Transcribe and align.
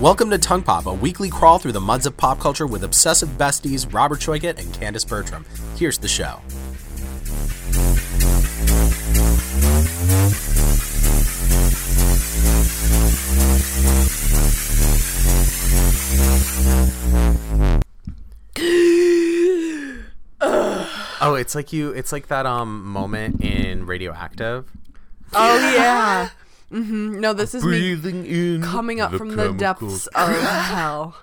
Welcome 0.00 0.30
to 0.30 0.38
Tongue 0.38 0.62
Pop, 0.62 0.86
a 0.86 0.94
weekly 0.94 1.28
crawl 1.28 1.58
through 1.58 1.72
the 1.72 1.80
muds 1.80 2.06
of 2.06 2.16
pop 2.16 2.40
culture 2.40 2.66
with 2.66 2.84
obsessive 2.84 3.28
besties 3.36 3.92
Robert 3.92 4.18
Choikett 4.18 4.58
and 4.58 4.72
Candace 4.72 5.04
Bertram. 5.04 5.44
Here's 5.76 5.98
the 5.98 6.08
show. 6.08 6.40
Oh, 21.22 21.34
it's 21.34 21.54
like 21.54 21.70
you. 21.74 21.90
It's 21.90 22.12
like 22.12 22.28
that 22.28 22.46
um 22.46 22.82
moment 22.86 23.42
in 23.44 23.84
Radioactive. 23.84 24.64
Oh 25.34 25.74
yeah. 25.74 26.30
Hmm 26.70 27.18
No, 27.20 27.32
this 27.32 27.54
is 27.54 27.64
me 27.64 27.92
in 27.92 28.62
coming 28.62 29.00
up 29.00 29.12
from 29.14 29.36
the 29.36 29.52
depths 29.52 30.06
of 30.14 30.28
hell. 30.42 31.16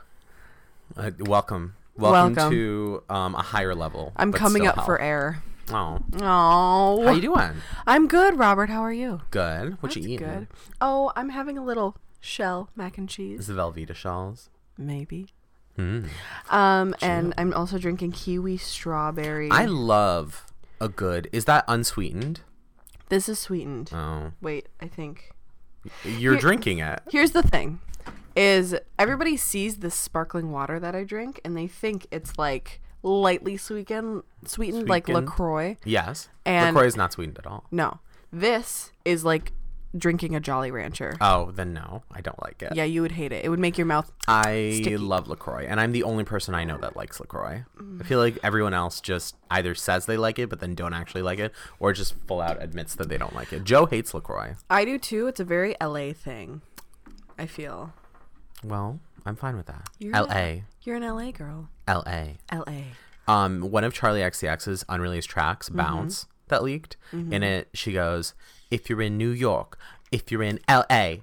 Uh, 0.96 1.12
welcome, 1.20 1.76
welcome, 1.96 2.36
Welcome. 2.36 2.52
to 2.52 3.04
um 3.10 3.36
a 3.36 3.42
higher 3.42 3.74
level. 3.76 4.12
I'm 4.16 4.32
coming 4.34 4.68
up 4.68 4.76
hell. 4.76 4.86
for 4.86 5.00
air. 5.02 5.44
Oh, 5.70 6.00
Oh, 6.22 7.04
how 7.06 7.12
you 7.12 7.22
doing? 7.22 7.52
I'm 7.86 8.08
good, 8.08 8.38
Robert. 8.38 8.70
How 8.70 8.82
are 8.82 8.94
you? 8.94 9.22
Good. 9.32 9.72
What 9.82 9.94
That's 9.94 9.96
you 9.98 10.14
eating? 10.14 10.28
good. 10.28 10.48
Oh, 10.80 11.12
I'm 11.16 11.30
having 11.30 11.58
a 11.58 11.64
little 11.64 11.98
shell 12.22 12.70
mac 12.76 12.98
and 12.98 13.10
Is 13.10 13.16
cheese, 13.16 13.48
the 13.48 13.54
Velveeta 13.54 13.94
shells? 13.96 14.50
maybe. 14.78 15.28
Mm. 15.78 16.08
Um, 16.50 16.96
and 17.02 17.34
I'm 17.38 17.54
also 17.54 17.78
drinking 17.78 18.14
kiwi 18.14 18.58
strawberry. 18.58 19.50
I 19.52 19.66
love 19.66 20.46
a 20.82 20.88
good. 20.90 21.30
Is 21.32 21.46
that 21.46 21.64
unsweetened? 21.68 22.42
this 23.10 23.30
is 23.30 23.38
sweetened. 23.40 23.92
Oh, 23.94 24.32
Wait, 24.42 24.68
I 24.82 24.88
think. 24.88 25.32
You're 26.04 26.34
Here- 26.34 26.42
drinking 26.42 26.80
it. 26.80 27.02
Here's 27.10 27.32
the 27.32 27.44
thing 27.44 27.80
is 28.36 28.76
everybody 29.00 29.36
sees 29.36 29.78
this 29.78 29.96
sparkling 29.96 30.52
water 30.52 30.80
that 30.80 30.96
I 30.96 31.04
drink 31.04 31.42
and 31.44 31.58
they 31.58 31.68
think 31.68 32.06
it's 32.12 32.38
like 32.38 32.82
lightly 33.04 33.58
sweetened 33.58 34.24
sweetened, 34.46 34.88
like 34.90 35.08
LaCroix. 35.08 35.78
Yes. 35.84 36.30
And- 36.46 36.76
Lacroix 36.76 36.88
is 36.88 36.96
not 36.98 37.14
sweetened 37.14 37.40
at 37.40 37.48
all. 37.48 37.66
No. 37.72 38.00
This 38.32 38.92
is 39.06 39.24
like 39.26 39.54
drinking 39.96 40.36
a 40.36 40.40
Jolly 40.40 40.72
Rancher. 40.72 41.16
Oh, 41.22 41.52
then 41.52 41.74
no, 41.74 42.04
I 42.12 42.22
don't 42.22 42.42
like 42.44 42.62
it. 42.62 42.74
yeah, 42.76 42.84
you 42.84 43.02
would 43.02 43.14
hate 43.14 43.32
it. 43.32 43.46
It 43.46 43.50
would 43.50 43.60
make 43.60 43.78
your 43.78 43.86
mouth 43.86 44.12
I 44.28 44.72
Sticky. 44.76 44.98
love 44.98 45.28
LaCroix, 45.28 45.66
and 45.68 45.80
I'm 45.80 45.92
the 45.92 46.04
only 46.04 46.24
person 46.24 46.54
I 46.56 46.64
know 46.66 46.78
that 46.80 46.96
likes 46.96 47.20
LaCroix. 47.20 47.64
I 48.00 48.04
feel 48.04 48.20
like 48.20 48.38
everyone 48.44 48.74
else 48.74 49.00
just 49.02 49.36
either 49.52 49.76
says 49.76 50.06
they 50.06 50.18
like 50.18 50.40
it, 50.40 50.50
but 50.50 50.60
then 50.60 50.76
don't 50.76 50.94
actually 50.94 51.22
like 51.22 51.40
it, 51.40 51.54
or 51.80 51.94
just 51.94 52.16
full 52.28 52.42
out 52.42 52.62
admits 52.62 52.96
that 52.96 53.10
they 53.10 53.18
don't 53.18 53.36
like 53.36 53.54
it. 53.54 53.64
Joe 53.64 53.86
hates 53.86 54.14
LaCroix. 54.14 54.56
I 54.70 54.86
do 54.86 54.98
too. 54.98 55.28
It's 55.28 55.40
a 55.40 55.46
very 55.46 55.76
LA 55.82 56.14
thing. 56.14 56.62
I 57.40 57.46
feel. 57.46 57.94
Well, 58.64 59.00
I'm 59.26 59.36
fine 59.36 59.56
with 59.58 59.68
that. 59.68 59.88
You're 60.00 60.16
L.A. 60.16 60.64
You're 60.84 60.96
an 60.96 61.04
LA 61.04 61.32
girl. 61.32 61.70
L.A. 61.88 62.38
LA. 62.52 62.82
Um, 63.28 63.60
one 63.72 63.84
of 63.84 63.94
Charli 63.94 64.22
XCX's 64.26 64.86
unreleased 64.90 65.30
tracks, 65.30 65.70
Mm-hmm. 65.70 65.78
That 66.48 66.64
leaked. 66.64 66.98
In 67.12 67.30
mm-hmm. 67.30 67.44
it, 67.44 67.70
she 67.74 67.94
goes, 67.94 68.34
"If 68.72 68.90
you're 68.90 69.02
in 69.02 69.18
New 69.18 69.32
York, 69.32 69.78
if 70.12 70.32
you're 70.32 70.44
in 70.44 70.60
L.A.," 70.68 71.22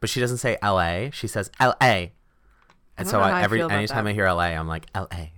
but 0.00 0.08
she 0.08 0.18
doesn't 0.18 0.38
say 0.38 0.56
L.A. 0.62 1.10
She 1.12 1.26
says 1.26 1.50
L.A. 1.60 2.12
And 2.96 3.06
don't 3.06 3.08
so 3.08 3.20
I, 3.20 3.40
I 3.40 3.42
every 3.42 3.60
about 3.60 3.72
anytime 3.72 4.04
that. 4.04 4.10
I 4.10 4.14
hear 4.14 4.26
L.A., 4.26 4.48
I'm 4.48 4.66
like 4.66 4.86
L.A. 4.94 5.32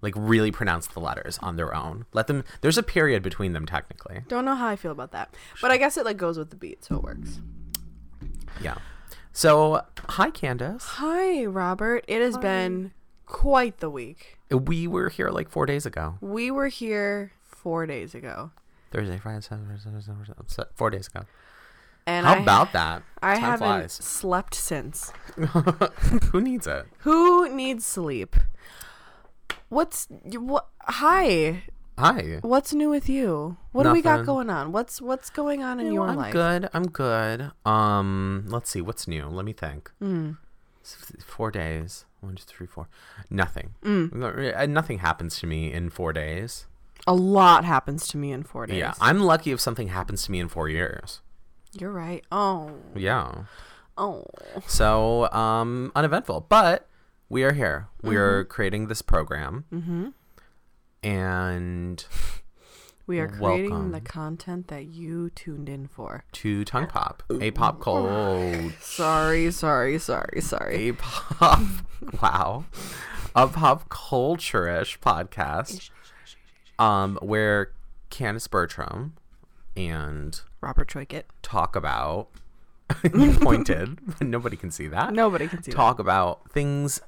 Like 0.00 0.14
really 0.16 0.52
pronounce 0.52 0.86
the 0.86 1.00
letters 1.00 1.38
on 1.38 1.56
their 1.56 1.74
own. 1.74 2.06
Let 2.12 2.28
them. 2.28 2.44
There's 2.60 2.78
a 2.78 2.82
period 2.82 3.22
between 3.22 3.52
them 3.54 3.66
technically. 3.66 4.22
Don't 4.28 4.44
know 4.44 4.54
how 4.54 4.68
I 4.68 4.76
feel 4.76 4.92
about 4.92 5.10
that. 5.12 5.34
But 5.60 5.70
I 5.70 5.78
guess 5.78 5.96
it 5.96 6.04
like 6.04 6.16
goes 6.16 6.38
with 6.38 6.50
the 6.50 6.56
beat, 6.56 6.84
so 6.84 6.96
it 6.96 7.02
works. 7.02 7.40
Yeah. 8.60 8.76
So 9.32 9.82
hi, 10.10 10.30
Candace. 10.30 10.84
Hi, 10.84 11.44
Robert. 11.46 12.04
It 12.06 12.20
has 12.20 12.38
been 12.38 12.92
quite 13.24 13.78
the 13.78 13.90
week. 13.90 14.38
We 14.50 14.86
were 14.86 15.08
here 15.08 15.30
like 15.30 15.48
four 15.48 15.66
days 15.66 15.86
ago. 15.86 16.18
We 16.20 16.50
were 16.50 16.68
here 16.68 17.32
four 17.66 17.84
days 17.84 18.14
ago. 18.14 18.52
Thursday, 18.92 19.18
Friday, 19.18 19.40
Saturday, 19.40 19.76
Saturday, 19.82 20.00
Saturday, 20.46 20.70
four 20.76 20.88
days 20.88 21.08
ago. 21.08 21.26
And 22.06 22.24
How 22.24 22.34
I, 22.34 22.38
about 22.38 22.72
that? 22.74 23.02
I 23.20 23.32
Time 23.34 23.42
haven't 23.42 23.58
flies. 23.58 23.92
slept 23.92 24.54
since. 24.54 25.12
Who 26.30 26.40
needs 26.40 26.68
it? 26.68 26.86
Who 26.98 27.48
needs 27.52 27.84
sleep? 27.84 28.36
What's 29.68 30.06
what? 30.38 30.68
Hi. 30.82 31.64
Hi. 31.98 32.38
What's 32.42 32.72
new 32.72 32.88
with 32.88 33.08
you? 33.08 33.56
What 33.72 33.82
do 33.82 33.90
we 33.90 34.00
got 34.00 34.24
going 34.24 34.48
on? 34.48 34.70
What's 34.70 35.02
what's 35.02 35.28
going 35.28 35.64
on 35.64 35.80
in 35.80 35.86
You 35.86 35.94
know, 35.94 36.02
your 36.02 36.08
I'm 36.10 36.16
life? 36.16 36.32
good. 36.32 36.68
I'm 36.72 36.86
good. 36.86 37.50
Um, 37.64 38.44
let's 38.46 38.70
see. 38.70 38.80
What's 38.80 39.08
new? 39.08 39.26
Let 39.26 39.44
me 39.44 39.52
think. 39.52 39.90
Mm. 40.00 40.36
Four 41.26 41.50
days. 41.50 42.04
One, 42.20 42.36
two, 42.36 42.44
three, 42.46 42.68
four. 42.68 42.86
Nothing. 43.28 43.74
Mm. 43.82 44.68
Nothing 44.68 44.98
happens 45.00 45.40
to 45.40 45.48
me 45.48 45.72
in 45.72 45.90
four 45.90 46.12
days. 46.12 46.66
A 47.06 47.14
lot 47.14 47.64
happens 47.64 48.06
to 48.08 48.16
me 48.16 48.32
in 48.32 48.42
four 48.42 48.66
days. 48.66 48.78
Yeah, 48.78 48.94
I'm 49.00 49.20
lucky 49.20 49.52
if 49.52 49.60
something 49.60 49.88
happens 49.88 50.24
to 50.24 50.32
me 50.32 50.40
in 50.40 50.48
four 50.48 50.68
years. 50.68 51.20
You're 51.72 51.92
right. 51.92 52.24
Oh. 52.32 52.72
Yeah. 52.94 53.44
Oh. 53.98 54.24
So, 54.66 55.30
um, 55.30 55.92
uneventful. 55.94 56.46
But 56.48 56.88
we 57.28 57.42
are 57.44 57.52
here. 57.52 57.88
We 58.02 58.16
are 58.16 58.44
creating 58.44 58.88
this 58.88 59.02
program. 59.02 59.64
Mm-hmm. 59.72 60.08
And 61.02 62.04
We 63.06 63.20
are 63.20 63.28
creating 63.28 63.92
the 63.92 64.00
content 64.00 64.68
that 64.68 64.86
you 64.86 65.30
tuned 65.30 65.68
in 65.68 65.86
for. 65.86 66.24
to 66.32 66.64
Tongue 66.64 66.88
Pop, 66.88 67.22
a 67.40 67.50
pop 67.52 67.80
cult. 67.80 68.72
Sorry, 68.80 69.50
sorry, 69.52 69.98
sorry, 69.98 70.40
sorry. 70.40 70.88
A 70.88 70.92
pop. 70.94 71.62
wow. 72.22 72.64
A 73.34 73.46
pop 73.46 73.88
culture 73.88 74.68
ish 74.68 74.98
podcast. 75.00 75.90
Um, 76.78 77.18
where 77.22 77.72
Candace 78.10 78.46
Bertram 78.48 79.14
and 79.76 80.40
Robert 80.60 80.88
Choikett. 80.88 81.24
talk 81.42 81.74
about. 81.76 82.28
pointed, 83.40 83.98
nobody 84.20 84.56
can 84.56 84.70
see 84.70 84.86
that. 84.86 85.12
Nobody 85.12 85.48
can 85.48 85.60
see 85.62 85.72
talk 85.72 85.98
about 85.98 86.48
things 86.52 87.00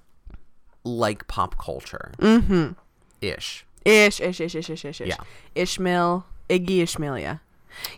like 0.84 1.28
pop 1.28 1.56
culture 1.58 2.10
Mm-hmm. 2.18 2.72
ish. 3.20 3.64
Ish, 3.84 4.20
ish, 4.20 4.40
ish, 4.40 4.54
ish, 4.56 4.70
ish, 4.70 4.84
ish, 4.84 5.00
ish. 5.00 5.06
Yeah. 5.08 5.16
Ishmael, 5.54 6.26
Iggy 6.50 6.78
Ishmaelia. 6.78 7.40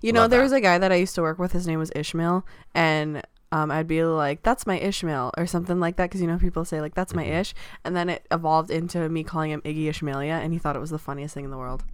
You 0.03 0.13
know, 0.13 0.23
Love 0.23 0.31
there 0.31 0.41
that. 0.41 0.45
was 0.45 0.53
a 0.53 0.61
guy 0.61 0.77
that 0.77 0.93
I 0.93 0.97
used 0.97 1.15
to 1.15 1.23
work 1.23 1.39
with. 1.39 1.53
His 1.53 1.67
name 1.67 1.79
was 1.79 1.91
Ishmael, 1.97 2.45
and 2.75 3.23
um, 3.53 3.71
I'd 3.71 3.87
be 3.89 4.05
like, 4.05 4.43
"That's 4.43 4.67
my 4.67 4.79
Ishmael" 4.79 5.33
or 5.37 5.47
something 5.47 5.81
like 5.81 5.97
that, 5.97 6.05
because 6.11 6.21
you 6.21 6.27
know 6.27 6.39
people 6.39 6.65
say 6.65 6.81
like, 6.81 6.95
"That's 6.95 7.15
my 7.15 7.25
Mm-hmm. 7.25 7.33
Ish," 7.41 7.55
and 7.85 7.97
then 7.97 8.09
it 8.09 8.27
evolved 8.31 8.71
into 8.71 9.09
me 9.09 9.25
calling 9.25 9.51
him 9.51 9.61
Iggy 9.63 9.85
Ishmaelia, 9.87 10.39
and 10.43 10.53
he 10.53 10.59
thought 10.59 10.77
it 10.77 10.81
was 10.81 10.91
the 10.91 10.99
funniest 10.99 11.35
thing 11.35 11.45
in 11.45 11.51
the 11.51 11.59
world. 11.59 11.85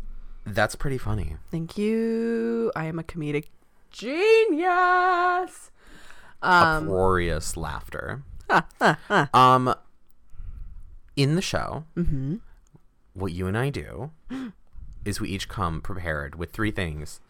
That's 0.45 0.75
pretty 0.77 0.99
funny. 0.99 1.37
Thank 1.51 1.77
you. 1.77 2.71
I 2.77 2.85
am 2.87 2.99
a 2.99 3.03
comedic 3.03 3.47
genius. 3.91 5.71
Um, 6.43 6.85
Uproarious 6.85 7.57
laughter. 7.57 8.23
Um, 9.35 9.75
in 11.17 11.35
the 11.35 11.43
show, 11.43 11.85
mhm. 11.97 12.41
what 13.15 13.33
you 13.33 13.47
and 13.47 13.57
I 13.59 13.71
do 13.71 14.11
is 15.05 15.21
we 15.21 15.31
each 15.31 15.49
come 15.49 15.81
prepared 15.81 16.35
with 16.37 16.53
three 16.53 16.71
things 16.71 17.21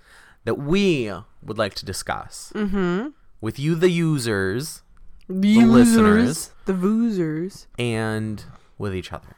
that 0.44 0.56
we 0.56 1.10
would 1.42 1.56
like 1.58 1.74
to 1.76 1.84
discuss 1.86 2.52
Mhm. 2.54 3.12
With 3.40 3.58
you, 3.58 3.74
the 3.74 3.90
users, 3.90 4.82
The 5.28 5.64
listeners. 5.64 6.50
the 6.64 6.72
voozers. 6.72 7.66
and 7.78 8.44
with 8.78 8.94
each 8.94 9.12
other. 9.12 9.36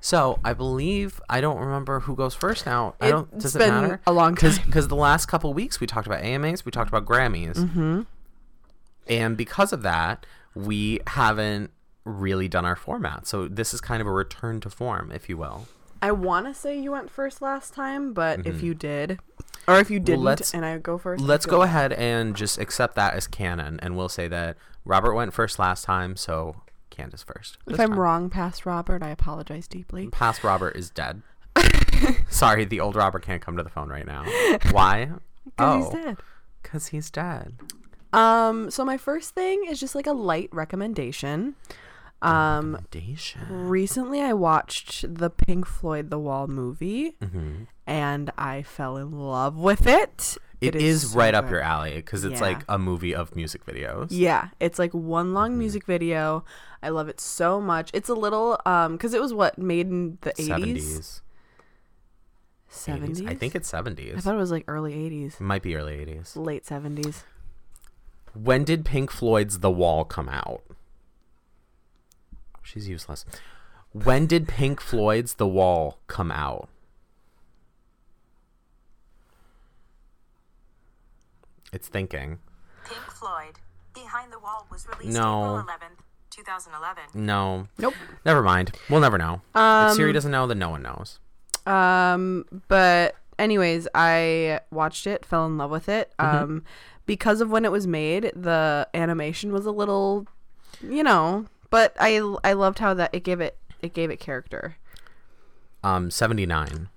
So 0.00 0.38
I 0.44 0.52
believe 0.52 1.20
I 1.28 1.40
don't 1.40 1.58
remember 1.58 2.00
who 2.00 2.14
goes 2.14 2.34
first 2.34 2.64
now. 2.66 2.94
I 3.00 3.10
don't. 3.10 3.38
Does 3.38 3.56
it 3.56 3.58
matter? 3.60 4.00
a 4.06 4.12
long 4.12 4.36
time. 4.36 4.52
Because 4.64 4.88
the 4.88 4.94
last 4.96 5.26
couple 5.26 5.52
weeks 5.54 5.80
we 5.80 5.86
talked 5.86 6.06
about 6.06 6.22
AMAs, 6.22 6.64
we 6.64 6.70
talked 6.70 6.88
about 6.88 7.04
Grammys, 7.06 7.54
Mm-hmm. 7.56 8.02
and 9.08 9.36
because 9.36 9.72
of 9.72 9.82
that, 9.82 10.24
we 10.54 11.00
haven't 11.08 11.70
really 12.04 12.46
done 12.48 12.64
our 12.64 12.76
format. 12.76 13.26
So 13.26 13.48
this 13.48 13.74
is 13.74 13.80
kind 13.80 14.00
of 14.00 14.06
a 14.06 14.12
return 14.12 14.60
to 14.60 14.70
form, 14.70 15.10
if 15.12 15.28
you 15.28 15.36
will. 15.36 15.66
I 16.02 16.12
want 16.12 16.46
to 16.46 16.54
say 16.54 16.78
you 16.78 16.92
went 16.92 17.10
first 17.10 17.40
last 17.42 17.74
time, 17.74 18.12
but 18.12 18.46
if 18.46 18.62
you 18.62 18.74
did, 18.74 19.18
or 19.66 19.78
if 19.78 19.90
you 19.90 19.98
didn't, 19.98 20.18
Mm-hmm. 20.20 20.26
let's- 20.26 20.54
and 20.54 20.64
I 20.64 20.78
go 20.78 20.98
first, 20.98 21.22
Let's 21.22 21.44
feel 21.46 21.56
go 21.58 21.62
ahead 21.62 21.92
and 21.92 22.36
just 22.36 22.58
accept 22.58 22.94
that 22.96 23.14
as 23.14 23.26
canon, 23.26 23.78
and 23.80 23.96
we'll 23.96 24.08
say 24.08 24.28
that 24.28 24.56
Robert 24.84 25.14
went 25.14 25.32
first 25.34 25.58
last 25.58 25.84
time, 25.84 26.16
so 26.16 26.56
Candace 26.90 27.22
first. 27.22 27.58
If 27.66 27.78
I'm 27.80 27.90
time. 27.90 27.98
wrong 27.98 28.30
past 28.30 28.64
Robert, 28.66 29.02
I 29.02 29.08
apologize 29.10 29.66
deeply. 29.68 30.08
past 30.12 30.44
Robert 30.44 30.76
is 30.76 30.90
dead. 30.90 31.22
Sorry, 32.28 32.64
the 32.64 32.80
old 32.80 32.94
Robert 32.96 33.22
can't 33.22 33.42
come 33.42 33.56
to 33.56 33.62
the 33.62 33.70
phone 33.70 33.88
right 33.88 34.06
now. 34.06 34.24
Why? 34.70 35.10
Because 35.56 35.84
he's 35.84 36.04
dead. 36.04 36.16
Because 36.62 36.86
he's 36.88 37.10
dead. 37.10 37.54
Um, 38.12 38.68
so 38.70 38.84
my 38.84 38.96
first 38.96 39.32
thing 39.34 39.64
is 39.68 39.78
just 39.78 39.94
like 39.94 40.06
a 40.08 40.12
light 40.12 40.48
recommendation. 40.52 41.54
Um, 42.26 42.78
recently 43.48 44.20
I 44.20 44.32
watched 44.32 45.04
the 45.14 45.30
Pink 45.30 45.66
Floyd 45.66 46.10
The 46.10 46.18
Wall 46.18 46.46
movie, 46.46 47.16
hmm 47.22 47.64
and 47.88 48.32
I 48.36 48.62
fell 48.62 48.96
in 48.96 49.12
love 49.12 49.56
with 49.56 49.86
it. 49.86 50.36
It 50.60 50.74
It 50.74 50.82
is, 50.82 51.04
is 51.04 51.10
so 51.12 51.18
right 51.18 51.34
up 51.34 51.48
your 51.50 51.60
alley 51.60 51.94
because 51.96 52.24
it's 52.24 52.40
Yeah. 52.40 52.46
like 52.48 52.64
a 52.68 52.78
movie 52.78 53.14
of 53.14 53.36
music 53.36 53.64
videos. 53.64 54.08
Yeah, 54.10 54.48
it's 54.58 54.78
like 54.78 54.92
one 54.92 55.34
long 55.34 55.50
Mm-hmm. 55.50 55.58
music 55.60 55.84
video. 55.86 56.44
I 56.82 56.88
love 56.88 57.08
it 57.08 57.20
so 57.20 57.60
much. 57.60 57.90
It's 57.94 58.08
a 58.08 58.14
little 58.14 58.58
um 58.66 58.92
because 58.96 59.14
it 59.14 59.20
was 59.20 59.32
what 59.34 59.56
made 59.58 59.86
in 59.88 60.18
the 60.22 60.32
eighties, 60.40 60.98
70s. 60.98 61.20
seventies. 62.68 63.20
80s. 63.22 63.28
I 63.30 63.34
think 63.34 63.54
it's 63.54 63.70
70s. 63.70 64.16
I 64.16 64.20
thought 64.20 64.34
it 64.34 64.38
was 64.38 64.50
like 64.50 64.64
early 64.66 64.94
eighties, 64.94 65.34
it 65.38 65.40
might 65.44 65.62
be 65.62 65.76
early 65.76 65.94
80s. 65.98 66.34
late 66.36 66.66
seventies. 66.66 67.22
When 68.34 68.64
did 68.64 68.84
Pink 68.84 69.10
Floyd's 69.12 69.60
The 69.60 69.70
Wall 69.70 70.04
come 70.04 70.28
out? 70.28 70.62
She's 72.66 72.88
useless. 72.88 73.24
When 73.92 74.26
did 74.26 74.48
Pink 74.48 74.80
Floyd's 74.80 75.34
The 75.34 75.46
Wall 75.46 75.98
come 76.08 76.32
out? 76.32 76.68
It's 81.72 81.88
thinking. 81.88 82.38
Pink 82.84 83.00
Floyd, 83.12 83.60
Behind 83.94 84.32
the 84.32 84.38
Wall 84.38 84.66
was 84.70 84.86
released 84.88 85.16
No. 85.16 85.60
April 85.60 85.64
11th, 85.64 86.00
2011. 86.30 87.04
No. 87.14 87.68
Nope. 87.78 87.94
Never 88.24 88.42
mind. 88.42 88.72
We'll 88.90 89.00
never 89.00 89.18
know. 89.18 89.42
if 89.54 89.94
Siri 89.94 90.12
doesn't 90.12 90.30
know, 90.32 90.46
then 90.46 90.58
no 90.58 90.70
one 90.70 90.82
knows. 90.82 91.20
Um, 91.66 92.44
but 92.68 93.14
anyways, 93.38 93.86
I 93.94 94.60
watched 94.70 95.06
it, 95.06 95.24
fell 95.24 95.46
in 95.46 95.56
love 95.56 95.70
with 95.70 95.88
it. 95.88 96.12
Mm-hmm. 96.18 96.36
Um, 96.36 96.64
because 97.06 97.40
of 97.40 97.50
when 97.50 97.64
it 97.64 97.70
was 97.72 97.86
made, 97.86 98.32
the 98.34 98.88
animation 98.92 99.52
was 99.52 99.66
a 99.66 99.70
little, 99.70 100.26
you 100.82 101.02
know, 101.04 101.46
but 101.70 101.94
I 101.98 102.18
I 102.44 102.52
loved 102.54 102.78
how 102.78 102.94
that 102.94 103.14
it 103.14 103.24
gave 103.24 103.40
it 103.40 103.58
it 103.82 103.92
gave 103.94 104.10
it 104.10 104.18
character. 104.20 104.76
Um, 105.82 106.10
79. 106.10 106.88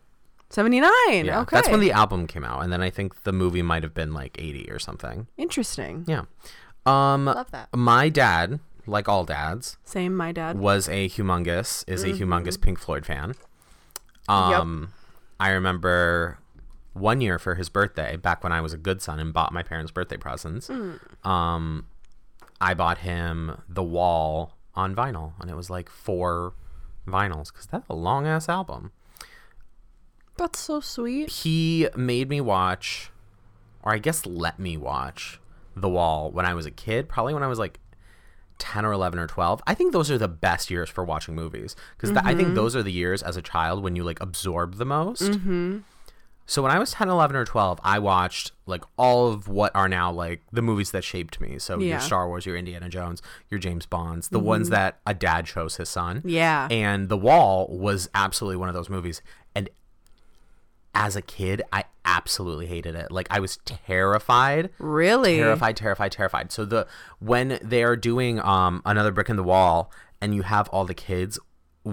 Seventy 0.49 0.79
nine. 0.79 1.25
Yeah. 1.25 1.41
okay, 1.41 1.57
That's 1.57 1.69
when 1.69 1.79
the 1.79 1.91
album 1.91 2.25
came 2.25 2.43
out. 2.43 2.63
And 2.63 2.73
then 2.73 2.81
I 2.81 2.89
think 2.89 3.23
the 3.23 3.31
movie 3.31 3.61
might 3.61 3.83
have 3.83 3.93
been 3.93 4.13
like 4.15 4.35
80 4.39 4.71
or 4.71 4.79
something. 4.79 5.27
interesting. 5.37 6.05
Yeah. 6.07 6.23
Um, 6.87 7.25
Love 7.25 7.51
that. 7.51 7.69
my 7.75 8.09
dad, 8.09 8.59
like 8.87 9.07
all 9.07 9.25
dads, 9.25 9.77
Same, 9.83 10.15
my 10.17 10.31
dad. 10.31 10.57
was 10.57 10.89
a 10.89 11.07
humongous 11.07 11.83
is 11.87 12.03
Mm-hmm. 12.03 12.23
a 12.23 12.25
humongous 12.25 12.59
Pink 12.59 12.79
Floyd 12.79 13.05
fan. 13.05 13.35
Um, 14.27 14.93
I 15.39 15.49
remember 15.51 16.39
one 16.93 17.21
year 17.21 17.37
for 17.37 17.55
his 17.55 17.69
birthday, 17.69 18.15
back 18.15 18.43
when 18.43 18.51
I 18.51 18.61
was 18.61 18.73
a 18.73 18.77
good 18.77 19.01
son 19.01 19.19
and 19.19 19.31
bought 19.33 19.53
my 19.53 19.61
parents 19.63 19.91
birthday 19.91 20.17
presents. 20.17 20.67
Mm. 20.67 20.99
Um, 21.27 21.85
I 22.59 22.73
bought 22.73 22.99
him 22.99 23.61
The 23.69 23.83
Wall 23.83 24.55
on 24.79 24.95
vinyl, 24.95 25.33
and 25.39 25.49
it 25.49 25.55
was 25.55 25.69
like 25.69 25.89
four 25.89 26.53
vinyls 27.07 27.51
because 27.51 27.65
that's 27.65 27.87
a 27.89 27.93
long 27.93 28.25
ass 28.25 28.47
album. 28.47 28.91
That's 30.37 30.57
so 30.57 30.79
sweet. 30.79 31.29
He 31.29 31.89
made 31.95 32.29
me 32.29 32.39
watch, 32.39 33.11
or 33.83 33.93
I 33.93 33.97
guess 33.97 34.25
let 34.25 34.57
me 34.57 34.77
watch 34.77 35.39
The 35.75 35.89
Wall 35.89 36.31
when 36.31 36.45
I 36.45 36.53
was 36.53 36.65
a 36.65 36.71
kid, 36.71 37.09
probably 37.09 37.33
when 37.33 37.43
I 37.43 37.47
was 37.47 37.59
like 37.59 37.79
10 38.59 38.85
or 38.85 38.93
11 38.93 39.19
or 39.19 39.27
12. 39.27 39.61
I 39.67 39.73
think 39.73 39.91
those 39.91 40.09
are 40.09 40.17
the 40.17 40.29
best 40.29 40.71
years 40.71 40.89
for 40.89 41.03
watching 41.03 41.35
movies 41.35 41.75
because 41.97 42.15
I 42.15 42.33
think 42.35 42.55
those 42.55 42.75
are 42.75 42.83
the 42.83 42.91
years 42.91 43.21
as 43.21 43.35
a 43.35 43.41
child 43.41 43.83
when 43.83 43.97
you 43.97 44.03
like 44.03 44.21
absorb 44.21 44.75
the 44.75 44.85
most. 44.85 45.23
Mm-hmm. 45.23 45.79
So 46.49 46.63
when 46.63 46.71
I 46.71 46.79
was 46.79 46.91
10, 46.91 47.09
11, 47.09 47.35
or 47.35 47.45
12, 47.45 47.79
I 47.83 47.99
watched 47.99 48.53
like 48.65 48.83
all 48.97 49.27
of 49.31 49.47
what 49.47 49.71
are 49.75 49.87
now 49.87 50.11
like 50.11 50.41
the 50.51 50.63
movies 50.63 50.89
that 50.91 51.03
shaped 51.03 51.39
me. 51.39 51.59
So 51.59 51.77
Yeah. 51.79 51.91
your 51.91 51.99
Star 51.99 52.27
Wars, 52.27 52.45
your 52.45 52.57
Indiana 52.57 52.89
Jones, 52.89 53.21
your 53.49 53.59
James 53.59 53.85
Bonds, 53.85 54.29
the 54.29 54.39
ones 54.39 54.69
that 54.69 54.99
a 55.05 55.13
dad 55.13 55.47
shows 55.47 55.75
his 55.75 55.89
son. 55.89 56.23
Yeah. 56.25 56.67
And 56.71 57.07
The 57.07 57.17
Wall 57.17 57.67
was 57.69 58.09
absolutely 58.15 58.57
one 58.57 58.67
of 58.67 58.73
those 58.73 58.89
movies. 58.89 59.21
And 59.53 59.69
as 60.95 61.15
a 61.15 61.21
kid, 61.21 61.61
I 61.71 61.83
absolutely 62.03 62.65
hated 62.65 62.95
it. 62.95 63.11
Like 63.11 63.27
I 63.29 63.39
was 63.39 63.57
terrified 63.65 64.71
Really? 64.79 65.37
terrified 65.37 65.77
terrified 65.77 66.11
terrified 66.11 66.51
so 66.51 66.65
the 66.65 66.87
when 67.19 67.59
they're 67.61 67.95
doing 67.95 68.39
um 68.39 68.81
another 68.85 69.11
brick 69.11 69.29
in 69.29 69.35
the 69.35 69.43
wall 69.43 69.91
and 70.19 70.33
you 70.33 70.41
have 70.41 70.67
all 70.69 70.85
the 70.85 70.95
kids 70.95 71.37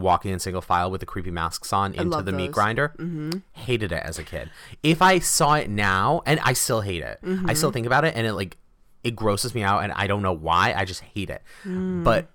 walking 0.00 0.32
in 0.32 0.38
single 0.38 0.62
file 0.62 0.90
with 0.90 1.00
the 1.00 1.06
creepy 1.06 1.30
masks 1.30 1.72
on 1.72 1.94
into 1.94 2.22
the 2.22 2.32
meat 2.32 2.46
those. 2.46 2.54
grinder 2.54 2.92
mm-hmm. 2.98 3.30
hated 3.52 3.92
it 3.92 4.02
as 4.04 4.18
a 4.18 4.24
kid 4.24 4.50
if 4.82 5.02
i 5.02 5.18
saw 5.18 5.54
it 5.54 5.68
now 5.68 6.22
and 6.26 6.40
i 6.40 6.52
still 6.52 6.80
hate 6.80 7.02
it 7.02 7.18
i 7.46 7.52
still 7.54 7.68
mm-hmm. 7.70 7.74
think 7.74 7.86
about 7.86 8.04
it 8.04 8.14
and 8.16 8.26
it 8.26 8.32
like 8.34 8.56
it 9.04 9.14
grosses 9.14 9.54
me 9.54 9.62
out 9.62 9.82
and 9.84 9.92
i 9.92 10.06
don't 10.06 10.22
know 10.22 10.32
why 10.32 10.74
i 10.76 10.84
just 10.84 11.00
hate 11.00 11.30
it 11.30 11.42
mm. 11.64 12.02
but 12.02 12.28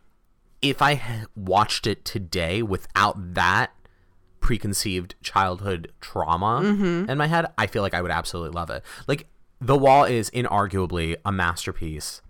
if 0.61 0.81
I 0.81 1.25
watched 1.35 1.87
it 1.87 2.05
today 2.05 2.61
without 2.61 3.33
that 3.33 3.71
preconceived 4.39 5.15
childhood 5.21 5.91
trauma 6.01 6.61
mm-hmm. 6.63 7.09
in 7.09 7.17
my 7.17 7.27
head, 7.27 7.47
I 7.57 7.67
feel 7.67 7.81
like 7.81 7.93
I 7.93 8.01
would 8.01 8.11
absolutely 8.11 8.51
love 8.51 8.69
it. 8.69 8.83
Like 9.07 9.27
The 9.59 9.77
Wall 9.77 10.03
is 10.03 10.29
inarguably 10.31 11.17
a 11.25 11.31
masterpiece. 11.31 12.21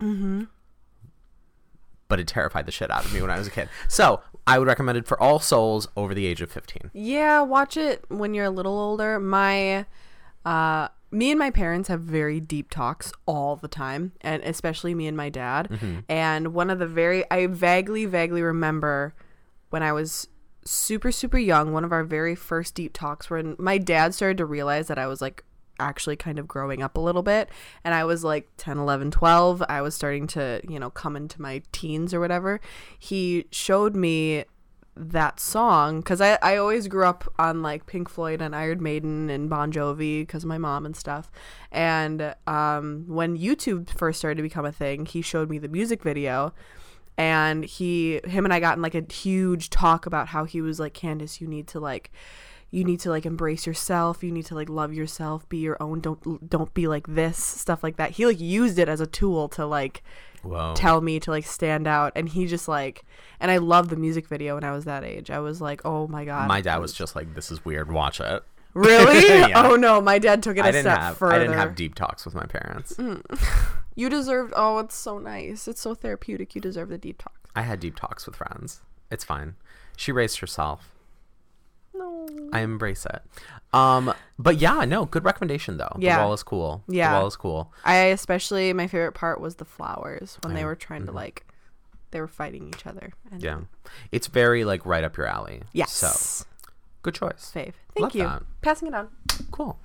But 2.08 2.20
it 2.20 2.26
terrified 2.26 2.66
the 2.66 2.72
shit 2.72 2.90
out 2.90 3.04
of 3.04 3.12
me 3.12 3.22
when 3.22 3.30
I 3.30 3.38
was 3.38 3.46
a 3.46 3.50
kid. 3.50 3.68
So 3.88 4.20
I 4.46 4.58
would 4.58 4.68
recommend 4.68 4.98
it 4.98 5.06
for 5.06 5.20
all 5.20 5.38
souls 5.38 5.88
over 5.96 6.14
the 6.14 6.26
age 6.26 6.40
of 6.40 6.50
15. 6.50 6.90
Yeah, 6.92 7.42
watch 7.42 7.76
it 7.76 8.04
when 8.08 8.34
you're 8.34 8.46
a 8.46 8.50
little 8.50 8.78
older. 8.78 9.18
My 9.20 9.86
uh 10.44 10.88
me 11.10 11.30
and 11.30 11.38
my 11.38 11.50
parents 11.50 11.88
have 11.88 12.00
very 12.00 12.40
deep 12.40 12.70
talks 12.70 13.12
all 13.26 13.56
the 13.56 13.68
time, 13.68 14.12
and 14.22 14.42
especially 14.44 14.94
me 14.94 15.06
and 15.06 15.16
my 15.16 15.28
dad. 15.28 15.68
Mm-hmm. 15.68 16.00
And 16.08 16.54
one 16.54 16.70
of 16.70 16.78
the 16.78 16.86
very 16.86 17.30
I 17.30 17.46
vaguely 17.46 18.06
vaguely 18.06 18.42
remember 18.42 19.14
when 19.70 19.82
I 19.82 19.92
was 19.92 20.28
super 20.64 21.12
super 21.12 21.38
young, 21.38 21.72
one 21.72 21.84
of 21.84 21.92
our 21.92 22.04
very 22.04 22.34
first 22.34 22.74
deep 22.74 22.92
talks 22.92 23.30
when 23.30 23.56
my 23.58 23.78
dad 23.78 24.14
started 24.14 24.38
to 24.38 24.46
realize 24.46 24.88
that 24.88 24.98
I 24.98 25.06
was 25.06 25.20
like 25.20 25.44
actually 25.82 26.16
kind 26.16 26.38
of 26.38 26.48
growing 26.48 26.82
up 26.82 26.96
a 26.96 27.00
little 27.00 27.22
bit 27.22 27.48
and 27.84 27.94
I 27.94 28.04
was 28.04 28.24
like 28.24 28.48
10, 28.56 28.78
11, 28.78 29.10
12. 29.10 29.62
I 29.68 29.82
was 29.82 29.94
starting 29.94 30.26
to, 30.28 30.60
you 30.68 30.78
know, 30.78 30.90
come 30.90 31.16
into 31.16 31.40
my 31.40 31.62
teens 31.72 32.14
or 32.14 32.20
whatever. 32.20 32.60
He 32.98 33.46
showed 33.50 33.94
me 33.94 34.44
that 34.94 35.40
song 35.40 36.00
because 36.00 36.20
I, 36.20 36.38
I 36.42 36.56
always 36.56 36.86
grew 36.86 37.06
up 37.06 37.32
on 37.38 37.62
like 37.62 37.86
Pink 37.86 38.08
Floyd 38.08 38.42
and 38.42 38.54
Iron 38.54 38.82
Maiden 38.82 39.30
and 39.30 39.48
Bon 39.48 39.72
Jovi 39.72 40.22
because 40.22 40.44
my 40.44 40.58
mom 40.58 40.84
and 40.84 40.94
stuff. 40.94 41.30
And 41.70 42.34
um, 42.46 43.04
when 43.08 43.38
YouTube 43.38 43.90
first 43.90 44.18
started 44.18 44.36
to 44.36 44.42
become 44.42 44.66
a 44.66 44.72
thing, 44.72 45.06
he 45.06 45.22
showed 45.22 45.48
me 45.48 45.58
the 45.58 45.68
music 45.68 46.02
video. 46.02 46.52
And 47.18 47.64
he, 47.64 48.20
him 48.24 48.44
and 48.44 48.54
I 48.54 48.60
got 48.60 48.76
in 48.76 48.82
like 48.82 48.94
a 48.94 49.04
huge 49.12 49.70
talk 49.70 50.06
about 50.06 50.28
how 50.28 50.44
he 50.44 50.60
was 50.60 50.80
like, 50.80 50.94
Candace, 50.94 51.40
you 51.40 51.46
need 51.46 51.68
to 51.68 51.80
like, 51.80 52.10
you 52.72 52.82
need 52.84 52.98
to 53.00 53.10
like 53.10 53.24
embrace 53.26 53.66
yourself. 53.66 54.24
You 54.24 54.32
need 54.32 54.46
to 54.46 54.56
like 54.56 54.68
love 54.68 54.92
yourself, 54.92 55.48
be 55.48 55.58
your 55.58 55.76
own. 55.80 56.00
Don't 56.00 56.48
don't 56.48 56.74
be 56.74 56.88
like 56.88 57.06
this 57.06 57.36
stuff 57.36 57.84
like 57.84 57.96
that. 57.98 58.12
He 58.12 58.26
like 58.26 58.40
used 58.40 58.78
it 58.78 58.88
as 58.88 59.00
a 59.00 59.06
tool 59.06 59.48
to 59.50 59.66
like 59.66 60.02
Whoa. 60.42 60.72
tell 60.74 61.00
me 61.00 61.20
to 61.20 61.30
like 61.30 61.44
stand 61.44 61.86
out 61.86 62.12
and 62.16 62.28
he 62.28 62.46
just 62.46 62.66
like 62.66 63.04
and 63.38 63.48
i 63.52 63.58
loved 63.58 63.90
the 63.90 63.96
music 63.96 64.26
video 64.26 64.56
when 64.56 64.64
i 64.64 64.72
was 64.72 64.86
that 64.86 65.04
age 65.04 65.30
i 65.30 65.38
was 65.38 65.60
like 65.60 65.82
oh 65.84 66.08
my 66.08 66.24
god 66.24 66.48
My 66.48 66.60
dad 66.60 66.78
was 66.78 66.92
just 66.92 67.14
like, 67.14 67.36
"This 67.36 67.52
is 67.52 67.64
weird. 67.64 67.92
Watch 67.92 68.20
it." 68.20 68.42
really 68.74 69.24
Yeah. 69.28 69.68
oh 69.70 69.76
no 69.76 70.00
my 70.00 70.18
dad 70.18 70.42
took 70.42 70.56
it 70.56 70.60
a 70.60 70.64
I 70.64 70.70
didn't 70.72 70.90
step 70.90 70.98
have 70.98 71.16
further 71.18 71.34
I 71.34 71.38
didn't 71.38 71.54
have 71.54 71.76
deep 71.76 71.94
talks 71.94 72.24
with 72.24 72.34
my 72.34 72.46
parents. 72.46 72.94
Mm. 72.94 73.22
you 73.94 74.08
deserved 74.08 74.52
oh 74.56 74.78
it's 74.78 74.96
so 74.96 75.18
nice 75.18 75.68
it's 75.68 75.80
so 75.80 75.94
therapeutic 75.94 76.54
you 76.56 76.60
deserve 76.60 76.88
the 76.88 76.98
deep 76.98 77.22
talk 77.22 77.48
I 77.54 77.62
had 77.62 77.78
deep 77.80 77.96
talks 77.96 78.26
with 78.26 78.34
friends. 78.34 78.80
It's 79.10 79.24
fine. 79.24 79.56
She 79.94 80.10
raised 80.10 80.38
herself. 80.40 80.88
I 82.52 82.60
embrace 82.60 83.06
it. 83.06 83.22
Um, 83.72 84.12
but 84.38 84.58
yeah, 84.58 84.84
no, 84.84 85.06
good 85.06 85.24
recommendation 85.24 85.76
though. 85.78 85.96
Yeah. 85.98 86.18
The 86.18 86.24
wall 86.24 86.32
is 86.34 86.42
cool. 86.42 86.82
Yeah. 86.88 87.12
The 87.12 87.18
wall 87.18 87.26
is 87.28 87.36
cool. 87.36 87.72
i 87.84 87.94
especially 87.96 88.72
my 88.72 88.86
favorite 88.86 89.12
part 89.12 89.40
was 89.40 89.54
the 89.56 89.64
flowers 89.64 90.38
when 90.42 90.54
they 90.54 90.64
were 90.64 90.74
trying 90.76 91.06
to 91.06 91.12
like 91.12 91.46
they 92.10 92.20
were 92.20 92.28
fighting 92.28 92.68
each 92.68 92.86
other 92.86 93.12
and 93.30 93.40
Mm-hmm. 93.40 93.44
Yeah. 93.44 93.60
It's 94.12 94.26
very 94.26 94.64
like 94.64 94.84
right 94.84 95.02
up 95.04 95.16
your 95.16 95.26
alley. 95.26 95.62
yes 95.72 95.92
So 95.92 96.44
good 97.02 97.14
choice. 97.14 97.50
fave 97.54 97.72
thank 97.94 98.00
Love 98.00 98.14
you 98.14 98.24
that. 98.24 98.42
passing 98.60 98.88
it 98.88 98.94
on 98.94 99.08
Cool. 99.50 99.78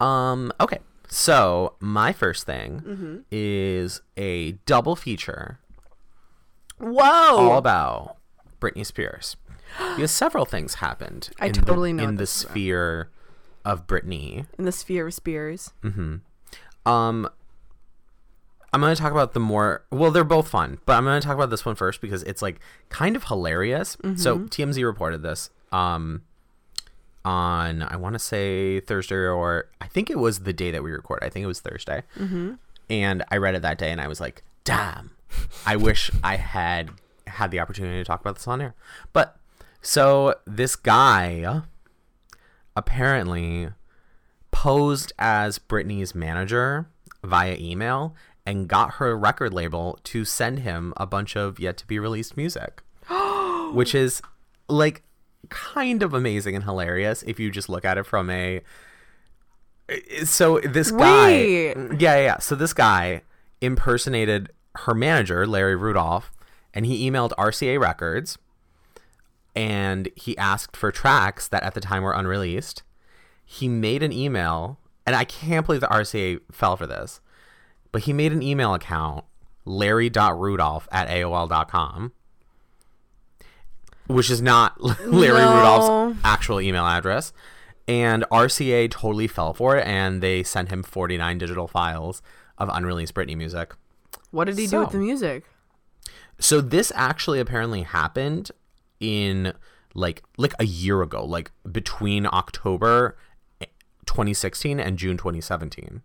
Um, 0.00 0.52
okay. 0.60 0.78
So 1.08 1.74
my 1.80 2.12
first 2.12 2.44
thing 2.46 2.82
Mm-hmm. 2.84 3.16
is 3.30 4.00
a 4.16 4.52
double 4.66 4.96
feature 4.96 5.60
whoa 6.78 7.02
all 7.02 7.58
about 7.58 8.16
Britney 8.60 8.84
Spears. 8.84 9.36
Because 9.96 10.10
several 10.10 10.44
things 10.44 10.74
happened 10.74 11.30
I 11.40 11.46
in 11.46 11.52
totally 11.52 11.92
the, 11.92 12.02
know 12.02 12.08
in 12.08 12.16
the 12.16 12.22
is 12.24 12.42
about. 12.42 12.50
sphere 12.52 13.08
of 13.64 13.86
Britney. 13.86 14.46
in 14.58 14.64
the 14.64 14.72
sphere 14.72 15.06
of 15.08 15.14
spears 15.14 15.72
Um, 16.86 17.28
I'm 18.72 18.80
going 18.80 18.94
to 18.94 19.00
talk 19.00 19.12
about 19.12 19.32
the 19.34 19.40
more 19.40 19.84
well, 19.90 20.10
they're 20.10 20.24
both 20.24 20.48
fun, 20.48 20.78
but 20.86 20.94
I'm 20.96 21.04
going 21.04 21.20
to 21.20 21.26
talk 21.26 21.34
about 21.36 21.50
this 21.50 21.64
one 21.64 21.74
first 21.74 22.00
because 22.00 22.22
it's 22.24 22.42
like 22.42 22.60
kind 22.88 23.16
of 23.16 23.24
hilarious. 23.24 23.96
So 24.16 24.38
TMZ 24.40 24.82
reported 24.84 25.22
this 25.22 25.50
um 25.72 26.22
on 27.24 27.82
I 27.82 27.96
want 27.96 28.14
to 28.14 28.18
say 28.18 28.80
Thursday 28.80 29.16
or 29.16 29.68
I 29.80 29.86
think 29.86 30.08
it 30.10 30.18
was 30.18 30.40
the 30.40 30.52
day 30.52 30.70
that 30.70 30.82
we 30.82 30.90
recorded. 30.92 31.26
I 31.26 31.30
think 31.30 31.44
it 31.44 31.48
was 31.48 31.60
Thursday. 31.60 32.02
And 32.90 33.24
I 33.30 33.36
read 33.36 33.54
it 33.54 33.62
that 33.62 33.76
day 33.78 33.90
and 33.90 34.00
I 34.00 34.08
was 34.08 34.20
like, 34.20 34.42
"Damn. 34.64 35.10
I 35.66 35.76
wish 35.76 36.10
I 36.24 36.36
had 36.36 36.90
had 37.26 37.50
the 37.50 37.60
opportunity 37.60 37.98
to 37.98 38.04
talk 38.04 38.20
about 38.22 38.36
this 38.36 38.48
on 38.48 38.62
air." 38.62 38.74
But 39.12 39.37
so 39.82 40.34
this 40.46 40.76
guy 40.76 41.62
apparently 42.76 43.70
posed 44.50 45.12
as 45.18 45.58
Britney's 45.58 46.14
manager 46.14 46.88
via 47.24 47.56
email 47.58 48.14
and 48.46 48.66
got 48.66 48.94
her 48.94 49.16
record 49.16 49.52
label 49.52 49.98
to 50.04 50.24
send 50.24 50.60
him 50.60 50.94
a 50.96 51.06
bunch 51.06 51.36
of 51.36 51.60
yet 51.60 51.76
to 51.76 51.86
be 51.86 51.98
released 51.98 52.36
music, 52.36 52.82
which 53.72 53.94
is 53.94 54.22
like 54.68 55.02
kind 55.48 56.02
of 56.02 56.14
amazing 56.14 56.54
and 56.54 56.64
hilarious 56.64 57.22
if 57.24 57.38
you 57.38 57.50
just 57.50 57.68
look 57.68 57.84
at 57.84 57.98
it 57.98 58.04
from 58.04 58.30
a. 58.30 58.62
So 60.24 60.60
this 60.60 60.90
guy, 60.90 61.30
Wait. 61.30 61.76
yeah, 61.98 62.16
yeah, 62.16 62.16
yeah. 62.16 62.38
So 62.38 62.54
this 62.54 62.72
guy 62.72 63.22
impersonated 63.60 64.50
her 64.74 64.94
manager, 64.94 65.46
Larry 65.46 65.76
Rudolph, 65.76 66.30
and 66.74 66.86
he 66.86 67.10
emailed 67.10 67.32
RCA 67.38 67.80
Records 67.80 68.38
and 69.58 70.08
he 70.14 70.38
asked 70.38 70.76
for 70.76 70.92
tracks 70.92 71.48
that 71.48 71.64
at 71.64 71.74
the 71.74 71.80
time 71.80 72.04
were 72.04 72.12
unreleased. 72.12 72.84
He 73.44 73.66
made 73.66 74.04
an 74.04 74.12
email, 74.12 74.78
and 75.04 75.16
I 75.16 75.24
can't 75.24 75.66
believe 75.66 75.80
the 75.80 75.88
RCA 75.88 76.38
fell 76.52 76.76
for 76.76 76.86
this, 76.86 77.20
but 77.90 78.02
he 78.02 78.12
made 78.12 78.32
an 78.32 78.40
email 78.40 78.72
account, 78.72 79.24
larry.rudolph 79.64 80.86
at 80.92 81.08
AOL.com, 81.08 82.12
which 84.06 84.30
is 84.30 84.40
not 84.40 84.80
Larry 85.04 85.40
No. 85.40 85.56
Rudolph's 85.56 86.20
actual 86.22 86.60
email 86.60 86.86
address. 86.86 87.32
And 87.88 88.24
RCA 88.30 88.88
totally 88.92 89.26
fell 89.26 89.54
for 89.54 89.76
it, 89.76 89.84
and 89.88 90.22
they 90.22 90.44
sent 90.44 90.68
him 90.68 90.84
49 90.84 91.36
digital 91.36 91.66
files 91.66 92.22
of 92.58 92.68
unreleased 92.68 93.12
Britney 93.14 93.36
music. 93.36 93.74
What 94.30 94.44
did 94.44 94.56
he 94.56 94.68
do 94.68 94.80
with 94.80 94.90
the 94.90 94.98
music? 94.98 95.44
So 96.38 96.60
this 96.60 96.92
actually 96.94 97.40
apparently 97.40 97.82
happened 97.82 98.52
in 99.00 99.52
like 99.94 100.22
like 100.36 100.54
a 100.58 100.64
year 100.64 101.02
ago, 101.02 101.24
like 101.24 101.50
between 101.70 102.26
October 102.26 103.16
2016 104.06 104.80
and 104.80 104.98
June 104.98 105.16
2017. 105.16 106.02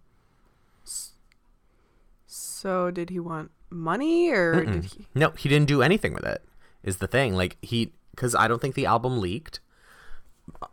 So 2.26 2.92
did 2.92 3.10
he 3.10 3.20
want 3.20 3.52
money 3.70 4.30
or 4.30 4.66
did 4.66 4.86
he? 4.86 5.08
No, 5.14 5.32
he 5.32 5.50
didn't 5.50 5.68
do 5.68 5.82
anything 5.82 6.14
with 6.14 6.26
it. 6.26 6.44
Is 6.84 6.98
the 6.98 7.08
thing 7.08 7.34
like 7.34 7.58
he 7.62 7.94
because 8.12 8.36
I 8.36 8.48
don't 8.48 8.62
think 8.62 8.76
the 8.76 8.86
album 8.86 9.20
leaked 9.20 9.60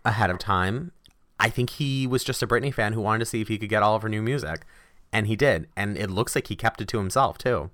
ahead 0.05 0.31
of 0.31 0.39
time. 0.39 0.93
I 1.39 1.49
think 1.49 1.71
he 1.71 2.07
was 2.07 2.23
just 2.23 2.43
a 2.43 2.47
Britney 2.47 2.73
fan 2.73 2.93
who 2.93 3.01
wanted 3.01 3.21
to 3.21 3.27
see 3.27 3.41
if 3.41 3.49
he 3.49 3.59
could 3.59 3.71
get 3.71 3.83
all 3.83 3.97
of 3.97 4.03
her 4.03 4.09
new 4.09 4.21
music, 4.23 4.67
and 5.13 5.27
he 5.27 5.37
did. 5.37 5.69
And 5.77 5.97
it 5.97 6.11
looks 6.11 6.35
like 6.35 6.49
he 6.49 6.57
kept 6.57 6.81
it 6.81 6.89
to 6.89 6.99
himself 6.99 7.39
too. 7.39 7.71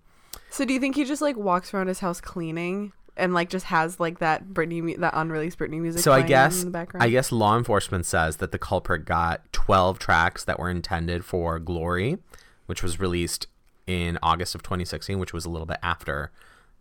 So 0.50 0.64
do 0.64 0.72
you 0.72 0.80
think 0.80 0.96
he 0.96 1.04
just 1.04 1.22
like 1.22 1.36
walks 1.36 1.74
around 1.74 1.88
his 1.88 2.00
house 2.00 2.20
cleaning 2.20 2.92
and 3.16 3.34
like 3.34 3.48
just 3.50 3.66
has 3.66 3.98
like 3.98 4.18
that 4.18 4.48
Britney 4.48 4.96
that 4.98 5.12
unreleased 5.16 5.58
Britney 5.58 5.80
music? 5.80 6.02
So 6.02 6.12
I 6.12 6.22
guess 6.22 6.60
in 6.60 6.66
the 6.66 6.70
background. 6.70 7.02
I 7.04 7.08
guess 7.08 7.32
law 7.32 7.56
enforcement 7.56 8.06
says 8.06 8.36
that 8.36 8.52
the 8.52 8.58
culprit 8.58 9.04
got 9.04 9.52
12 9.52 9.98
tracks 9.98 10.44
that 10.44 10.58
were 10.58 10.70
intended 10.70 11.24
for 11.24 11.58
Glory, 11.58 12.18
which 12.66 12.82
was 12.82 13.00
released 13.00 13.46
in 13.86 14.18
August 14.22 14.54
of 14.54 14.62
2016, 14.62 15.18
which 15.18 15.32
was 15.32 15.44
a 15.44 15.50
little 15.50 15.66
bit 15.66 15.78
after 15.82 16.30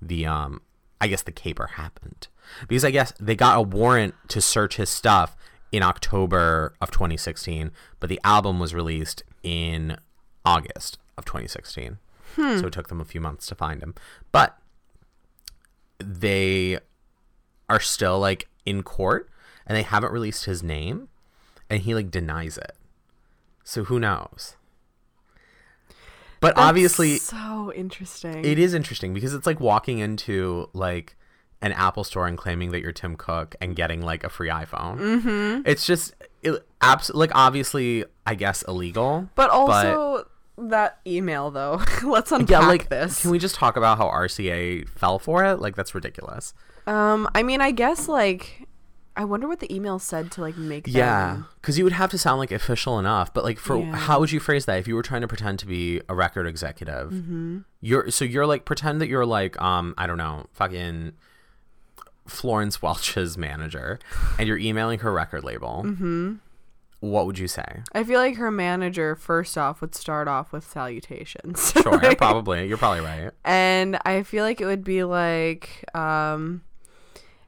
the 0.01 0.25
um 0.25 0.61
I 1.01 1.07
guess 1.07 1.21
the 1.21 1.31
caper 1.31 1.67
happened. 1.67 2.27
Because 2.67 2.85
I 2.85 2.91
guess 2.91 3.13
they 3.19 3.35
got 3.35 3.57
a 3.57 3.61
warrant 3.61 4.15
to 4.29 4.41
search 4.41 4.77
his 4.77 4.89
stuff 4.89 5.35
in 5.71 5.83
October 5.83 6.73
of 6.79 6.91
2016, 6.91 7.71
but 7.99 8.09
the 8.09 8.19
album 8.23 8.59
was 8.59 8.73
released 8.73 9.23
in 9.43 9.97
August 10.45 10.97
of 11.17 11.25
2016. 11.25 11.97
So 12.35 12.67
it 12.67 12.73
took 12.73 12.89
them 12.89 12.99
a 12.99 13.05
few 13.05 13.21
months 13.21 13.47
to 13.47 13.55
find 13.55 13.81
him. 13.81 13.95
But 14.31 14.57
they 15.99 16.79
are 17.69 17.79
still 17.79 18.19
like 18.19 18.47
in 18.65 18.83
court 18.83 19.29
and 19.65 19.77
they 19.77 19.83
haven't 19.83 20.11
released 20.11 20.45
his 20.45 20.61
name 20.61 21.07
and 21.69 21.81
he 21.83 21.95
like 21.95 22.11
denies 22.11 22.57
it. 22.57 22.75
So 23.63 23.85
who 23.85 23.99
knows? 23.99 24.55
But 26.39 26.55
That's 26.55 26.67
obviously 26.67 27.17
so 27.17 27.71
interesting. 27.73 28.45
it 28.45 28.59
is 28.59 28.73
interesting 28.73 29.13
because 29.13 29.33
it's 29.33 29.47
like 29.47 29.59
walking 29.59 29.99
into 29.99 30.69
like 30.73 31.15
an 31.61 31.71
Apple 31.71 32.03
store 32.03 32.27
and 32.27 32.37
claiming 32.37 32.71
that 32.71 32.81
you're 32.81 32.91
Tim 32.91 33.15
Cook 33.15 33.55
and 33.59 33.75
getting 33.75 34.01
like 34.01 34.23
a 34.23 34.29
free 34.29 34.49
iPhone. 34.49 34.99
Mm-hmm. 34.99 35.61
It's 35.65 35.85
just 35.87 36.13
it, 36.43 36.63
abs- 36.81 37.09
like 37.15 37.31
obviously 37.33 38.05
I 38.27 38.35
guess 38.35 38.61
illegal, 38.63 39.29
but 39.33 39.49
also 39.49 40.27
that 40.57 40.99
email 41.05 41.51
though. 41.51 41.81
Let's 42.03 42.31
unpack 42.31 42.49
yeah, 42.49 42.67
like 42.67 42.89
this. 42.89 43.21
Can 43.21 43.31
we 43.31 43.39
just 43.39 43.55
talk 43.55 43.75
about 43.77 43.97
how 43.97 44.07
RCA 44.07 44.87
fell 44.89 45.19
for 45.19 45.43
it? 45.45 45.59
Like 45.59 45.75
that's 45.75 45.93
ridiculous. 45.95 46.53
Um, 46.87 47.27
I 47.33 47.43
mean, 47.43 47.61
I 47.61 47.71
guess 47.71 48.07
like, 48.07 48.67
I 49.17 49.23
wonder 49.23 49.47
what 49.47 49.59
the 49.59 49.73
email 49.73 49.97
said 49.97 50.31
to 50.33 50.41
like 50.41 50.57
make. 50.57 50.87
Yeah, 50.87 51.43
because 51.61 51.77
you 51.77 51.83
would 51.83 51.93
have 51.93 52.11
to 52.11 52.17
sound 52.17 52.39
like 52.39 52.51
official 52.51 52.99
enough. 52.99 53.33
But 53.33 53.43
like, 53.43 53.57
for 53.59 53.77
Yeah. 53.79 53.95
how 53.95 54.19
would 54.19 54.31
you 54.31 54.39
phrase 54.39 54.65
that 54.65 54.77
if 54.79 54.87
you 54.87 54.95
were 54.95 55.01
trying 55.03 55.21
to 55.21 55.27
pretend 55.27 55.59
to 55.59 55.65
be 55.65 56.01
a 56.09 56.15
record 56.15 56.45
executive? 56.47 57.11
Mm-hmm. 57.11 57.59
You're 57.81 58.11
so 58.11 58.25
you're 58.25 58.45
like 58.45 58.65
pretend 58.65 59.01
that 59.01 59.07
you're 59.07 59.25
like 59.25 59.59
um 59.61 59.93
I 59.97 60.05
don't 60.07 60.17
know 60.17 60.45
fucking 60.53 61.13
Florence 62.27 62.81
Welch's 62.81 63.37
manager, 63.37 63.99
and 64.39 64.47
you're 64.47 64.57
emailing 64.57 64.99
her 64.99 65.11
record 65.11 65.43
label. 65.43 65.83
Mm-hmm. 65.85 66.33
What 67.11 67.25
would 67.27 67.37
you 67.39 67.47
say? 67.47 67.83
I 67.93 68.03
feel 68.03 68.19
like 68.19 68.35
her 68.37 68.49
manager 68.51 69.15
first 69.15 69.57
off 69.57 69.79
would 69.81 69.93
start 69.95 70.27
off 70.27 70.51
with 70.51 70.67
salutations. 70.69 71.71
Sure, 71.81 71.97
Like, 72.01 72.17
probably. 72.17 72.67
You're 72.67 72.77
probably 72.77 73.01
right. 73.01 73.31
and 73.43 73.97
I 74.05 74.23
feel 74.23 74.43
like 74.43 74.59
it 74.59 74.65
would 74.65 74.83
be 74.83 75.03
like, 75.03 75.85
um, 75.95 76.63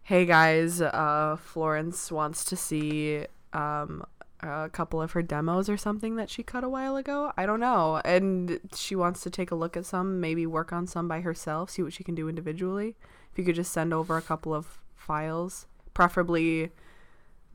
"Hey 0.03 0.25
guys, 0.25 0.81
uh, 0.81 1.37
Florence 1.41 2.11
wants 2.11 2.43
to 2.45 2.55
see 2.55 3.25
um, 3.53 4.03
a 4.41 4.69
couple 4.69 5.01
of 5.01 5.13
her 5.13 5.21
demos 5.23 5.67
or 5.69 5.77
something 5.77 6.15
that 6.17 6.29
she 6.29 6.43
cut 6.43 6.63
a 6.63 6.69
while 6.69 6.95
ago. 6.95 7.31
I 7.37 7.45
don't 7.47 7.59
know, 7.59 8.01
and 8.05 8.59
she 8.75 8.95
wants 8.95 9.21
to 9.21 9.29
take 9.31 9.49
a 9.51 9.55
look 9.55 9.75
at 9.75 9.85
some, 9.85 10.19
maybe 10.19 10.45
work 10.45 10.71
on 10.71 10.85
some 10.85 11.07
by 11.07 11.21
herself, 11.21 11.71
see 11.71 11.81
what 11.81 11.93
she 11.93 12.03
can 12.03 12.13
do 12.15 12.29
individually. 12.29 12.95
If 13.31 13.39
you 13.39 13.43
could 13.43 13.55
just 13.55 13.71
send 13.73 13.93
over 13.93 14.15
a 14.17 14.21
couple 14.21 14.53
of 14.53 14.79
files, 14.95 15.65
preferably." 15.95 16.71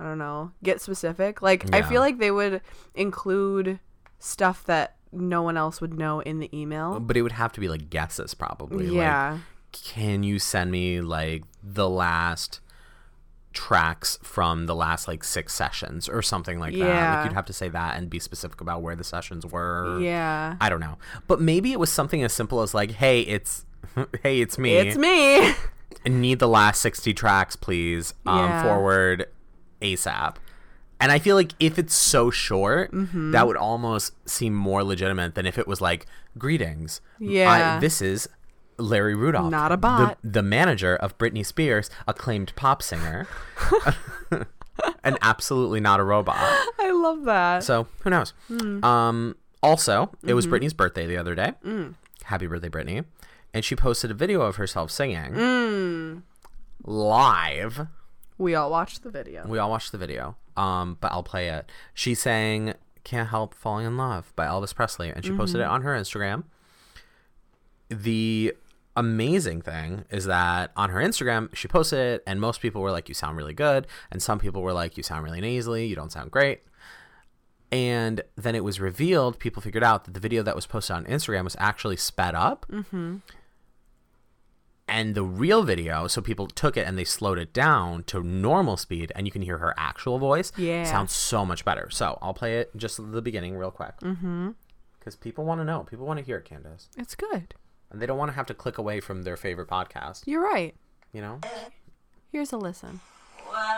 I 0.03 0.05
don't 0.05 0.19
know, 0.19 0.51
get 0.65 0.81
specific. 0.81 1.43
Like 1.43 1.73
I 1.73 1.83
feel 1.83 2.01
like 2.01 2.19
they 2.19 2.33
would 2.33 2.61
include 2.97 3.79
stuff 4.19 4.65
that 4.65 4.97
no 5.13 5.43
one 5.43 5.57
else 5.57 5.81
would 5.81 5.97
know 5.97 6.19
in 6.21 6.41
the 6.41 6.51
email. 6.59 6.99
But 6.99 7.17
it 7.17 7.23
would 7.23 7.33
have 7.33 7.53
to 7.53 7.61
be 7.61 7.69
like 7.69 7.89
guesses, 7.89 8.35
probably. 8.35 8.87
Like, 8.89 8.97
yeah. 8.97 9.39
can 9.71 10.25
you 10.25 10.41
send 10.41 10.73
me 10.73 11.01
like 11.01 11.45
the 11.63 11.89
last 11.89 12.59
tracks 13.53 14.19
from 14.23 14.67
the 14.67 14.75
last 14.75 15.07
like 15.07 15.23
six 15.23 15.55
sessions 15.55 16.09
or 16.09 16.21
something 16.23 16.59
like 16.59 16.73
that 16.73 16.79
Yeah. 16.79 17.17
like 17.17 17.27
you'd 17.27 17.35
have 17.35 17.45
to 17.47 17.53
say 17.53 17.69
that 17.69 17.97
and 17.99 18.09
be 18.09 18.19
specific 18.19 18.61
about 18.63 18.81
where 18.81 18.97
the 18.97 19.05
sessions 19.05 19.45
were 19.45 20.01
yeah. 20.01 20.57
i 20.59 20.71
don't 20.71 20.81
know 20.81 20.97
but 21.27 21.39
maybe 21.39 21.71
it 21.71 21.79
was 21.79 21.93
something 21.93 22.23
as 22.25 22.33
simple 22.33 22.63
as 22.63 22.73
like 22.73 22.93
hey 22.93 23.21
it's 23.21 23.67
hey 24.23 24.41
it's 24.41 24.57
me 24.57 24.77
It's 24.79 24.97
me. 24.97 25.53
Need 26.11 26.39
the 26.39 26.49
last 26.49 26.81
60 26.81 27.13
tracks 27.13 27.55
please 27.55 28.15
um 28.25 28.39
Yeah. 28.39 28.63
forward 28.63 29.27
asap 29.83 30.37
and 31.01 31.11
i 31.13 31.19
feel 31.19 31.37
like 31.37 31.53
if 31.61 31.79
it's 31.79 31.95
so 31.95 32.31
short 32.31 32.93
Mm-hmm. 32.93 33.33
that 33.33 33.47
would 33.47 33.57
almost 33.57 34.13
seem 34.29 34.55
more 34.55 34.83
legitimate 34.85 35.35
than 35.35 35.45
if 35.47 35.59
it 35.59 35.67
was 35.67 35.81
like 35.81 36.07
greetings 36.39 37.01
I- 37.21 37.25
Yeah. 37.25 37.79
this 37.81 38.01
is 38.01 38.29
larry 38.79 39.15
rudolph 39.15 39.51
Not 39.51 39.71
a 39.73 39.75
the- 39.75 39.79
bot. 39.79 40.19
the, 40.25 40.43
manager 40.43 40.97
of 40.97 41.17
britney 41.19 41.45
spears 41.45 41.91
acclaimed 42.09 42.53
pop 42.57 42.83
singer 42.83 43.27
and 45.05 45.19
absolutely 45.23 45.81
not 45.81 46.01
a 46.01 46.05
robot 46.05 46.39
I 46.81 46.91
love 46.91 47.25
that. 47.25 47.63
so 47.65 47.87
who 48.01 48.11
knows? 48.11 48.33
Hmm. 48.49 48.83
Um, 48.85 49.37
also, 49.63 50.05
it 50.23 50.27
Mm-hmm. 50.27 50.35
was 50.35 50.47
Britney's 50.47 50.73
birthday 50.73 51.07
the 51.07 51.17
other 51.17 51.35
day. 51.37 51.53
Mm. 51.65 51.95
Happy 52.25 52.47
birthday, 52.49 52.69
Britney! 52.69 53.05
And 53.55 53.65
she 53.65 53.75
posted 53.77 54.11
a 54.11 54.15
video 54.15 54.41
of 54.43 54.57
herself 54.57 54.91
singing 54.91 55.33
Mm. 55.33 56.23
live. 56.85 57.87
We 58.43 58.55
all 58.55 58.71
watched 58.71 59.03
the 59.03 59.11
video. 59.11 59.47
We 59.47 59.59
all 59.59 59.71
watched 59.71 59.93
the 59.93 59.99
video. 59.99 60.37
Um, 60.57 60.99
but 61.01 61.13
I'll 61.13 61.23
play 61.23 61.49
it. 61.49 61.71
She 61.95 62.15
sang 62.15 62.75
"Can't 63.05 63.29
Help 63.31 63.55
Falling 63.55 63.87
in 63.87 63.97
Love" 63.97 64.33
by 64.37 64.47
Elvis 64.47 64.75
Presley, 64.75 65.09
and 65.09 65.25
she 65.25 65.31
posted 65.33 65.61
Mm-hmm. 65.61 65.71
it 65.71 65.75
on 65.75 65.83
her 65.83 65.95
Instagram. 65.97 66.45
The 67.89 68.55
amazing 68.97 69.63
thing 69.63 70.05
is 70.11 70.27
that 70.27 70.71
on 70.77 70.91
her 70.91 71.01
Instagram, 71.01 71.55
she 71.55 71.69
posted 71.69 71.99
it, 71.99 72.23
and 72.27 72.41
most 72.41 72.61
people 72.61 72.83
were 72.83 72.91
like, 72.91 73.09
"You 73.09 73.15
sound 73.15 73.37
really 73.37 73.55
good," 73.55 73.87
and 74.11 74.23
some 74.23 74.39
people 74.39 74.63
were 74.63 74.73
like, 74.73 74.97
"You 74.97 75.03
sound 75.03 75.25
really 75.25 75.41
nasally. 75.41 75.87
You 75.87 75.95
don't 75.97 76.13
sound 76.13 76.31
great." 76.31 76.61
And 77.71 78.21
then 78.37 78.55
it 78.55 78.63
was 78.65 78.81
revealed, 78.81 79.39
people 79.39 79.63
figured 79.63 79.83
out 79.83 80.05
that 80.05 80.13
the 80.13 80.21
video 80.21 80.43
that 80.43 80.55
was 80.55 80.67
posted 80.67 80.95
on 80.95 81.07
Instagram 81.07 81.45
was 81.45 81.57
actually 81.59 81.97
sped 81.97 82.35
up. 82.35 82.67
Mm-hmm. 82.71 83.17
And 84.89 85.15
the 85.15 85.23
real 85.23 85.63
video, 85.63 86.07
so 86.07 86.21
people 86.21 86.47
took 86.49 86.77
it 86.77 86.87
and 86.87 86.99
they 86.99 87.05
slowed 87.05 87.39
it 87.39 87.53
down 87.53 88.03
to 88.05 88.23
normal 88.23 88.77
speed, 88.77 89.11
and 89.15 89.27
you 89.27 89.31
can 89.33 89.43
hear 89.43 89.59
her 89.59 89.73
actual 89.77 90.19
voice. 90.19 90.53
Yeah. 90.57 90.85
Sounds 90.85 91.13
so 91.13 91.47
much 91.47 91.65
better. 91.65 91.89
So 91.91 92.19
I'll 92.21 92.35
play 92.35 92.59
it 92.59 92.71
just 92.77 92.99
at 92.99 93.13
the 93.13 93.23
beginning 93.23 93.57
real 93.57 93.71
quick. 93.71 93.99
Mm-hmm. 94.01 94.51
Because 94.99 95.17
people 95.17 95.45
want 95.45 95.61
to 95.61 95.65
know. 95.65 95.81
People 95.89 96.07
want 96.07 96.19
to 96.19 96.25
hear 96.25 96.37
it, 96.39 96.45
Candace. 96.45 96.89
It's 96.99 97.15
good. 97.15 97.55
And 97.91 98.01
they 98.03 98.07
don't 98.07 98.19
want 98.19 98.31
to 98.31 98.35
have 98.37 98.47
to 98.47 98.55
click 98.55 98.79
away 98.79 99.01
from 99.01 99.23
their 99.23 99.37
favorite 99.37 99.69
podcast, 99.69 100.23
You're 100.27 100.43
right. 100.43 100.75
you 101.13 101.21
know? 101.21 101.41
Here's 102.31 102.53
a 102.53 102.57
listen. 102.57 103.01
Wise 103.51 103.77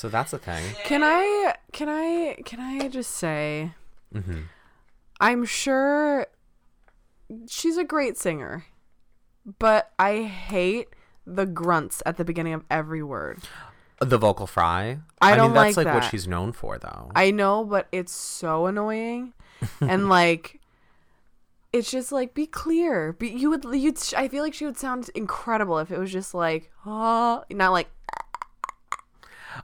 So 0.00 0.08
that's 0.08 0.30
the 0.30 0.38
thing. 0.38 0.64
Can 0.84 1.02
I 1.04 1.54
can 1.72 1.88
I 1.90 2.36
can 2.46 2.58
I 2.58 2.88
just 2.88 3.10
say 3.10 3.72
Mm-hmm. 4.14 4.40
I'm 5.20 5.44
sure 5.44 6.26
she's 7.48 7.76
a 7.76 7.84
great 7.84 8.16
singer, 8.16 8.64
but 9.58 9.92
I 9.98 10.22
hate 10.22 10.88
the 11.26 11.46
grunts 11.46 12.02
at 12.06 12.16
the 12.16 12.24
beginning 12.24 12.54
of 12.54 12.64
every 12.70 13.02
word. 13.02 13.40
The 14.00 14.18
vocal 14.18 14.46
fry. 14.46 14.98
I 15.20 15.36
don't 15.36 15.52
mean, 15.52 15.62
that's 15.62 15.76
like 15.76 15.86
like 15.86 15.94
what 15.94 16.10
she's 16.10 16.26
known 16.26 16.52
for, 16.52 16.78
though. 16.78 17.12
I 17.14 17.30
know, 17.30 17.64
but 17.64 17.86
it's 17.92 18.12
so 18.12 18.66
annoying, 18.66 19.34
and 19.80 20.08
like, 20.08 20.60
it's 21.72 21.90
just 21.90 22.10
like 22.10 22.32
be 22.32 22.46
clear. 22.46 23.12
Be 23.12 23.28
you 23.28 23.50
would 23.50 23.64
you. 23.64 23.92
I 24.16 24.28
feel 24.28 24.42
like 24.42 24.54
she 24.54 24.64
would 24.64 24.78
sound 24.78 25.10
incredible 25.14 25.78
if 25.78 25.90
it 25.90 25.98
was 25.98 26.10
just 26.10 26.32
like 26.32 26.70
oh, 26.86 27.44
not 27.50 27.72
like 27.72 27.90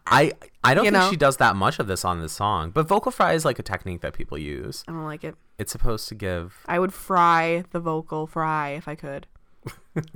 I 0.07 0.33
I 0.65 0.75
don't 0.75 0.85
You 0.85 0.91
think 0.91 1.03
know? 1.05 1.11
she 1.11 1.17
does 1.17 1.37
that 1.39 1.57
much 1.57 1.79
of 1.79 1.87
this 1.87 2.05
on 2.05 2.21
this 2.21 2.33
song, 2.33 2.71
but 2.71 2.87
vocal 2.89 3.13
fry 3.13 3.33
is 3.35 3.45
like 3.45 3.59
a 3.59 3.63
technique 3.63 4.01
that 4.01 4.13
people 4.15 4.37
use. 4.39 4.85
I 4.89 4.93
don't 4.93 5.05
like 5.05 5.25
it. 5.25 5.35
It's 5.59 5.73
supposed 5.73 6.09
to 6.09 6.15
give. 6.15 6.57
I 6.67 6.79
would 6.79 6.93
fry 6.93 7.65
the 7.71 7.81
vocal 7.81 8.27
fry 8.27 8.71
if 8.71 8.89
I 8.89 8.95
could. 8.95 9.27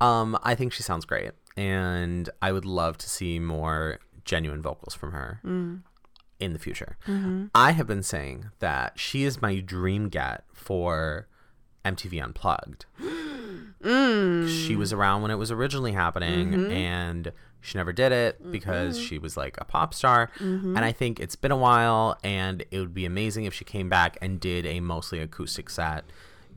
Um, 0.00 0.36
I 0.42 0.56
think 0.56 0.72
she 0.72 0.82
sounds 0.82 1.04
great, 1.04 1.30
and 1.56 2.28
I 2.40 2.50
would 2.50 2.64
love 2.64 2.98
to 2.98 3.08
see 3.08 3.38
more 3.38 4.00
genuine 4.24 4.60
vocals 4.60 4.94
from 4.94 5.12
her 5.12 5.38
Mm. 5.44 5.82
in 6.40 6.52
the 6.54 6.58
future. 6.58 6.96
Mm-hmm. 7.06 7.46
I 7.54 7.70
have 7.70 7.86
been 7.86 8.02
saying 8.02 8.46
that 8.58 8.98
she 8.98 9.22
is 9.22 9.40
my 9.40 9.60
dream 9.60 10.08
get 10.08 10.42
for 10.52 11.28
MTV 11.84 12.20
Unplugged. 12.20 12.86
Mm. 13.82 14.48
She 14.48 14.76
was 14.76 14.92
around 14.92 15.22
when 15.22 15.30
it 15.30 15.36
was 15.36 15.50
originally 15.50 15.92
happening, 15.92 16.52
Mm-hmm. 16.52 16.70
and 16.72 17.32
she 17.60 17.78
never 17.78 17.92
did 17.92 18.10
it 18.12 18.50
because 18.50 18.98
she 18.98 19.18
was 19.18 19.36
like 19.36 19.56
a 19.60 19.64
pop 19.64 19.92
star. 19.94 20.30
And 20.40 20.78
I 20.78 20.90
think 20.92 21.20
it's 21.20 21.36
been 21.36 21.52
a 21.52 21.56
while, 21.56 22.16
and 22.24 22.64
it 22.70 22.78
would 22.78 22.94
be 22.94 23.04
amazing 23.06 23.44
if 23.44 23.54
she 23.54 23.64
came 23.64 23.88
back 23.88 24.18
and 24.22 24.40
did 24.40 24.66
a 24.66 24.80
mostly 24.80 25.20
acoustic 25.20 25.70
set. 25.70 26.04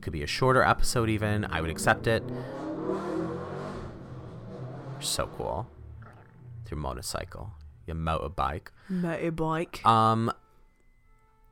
Could 0.00 0.12
be 0.12 0.22
a 0.22 0.26
shorter 0.26 0.62
episode, 0.62 1.08
even. 1.08 1.44
I 1.44 1.60
would 1.60 1.70
accept 1.70 2.06
it. 2.06 2.22
So 5.00 5.26
cool. 5.36 5.66
Your 6.70 6.78
motorcycle, 6.78 7.52
your 7.86 7.96
motorbike. 7.96 8.68
Motorbike. 8.90 9.84
Um, 9.86 10.32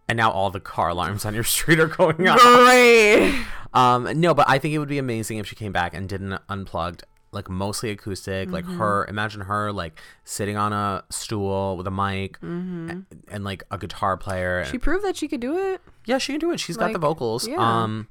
and 0.09 0.17
now 0.17 0.31
all 0.31 0.51
the 0.51 0.61
car 0.61 0.91
alarms 0.91 1.25
on 1.25 1.35
your 1.35 1.45
street 1.55 1.79
are 1.81 1.87
going 1.87 2.29
off. 2.29 2.41
Great. 2.41 3.45
Um, 3.73 4.21
no, 4.21 4.35
but 4.35 4.49
I 4.49 4.59
think 4.59 4.75
it 4.75 4.79
would 4.79 4.89
be 4.89 4.99
amazing 4.99 5.39
if 5.39 5.47
she 5.47 5.57
came 5.57 5.73
back 5.73 5.95
and 5.95 6.09
did 6.09 6.21
an 6.21 6.39
unplugged, 6.49 7.05
like 7.33 7.49
mostly 7.51 7.91
acoustic, 7.91 8.51
like 8.51 8.65
her. 8.67 9.05
Imagine 9.07 9.43
her 9.43 9.73
like 9.73 10.01
sitting 10.25 10.57
on 10.57 10.73
a 10.73 11.03
stool 11.11 11.77
with 11.77 11.87
a 11.87 11.91
mic 11.91 12.39
and, 12.41 13.07
and, 13.29 13.43
like 13.43 13.65
a 13.73 13.79
guitar 13.79 14.17
player. 14.17 14.65
She 14.67 14.79
proved 14.79 15.05
that 15.05 15.17
she 15.17 15.27
could 15.27 15.41
do 15.41 15.59
it. 15.59 15.81
yeah, 16.07 16.19
she 16.19 16.33
can 16.35 16.41
do 16.41 16.53
it. 16.53 16.61
She's 16.61 16.77
got 16.77 16.93
the 16.93 16.99
vocals. 16.99 17.49
yeah. 17.49 17.57
Um, 17.57 18.09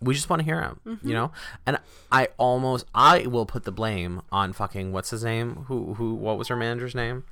we 0.00 0.14
just 0.14 0.28
want 0.28 0.40
to 0.40 0.44
hear 0.44 0.60
him, 0.60 0.98
you 1.02 1.14
know. 1.14 1.30
And 1.66 1.78
I 2.10 2.28
almost, 2.36 2.86
I 2.94 3.26
will 3.26 3.46
put 3.46 3.64
the 3.64 3.70
blame 3.72 4.22
on 4.32 4.52
fucking 4.52 4.92
what's 4.92 5.10
his 5.10 5.22
name? 5.24 5.64
Who, 5.68 5.94
who? 5.94 6.14
What 6.14 6.38
was 6.38 6.48
her 6.48 6.56
manager's 6.56 6.94
name? 6.94 7.24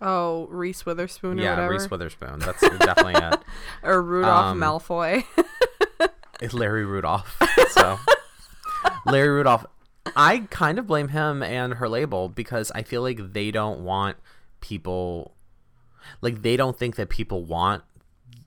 Oh, 0.00 0.46
Reese 0.50 0.84
Witherspoon 0.84 1.38
or 1.38 1.42
yeah. 1.42 1.66
Reese 1.66 1.88
Witherspoon. 1.90 2.40
That's 2.40 2.60
definitely 2.60 3.14
it. 3.14 3.38
or 3.82 4.02
Rudolph 4.02 4.44
Um, 4.46 4.60
Malfoy. 4.60 5.24
It's 6.40 6.52
Larry 6.54 6.84
Rudolph. 6.84 7.40
So 7.70 7.98
Larry 9.06 9.28
Rudolph, 9.30 9.66
I 10.14 10.40
kind 10.50 10.78
of 10.78 10.86
blame 10.86 11.08
him 11.08 11.42
and 11.42 11.74
her 11.74 11.88
label 11.88 12.28
because 12.28 12.70
I 12.72 12.82
feel 12.82 13.02
like 13.02 13.32
they 13.32 13.50
don't 13.50 13.80
want 13.80 14.16
people 14.60 15.34
like 16.20 16.42
they 16.42 16.56
don't 16.56 16.78
think 16.78 16.96
that 16.96 17.08
people 17.08 17.42
want 17.44 17.82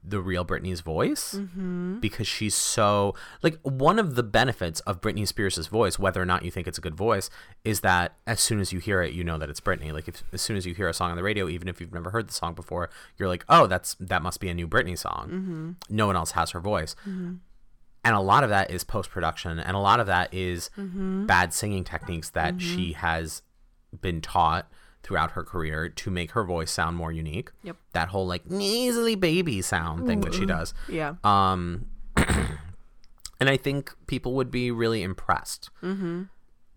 the 0.09 0.19
real 0.21 0.45
Britney's 0.45 0.81
voice 0.81 1.33
Mm-hmm. 1.35 1.99
because 1.99 2.27
she's 2.27 2.55
so 2.55 3.13
like 3.43 3.59
one 3.63 3.99
of 3.99 4.15
the 4.15 4.23
benefits 4.23 4.79
of 4.81 5.01
Britney 5.01 5.27
Spears' 5.27 5.67
voice, 5.67 5.99
whether 5.99 6.21
or 6.21 6.25
not 6.25 6.43
you 6.43 6.51
think 6.51 6.67
it's 6.67 6.77
a 6.77 6.81
good 6.81 6.95
voice, 6.95 7.29
is 7.65 7.81
that 7.81 8.15
as 8.25 8.39
soon 8.39 8.59
as 8.59 8.71
you 8.71 8.79
hear 8.79 9.01
it, 9.01 9.13
you 9.13 9.23
know 9.23 9.37
that 9.37 9.49
it's 9.49 9.59
Britney. 9.59 9.91
Like 9.91 10.07
if 10.07 10.23
as 10.31 10.41
soon 10.41 10.55
as 10.55 10.65
you 10.65 10.73
hear 10.73 10.87
a 10.87 10.93
song 10.93 11.11
on 11.11 11.17
the 11.17 11.23
radio, 11.23 11.49
even 11.49 11.67
if 11.67 11.81
you've 11.81 11.93
never 11.93 12.11
heard 12.11 12.29
the 12.29 12.33
song 12.33 12.53
before, 12.53 12.89
you're 13.17 13.27
like, 13.27 13.43
oh, 13.49 13.67
that's 13.67 13.95
that 13.99 14.21
must 14.21 14.39
be 14.39 14.47
a 14.49 14.53
new 14.53 14.67
Britney 14.67 14.97
song. 14.97 15.27
Mm-hmm. 15.29 15.71
No 15.95 16.07
one 16.07 16.15
else 16.15 16.31
has 16.31 16.51
her 16.51 16.59
voice 16.59 16.95
and 18.05 18.15
a 18.15 18.19
lot 18.21 18.43
of 18.45 18.49
that 18.49 18.71
is 18.71 18.83
post 18.85 19.09
production 19.09 19.59
and 19.59 19.75
a 19.75 19.79
lot 19.79 19.99
of 19.99 20.07
that 20.07 20.33
is 20.33 20.69
Mm-hmm. 20.77 21.25
bad 21.25 21.53
singing 21.53 21.83
techniques 21.83 22.29
that 22.29 22.61
she 22.61 22.93
has 22.93 23.41
been 24.01 24.21
taught 24.21 24.71
throughout 25.07 25.31
her 25.31 25.43
career 25.43 25.87
to 25.87 26.11
make 26.11 26.31
her 26.31 26.43
voice 26.43 26.69
sound 26.69 26.97
more 26.97 27.13
unique 27.13 27.49
Yep. 27.63 27.77
that 27.93 28.09
whole 28.09 28.27
like 28.27 28.45
nasally 28.51 29.15
baby 29.15 29.61
sound 29.61 30.05
thing 30.05 30.19
that 30.19 30.33
she 30.33 30.45
does 30.45 30.73
yeah. 30.89 31.13
um 31.23 31.85
and 33.39 33.49
i 33.49 33.55
think 33.57 33.93
people 34.07 34.33
would 34.33 34.51
be 34.51 34.69
really 34.71 35.01
impressed 35.03 35.69
Mm-hmm. 35.81 36.23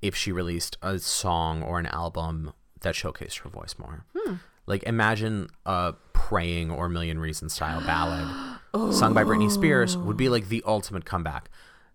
if 0.02 0.14
she 0.14 0.30
released 0.32 0.76
a 0.80 0.98
song 1.00 1.62
or 1.62 1.78
an 1.80 1.86
album 1.86 2.52
that 2.82 2.94
showcased 2.94 3.40
her 3.40 3.50
voice 3.50 3.74
more 3.78 4.04
Hmm. 4.16 4.34
like 4.66 4.82
imagine 4.84 5.48
a 5.66 5.94
praying 6.12 6.70
or 6.70 6.88
million 6.88 7.18
reasons 7.18 7.52
style 7.54 7.80
ballad 7.80 8.28
sung 8.94 9.12
by 9.12 9.24
Britney 9.24 9.50
Spears 9.50 9.96
would 9.96 10.16
be 10.16 10.28
like 10.28 10.48
the 10.48 10.62
ultimate 10.64 11.04
comeback. 11.04 11.50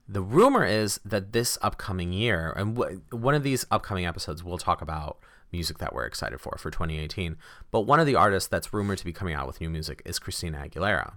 The 0.10 0.21
rumor 0.21 0.65
is 0.65 1.00
that 1.06 1.32
this 1.32 1.58
upcoming 1.62 2.12
year, 2.12 2.54
and 2.58 2.76
w- 2.76 3.02
one 3.12 3.34
of 3.34 3.43
these 3.43 3.65
upcoming 3.71 4.06
episodes, 4.06 4.43
we'll 4.43 4.58
talk 4.58 4.82
about 4.82 5.17
music 5.51 5.77
that 5.79 5.93
we're 5.93 6.05
excited 6.05 6.39
for 6.39 6.58
for 6.58 6.71
2018. 6.71 7.38
But 7.71 7.81
one 7.81 7.99
of 7.99 8.05
the 8.05 8.15
artists 8.15 8.47
that's 8.49 8.73
rumored 8.73 8.97
to 8.99 9.05
be 9.05 9.13
coming 9.13 9.34
out 9.34 9.47
with 9.47 9.62
new 9.62 9.69
music 9.69 10.01
is 10.05 10.19
Christina 10.19 10.67
Aguilera. 10.67 11.13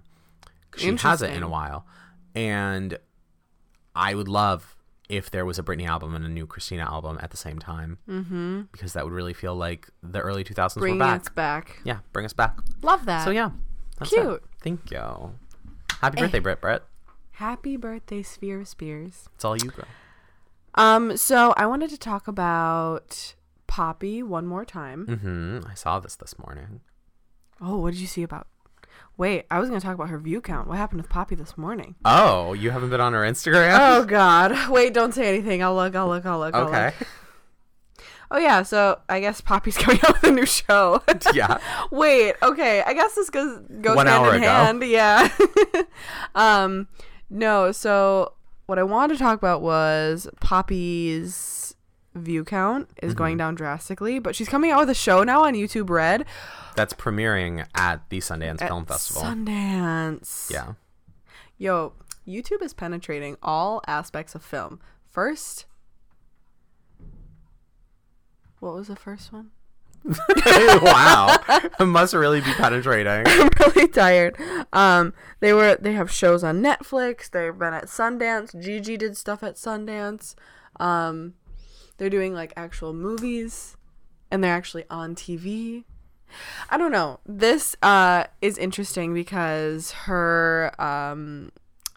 She 0.77 0.95
hasn't 0.95 1.33
in 1.33 1.43
a 1.43 1.49
while, 1.49 1.85
and 2.35 2.97
I 3.95 4.13
would 4.13 4.27
love 4.27 4.75
if 5.09 5.31
there 5.31 5.43
was 5.43 5.57
a 5.57 5.63
Britney 5.63 5.87
album 5.87 6.13
and 6.13 6.23
a 6.23 6.29
new 6.29 6.45
Christina 6.45 6.83
album 6.83 7.17
at 7.21 7.31
the 7.31 7.37
same 7.37 7.57
time, 7.57 7.97
mm-hmm. 8.07 8.61
because 8.71 8.93
that 8.93 9.03
would 9.03 9.13
really 9.13 9.33
feel 9.33 9.55
like 9.55 9.89
the 10.03 10.19
early 10.19 10.43
2000s 10.43 10.75
were 10.75 10.81
Bringing 10.81 10.99
back. 10.99 11.21
us 11.21 11.29
back. 11.29 11.79
Yeah, 11.83 11.99
bring 12.13 12.25
us 12.25 12.33
back. 12.33 12.59
Love 12.83 13.05
that. 13.05 13.25
So 13.25 13.31
yeah, 13.31 13.49
that's 13.97 14.11
Cute. 14.11 14.25
It. 14.25 14.43
Thank 14.61 14.91
you. 14.91 15.31
Happy 16.01 16.19
birthday, 16.21 16.39
Brett. 16.39 16.61
Brett. 16.61 16.83
Happy 17.31 17.75
birthday, 17.75 18.21
Sphere 18.21 18.61
of 18.61 18.67
Spears. 18.67 19.27
It's 19.33 19.43
all 19.43 19.57
you, 19.57 19.71
girl. 19.71 19.85
Um, 20.75 21.17
so 21.17 21.53
I 21.57 21.65
wanted 21.65 21.89
to 21.89 21.97
talk 21.97 22.27
about 22.27 23.33
Poppy 23.69 24.23
one 24.23 24.47
more 24.47 24.65
time. 24.65 25.05
Mm-hmm. 25.05 25.69
I 25.69 25.75
saw 25.75 25.99
this 25.99 26.15
this 26.15 26.37
morning. 26.39 26.81
Oh, 27.61 27.77
what 27.77 27.91
did 27.93 27.99
you 28.01 28.07
see 28.07 28.23
about? 28.23 28.47
Wait, 29.15 29.45
I 29.51 29.59
was 29.59 29.69
going 29.69 29.79
to 29.79 29.85
talk 29.85 29.93
about 29.95 30.09
her 30.09 30.17
view 30.17 30.41
count. 30.41 30.67
What 30.67 30.77
happened 30.77 31.01
with 31.01 31.09
Poppy 31.09 31.35
this 31.35 31.55
morning? 31.57 31.95
Oh, 32.03 32.53
you 32.53 32.71
haven't 32.71 32.89
been 32.89 32.99
on 32.99 33.13
her 33.13 33.21
Instagram? 33.21 33.77
Oh 33.79 34.05
God! 34.05 34.69
Wait, 34.71 34.93
don't 34.93 35.13
say 35.13 35.27
anything. 35.29 35.61
I'll 35.61 35.75
look. 35.75 35.95
I'll 35.95 36.07
look. 36.07 36.25
I'll 36.25 36.39
look. 36.39 36.55
I'll 36.55 36.67
okay. 36.67 36.85
look. 36.99 37.07
Oh 38.31 38.37
yeah. 38.37 38.61
So 38.61 38.99
I 39.09 39.19
guess 39.19 39.41
Poppy's 39.41 39.75
coming 39.77 39.99
out 40.03 40.21
with 40.21 40.31
a 40.31 40.31
new 40.31 40.45
show. 40.45 41.01
yeah. 41.33 41.57
Wait. 41.89 42.35
Okay. 42.43 42.83
I 42.83 42.93
guess 42.93 43.15
this 43.15 43.29
goes 43.31 43.59
goes 43.81 43.95
One 43.95 44.05
hand 44.05 44.23
hour 44.23 44.35
in 44.35 44.43
ago. 44.43 44.49
hand. 44.51 44.83
Yeah. 44.83 45.29
um. 46.35 46.87
No. 47.31 47.71
So 47.71 48.33
what 48.67 48.77
I 48.77 48.83
wanted 48.83 49.15
to 49.15 49.19
talk 49.19 49.39
about 49.39 49.63
was 49.63 50.27
Poppy's 50.41 51.68
view 52.15 52.43
count 52.43 52.89
is 53.01 53.13
going 53.13 53.33
Mm-hmm. 53.33 53.37
down 53.39 53.55
drastically, 53.55 54.19
but 54.19 54.35
she's 54.35 54.49
coming 54.49 54.71
out 54.71 54.79
with 54.79 54.89
a 54.89 54.95
show 54.95 55.23
now 55.23 55.43
on 55.45 55.53
YouTube 55.53 55.89
Red. 55.89 56.25
That's 56.75 56.93
premiering 56.93 57.65
at 57.75 58.07
the 58.09 58.19
Sundance 58.19 58.65
Film 58.67 58.85
Festival. 58.85 59.21
Sundance. 59.23 60.49
yeah. 60.51 60.73
Yo, 61.57 61.93
YouTube 62.27 62.61
is 62.61 62.73
penetrating 62.73 63.37
all 63.43 63.81
aspects 63.87 64.33
of 64.35 64.43
film. 64.43 64.79
First, 65.11 65.65
what 68.59 68.73
was 68.73 68.87
the 68.87 68.95
first 68.95 69.31
one? 69.31 69.51
wow. 70.05 71.37
It 71.79 71.85
must 71.85 72.13
really 72.13 72.39
be 72.41 72.53
penetrating. 72.53 73.23
I'm 73.27 73.49
really 73.59 73.87
tired. 73.89 74.37
Um, 74.71 75.13
they 75.41 75.51
were 75.53 75.75
they 75.79 75.93
have 75.93 76.09
shows 76.11 76.43
on 76.43 76.61
Netflix. 76.63 77.29
They've 77.29 77.57
been 77.57 77.73
at 77.73 77.85
Sundance. 77.85 78.59
Gigi 78.61 78.95
did 78.97 79.17
stuff 79.17 79.43
at 79.43 79.55
Sundance. 79.55 80.35
Um, 80.79 81.33
they're 81.99 82.09
doing 82.09 82.33
like 82.33 82.53
actual 82.57 82.93
movies, 82.93 83.77
and 84.31 84.43
they're 84.43 84.55
actually 84.55 84.85
on 84.89 85.13
TV. 85.13 85.83
I 86.69 86.77
don't 86.77 86.91
know. 86.91 87.19
This 87.25 87.75
uh 87.83 88.25
is 88.41 88.57
interesting 88.57 89.13
because 89.13 89.91
her 89.91 90.73
um 90.79 91.51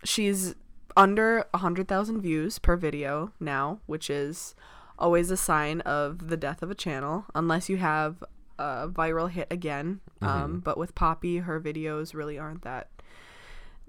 she's 0.04 0.54
under 0.96 1.46
a 1.54 1.58
hundred 1.58 1.88
thousand 1.88 2.20
views 2.20 2.58
per 2.58 2.76
video 2.76 3.32
now, 3.40 3.80
which 3.86 4.10
is 4.10 4.54
always 4.98 5.30
a 5.30 5.36
sign 5.36 5.80
of 5.82 6.28
the 6.28 6.36
death 6.36 6.62
of 6.62 6.70
a 6.70 6.74
channel, 6.74 7.24
unless 7.34 7.68
you 7.68 7.78
have 7.78 8.22
a 8.58 8.88
viral 8.88 9.30
hit 9.30 9.48
again. 9.50 10.00
Um, 10.20 10.60
but 10.60 10.78
with 10.78 10.94
Poppy, 10.94 11.38
her 11.38 11.60
videos 11.60 12.14
really 12.14 12.38
aren't 12.38 12.62
that 12.62 12.88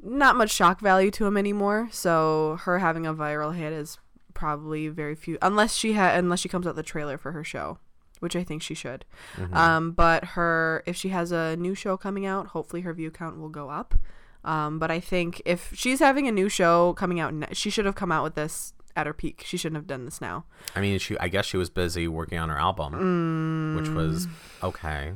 not 0.01 0.35
much 0.35 0.51
shock 0.51 0.79
value 0.79 1.11
to 1.11 1.23
them 1.23 1.37
anymore. 1.37 1.87
So 1.91 2.57
her 2.63 2.79
having 2.79 3.05
a 3.07 3.13
viral 3.13 3.55
hit 3.55 3.71
is 3.71 3.97
probably 4.33 4.87
very 4.87 5.15
few, 5.15 5.37
unless 5.41 5.75
she 5.75 5.93
had 5.93 6.17
unless 6.17 6.39
she 6.39 6.49
comes 6.49 6.67
out 6.67 6.75
the 6.75 6.83
trailer 6.83 7.17
for 7.17 7.31
her 7.31 7.43
show, 7.43 7.77
which 8.19 8.35
I 8.35 8.43
think 8.43 8.61
she 8.61 8.73
should. 8.73 9.05
Mm-hmm. 9.35 9.55
Um, 9.55 9.91
but 9.91 10.23
her, 10.25 10.83
if 10.85 10.95
she 10.95 11.09
has 11.09 11.31
a 11.31 11.55
new 11.57 11.75
show 11.75 11.97
coming 11.97 12.25
out, 12.25 12.47
hopefully 12.47 12.81
her 12.81 12.93
view 12.93 13.11
count 13.11 13.39
will 13.39 13.49
go 13.49 13.69
up. 13.69 13.95
Um, 14.43 14.77
but 14.79 14.91
I 14.91 14.99
think 14.99 15.41
if 15.45 15.71
she's 15.73 15.99
having 15.99 16.27
a 16.27 16.31
new 16.31 16.49
show 16.49 16.93
coming 16.93 17.19
out, 17.19 17.33
ne- 17.33 17.53
she 17.53 17.69
should 17.69 17.85
have 17.85 17.95
come 17.95 18.11
out 18.11 18.23
with 18.23 18.35
this 18.35 18.73
at 18.95 19.07
her 19.07 19.13
peak. 19.13 19.43
She 19.45 19.57
shouldn't 19.57 19.77
have 19.77 19.87
done 19.87 20.05
this 20.05 20.19
now. 20.21 20.45
I 20.75 20.81
mean, 20.81 20.99
she. 20.99 21.17
I 21.17 21.27
guess 21.29 21.45
she 21.45 21.57
was 21.57 21.69
busy 21.69 22.07
working 22.07 22.37
on 22.37 22.49
her 22.49 22.59
album, 22.59 23.75
which 23.77 23.89
was 23.89 24.27
okay. 24.61 25.13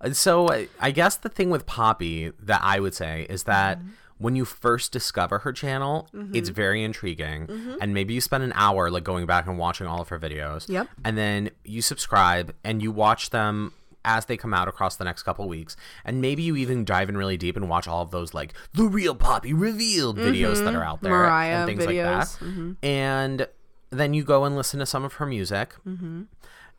Uh, 0.00 0.12
So 0.12 0.48
I, 0.48 0.68
I 0.80 0.90
guess 0.90 1.16
the 1.16 1.28
thing 1.28 1.50
with 1.50 1.66
Poppy 1.66 2.32
that 2.40 2.60
I 2.62 2.80
would 2.80 2.94
say 2.94 3.26
is 3.30 3.44
that 3.44 3.78
when 4.18 4.36
you 4.36 4.44
first 4.44 4.92
discover 4.92 5.38
her 5.40 5.52
channel, 5.52 6.08
it's 6.34 6.48
very 6.48 6.82
intriguing, 6.84 7.48
and 7.80 7.94
maybe 7.94 8.14
you 8.14 8.20
spend 8.20 8.42
an 8.44 8.52
hour 8.54 8.90
like 8.90 9.04
going 9.04 9.26
back 9.26 9.46
and 9.46 9.58
watching 9.58 9.86
all 9.86 10.00
of 10.00 10.08
her 10.08 10.18
videos. 10.18 10.68
Yep. 10.68 10.88
And 11.04 11.16
then 11.16 11.50
you 11.64 11.82
subscribe 11.82 12.54
and 12.64 12.82
you 12.82 12.90
watch 12.92 13.30
them 13.30 13.72
as 14.04 14.26
they 14.26 14.36
come 14.36 14.54
out 14.54 14.68
across 14.68 14.96
the 14.96 15.04
next 15.04 15.22
couple 15.24 15.46
weeks 15.48 15.76
and 16.04 16.20
maybe 16.20 16.42
you 16.42 16.56
even 16.56 16.84
dive 16.84 17.08
in 17.08 17.16
really 17.16 17.36
deep 17.36 17.56
and 17.56 17.68
watch 17.68 17.86
all 17.86 18.00
of 18.00 18.10
those 18.10 18.32
like 18.32 18.54
the 18.72 18.84
real 18.84 19.14
poppy 19.14 19.52
revealed 19.52 20.16
videos 20.16 20.64
that 20.64 20.74
are 20.74 20.84
out 20.84 21.02
there 21.02 21.12
Mariah 21.12 21.56
and 21.58 21.66
things 21.66 21.84
like 21.84 21.96
videos. 21.96 22.38
that 22.38 22.76
and 22.86 23.48
then 23.90 24.14
you 24.14 24.22
go 24.24 24.44
and 24.44 24.56
listen 24.56 24.78
to 24.78 24.86
some 24.86 25.04
of 25.04 25.14
her 25.14 25.26
music 25.26 25.74
Mm-hmm. 25.86 26.22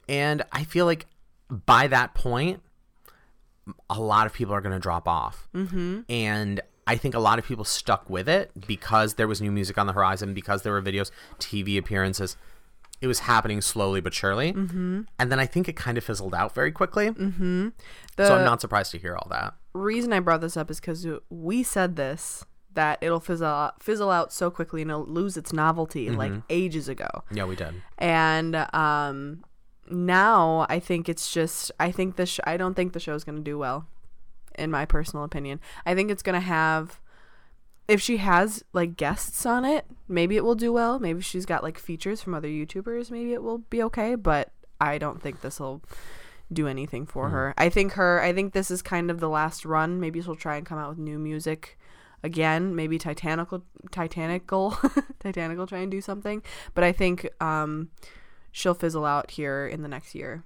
and 0.07 0.43
i 0.53 0.63
feel 0.63 0.85
like 0.85 1.05
by 1.49 1.87
that 1.87 2.13
point 2.15 2.61
a 3.89 3.99
lot 3.99 4.25
of 4.25 4.33
people 4.33 4.53
are 4.55 4.61
going 4.61 4.73
to 4.73 4.79
drop 4.79 5.07
off 5.07 5.47
mm-hmm. 5.53 6.01
and 6.09 6.61
i 6.91 6.95
think 7.01 7.13
a 7.15 7.19
lot 7.29 7.37
of 7.39 7.45
people 7.45 7.65
stuck 7.79 8.03
with 8.09 8.27
it 8.37 8.45
because 8.73 9.09
there 9.17 9.27
was 9.31 9.39
new 9.45 9.51
music 9.59 9.77
on 9.81 9.85
the 9.89 9.93
horizon 9.99 10.33
because 10.33 10.59
there 10.63 10.73
were 10.73 10.81
videos 10.81 11.09
tv 11.39 11.77
appearances 11.77 12.35
it 13.01 13.07
was 13.07 13.19
happening 13.31 13.61
slowly 13.61 14.01
but 14.01 14.13
surely 14.13 14.49
mm-hmm. 14.53 15.01
and 15.19 15.31
then 15.31 15.39
i 15.39 15.45
think 15.53 15.69
it 15.69 15.75
kind 15.85 15.97
of 15.97 16.03
fizzled 16.03 16.35
out 16.41 16.53
very 16.59 16.71
quickly 16.71 17.07
Mm-hmm. 17.11 17.69
So 18.17 18.35
i'm 18.37 18.45
not 18.51 18.59
surprised 18.61 18.91
to 18.91 18.97
hear 18.97 19.15
all 19.15 19.27
that 19.29 19.53
reason 19.73 20.11
I 20.11 20.19
brought 20.19 20.41
this 20.41 20.57
up 20.57 20.69
is 20.71 20.79
because 20.79 21.05
we 21.29 21.63
said 21.63 21.95
this 21.95 22.43
that 22.73 22.97
it'll 23.01 23.19
fizzle 23.19 23.47
out, 23.47 23.81
fizzle 23.83 24.09
out 24.11 24.33
so 24.33 24.49
quickly 24.51 24.81
and 24.81 24.89
it'll 24.91 25.05
lose 25.05 25.37
its 25.37 25.51
novelty 25.53 26.09
like 26.09 26.31
Mm-hmm. 26.31 26.39
ages 26.61 26.89
ago. 26.89 27.09
yeah 27.31 27.45
we 27.45 27.55
did 27.55 27.73
and 27.97 28.55
um 28.73 29.43
now 29.91 30.65
i 30.69 30.79
think 30.79 31.07
it's 31.09 31.31
just 31.31 31.71
i 31.79 31.91
think 31.91 32.15
the 32.15 32.25
sh- 32.25 32.39
i 32.45 32.57
don't 32.57 32.75
think 32.75 32.93
the 32.93 32.99
show's 32.99 33.23
gonna 33.23 33.39
do 33.51 33.57
well 33.57 33.87
in 34.59 34.69
my 34.71 34.85
personal 34.85 35.23
opinion. 35.23 35.59
I 35.85 35.95
think 35.95 36.11
it's 36.11 36.23
gonna 36.23 36.39
have 36.39 36.99
if 37.87 37.99
she 37.99 38.17
has 38.17 38.63
like 38.71 38.95
guests 38.97 39.45
on 39.47 39.65
it 39.65 39.85
maybe 40.07 40.35
it 40.37 40.43
will 40.43 40.55
do 40.55 40.71
well. 40.71 40.99
Maybe 40.99 41.21
she's 41.21 41.45
got 41.45 41.63
like 41.63 41.77
features 41.79 42.21
from 42.21 42.33
other 42.33 42.47
youtubers 42.47 43.09
maybe 43.11 43.33
it 43.33 43.41
will 43.43 43.59
be 43.59 43.81
okay 43.83 44.15
but 44.15 44.51
i 44.79 44.97
don't 44.97 45.21
think 45.21 45.41
this 45.41 45.59
will 45.59 45.81
do 46.51 46.67
anything 46.67 47.05
for 47.05 47.29
her. 47.29 47.53
I 47.57 47.69
think 47.69 47.93
her 47.93 48.21
i 48.21 48.33
think 48.33 48.53
this 48.53 48.71
is 48.71 48.81
kind 48.81 49.09
of 49.11 49.19
the 49.19 49.29
last 49.29 49.65
run. 49.65 49.99
Maybe 49.99 50.21
she'll 50.21 50.35
try 50.35 50.57
and 50.57 50.65
come 50.65 50.77
out 50.77 50.89
with 50.89 50.97
new 50.99 51.19
music 51.19 51.77
again. 52.23 52.75
Maybe 52.75 52.97
titanical 52.97 53.63
titanical 53.91 54.77
titanical 55.19 55.67
try 55.67 55.79
and 55.79 55.91
do 55.91 56.01
something. 56.01 56.41
But 56.73 56.83
i 56.83 56.91
think 56.91 57.27
um 57.41 57.89
she'll 58.51 58.73
fizzle 58.73 59.05
out 59.05 59.31
here 59.31 59.67
in 59.67 59.81
the 59.81 59.87
next 59.87 60.15
year 60.15 60.43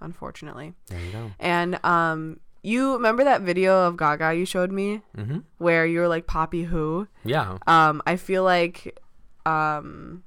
unfortunately. 0.00 0.74
There 0.88 1.00
you 1.00 1.12
go. 1.12 1.30
And 1.38 1.84
um 1.84 2.40
you 2.62 2.92
remember 2.94 3.24
that 3.24 3.40
video 3.42 3.86
of 3.86 3.96
gaga 3.96 4.34
you 4.34 4.44
showed 4.44 4.70
me? 4.72 5.02
Mm-hmm. 5.16 5.38
where 5.58 5.86
you 5.86 6.00
were 6.00 6.08
like 6.08 6.26
poppy 6.26 6.64
who? 6.64 7.08
Yeah. 7.24 7.58
Um 7.66 8.02
i 8.06 8.16
feel 8.16 8.44
like 8.44 8.98
um 9.46 10.22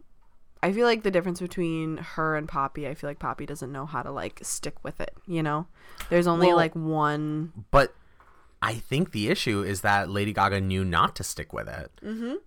i 0.61 0.71
feel 0.71 0.87
like 0.87 1.03
the 1.03 1.11
difference 1.11 1.39
between 1.39 1.97
her 1.97 2.35
and 2.35 2.47
poppy 2.47 2.87
i 2.87 2.93
feel 2.95 3.09
like 3.09 3.19
poppy 3.19 3.45
doesn't 3.45 3.71
know 3.71 3.85
how 3.85 4.01
to 4.01 4.11
like 4.11 4.39
stick 4.41 4.75
with 4.83 4.99
it 4.99 5.13
you 5.27 5.43
know? 5.43 5.67
There's 6.09 6.27
only 6.27 6.47
Well- 6.47 6.57
like 6.57 6.75
one 6.75 7.53
But 7.71 7.93
I 8.61 8.75
think 8.75 9.11
the 9.11 9.27
issue 9.29 9.61
is 9.61 9.81
that 9.81 10.09
Lady 10.09 10.31
Gaga 10.31 10.61
knew 10.61 10.85
not 10.85 11.17
to 11.17 11.23
stick 11.23 11.51
with 11.51 11.67
it 11.67 11.91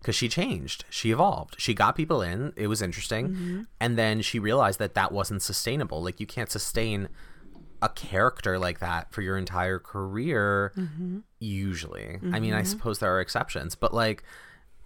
because 0.01 0.15
she 0.17 0.31
changed, 0.31 0.87
she 0.89 1.11
evolved, 1.11 1.57
she 1.59 1.75
got 1.75 1.95
people 1.95 2.23
in, 2.23 2.55
it 2.57 2.69
was 2.69 2.81
interesting, 2.81 3.67
and 3.79 3.99
then 3.99 4.23
she 4.23 4.39
realized 4.39 4.79
that 4.79 4.95
that 4.95 5.13
wasn't 5.13 5.43
sustainable. 5.43 6.03
Like 6.03 6.19
you 6.19 6.27
can't 6.27 6.51
sustain 6.51 7.09
a 7.83 7.89
character 7.89 8.59
like 8.59 8.81
that 8.81 9.13
for 9.13 9.23
your 9.23 9.37
entire 9.37 9.79
career. 9.79 10.73
Mm-hmm. 10.77 11.19
Usually, 11.39 12.19
I 12.33 12.41
mean, 12.41 12.53
I 12.53 12.61
mm-hmm. 12.61 12.67
suppose 12.67 12.99
there 12.99 13.15
are 13.15 13.21
exceptions, 13.21 13.75
but 13.75 13.93
like 13.93 14.23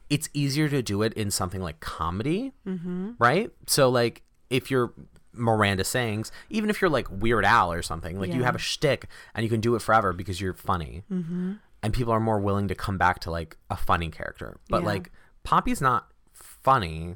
it's 0.08 0.28
easier 0.34 0.68
to 0.68 0.82
do 0.82 1.02
it 1.02 1.12
in 1.14 1.30
something 1.30 1.60
like 1.60 1.80
comedy, 1.80 2.52
mm-hmm. 2.66 3.12
right? 3.18 3.50
So 3.66 3.88
like 3.88 4.22
if 4.50 4.70
you're 4.70 4.92
Miranda 5.32 5.84
Sings, 5.84 6.32
even 6.48 6.68
if 6.70 6.80
you're 6.80 6.90
like 6.90 7.06
Weird 7.10 7.44
Al 7.44 7.72
or 7.72 7.82
something, 7.82 8.18
like 8.18 8.34
you 8.34 8.42
have 8.42 8.56
a 8.56 8.58
shtick 8.58 9.06
and 9.34 9.44
you 9.44 9.50
can 9.50 9.60
do 9.60 9.74
it 9.76 9.82
forever 9.82 10.12
because 10.12 10.40
you're 10.40 10.54
funny, 10.54 11.04
Mm-hmm. 11.10 11.52
and 11.82 11.94
people 11.94 12.12
are 12.12 12.20
more 12.20 12.40
willing 12.40 12.68
to 12.68 12.74
come 12.74 12.98
back 12.98 13.20
to 13.20 13.30
like 13.30 13.56
a 13.70 13.76
funny 13.76 14.10
character. 14.10 14.58
But 14.68 14.80
Yeah. 14.82 14.86
like 14.86 15.12
Poppy's 15.44 15.80
not 15.80 16.08
funny. 16.32 17.14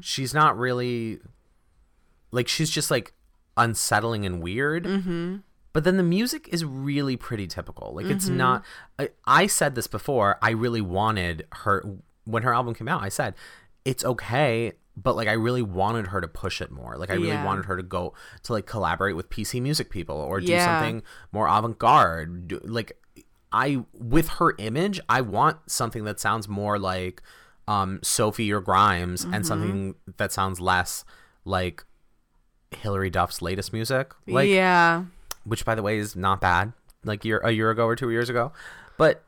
She's 0.00 0.32
not 0.32 0.56
really 0.56 1.18
like 2.30 2.48
she's 2.48 2.70
just 2.70 2.90
like 2.90 3.12
unsettling 3.56 4.24
and 4.26 4.42
weird. 4.42 4.84
Mm-hmm. 4.84 5.36
But 5.72 5.84
then 5.84 5.96
the 5.98 6.02
music 6.02 6.48
is 6.52 6.64
really 6.64 7.16
pretty 7.16 7.46
typical. 7.46 7.92
Like 7.94 8.06
it's 8.06 8.26
Mm-hmm. 8.26 8.36
not. 8.38 8.64
I, 8.98 9.10
I 9.26 9.46
said 9.46 9.74
this 9.74 9.86
before. 9.86 10.38
I 10.40 10.50
really 10.50 10.80
wanted 10.80 11.46
her 11.52 11.84
when 12.24 12.42
her 12.44 12.54
album 12.54 12.74
came 12.74 12.88
out. 12.88 13.02
I 13.02 13.08
said 13.10 13.34
it's 13.84 14.04
okay, 14.04 14.72
but 14.96 15.16
like 15.16 15.28
I 15.28 15.32
really 15.34 15.60
wanted 15.62 16.06
her 16.08 16.20
to 16.22 16.28
push 16.28 16.62
it 16.62 16.70
more. 16.70 16.96
Like 16.96 17.10
I 17.10 17.14
really 17.14 17.28
Yeah. 17.28 17.44
wanted 17.44 17.66
her 17.66 17.76
to 17.76 17.82
go 17.82 18.14
to 18.44 18.52
like 18.54 18.64
collaborate 18.66 19.16
with 19.16 19.28
PC 19.28 19.60
music 19.60 19.90
people 19.90 20.16
or 20.16 20.40
do 20.40 20.46
Yeah. 20.50 20.64
something 20.64 21.02
more 21.30 21.46
avant 21.46 21.78
garde. 21.78 22.58
Like 22.64 22.98
I 23.52 23.84
with 23.92 24.28
her 24.28 24.54
image, 24.58 24.98
I 25.10 25.20
want 25.20 25.58
something 25.70 26.04
that 26.04 26.18
sounds 26.18 26.48
more 26.48 26.78
like 26.78 27.22
um 27.68 28.00
Sophie 28.02 28.50
or 28.50 28.60
Grimes 28.62 29.24
Mm-hmm. 29.24 29.34
and 29.34 29.46
something 29.46 29.94
that 30.16 30.32
sounds 30.32 30.58
less 30.58 31.04
like 31.44 31.84
Hilary 32.70 33.10
Duff's 33.10 33.42
latest 33.42 33.72
music. 33.72 34.12
Like 34.26 34.48
yeah. 34.48 35.04
which 35.44 35.64
by 35.64 35.74
the 35.74 35.82
way 35.82 35.98
is 35.98 36.16
not 36.16 36.40
bad 36.40 36.72
like 37.04 37.24
year 37.24 37.40
a 37.44 37.50
year 37.50 37.70
ago 37.70 37.86
or 37.86 37.96
two 37.96 38.10
years 38.10 38.28
ago. 38.28 38.52
But 38.96 39.22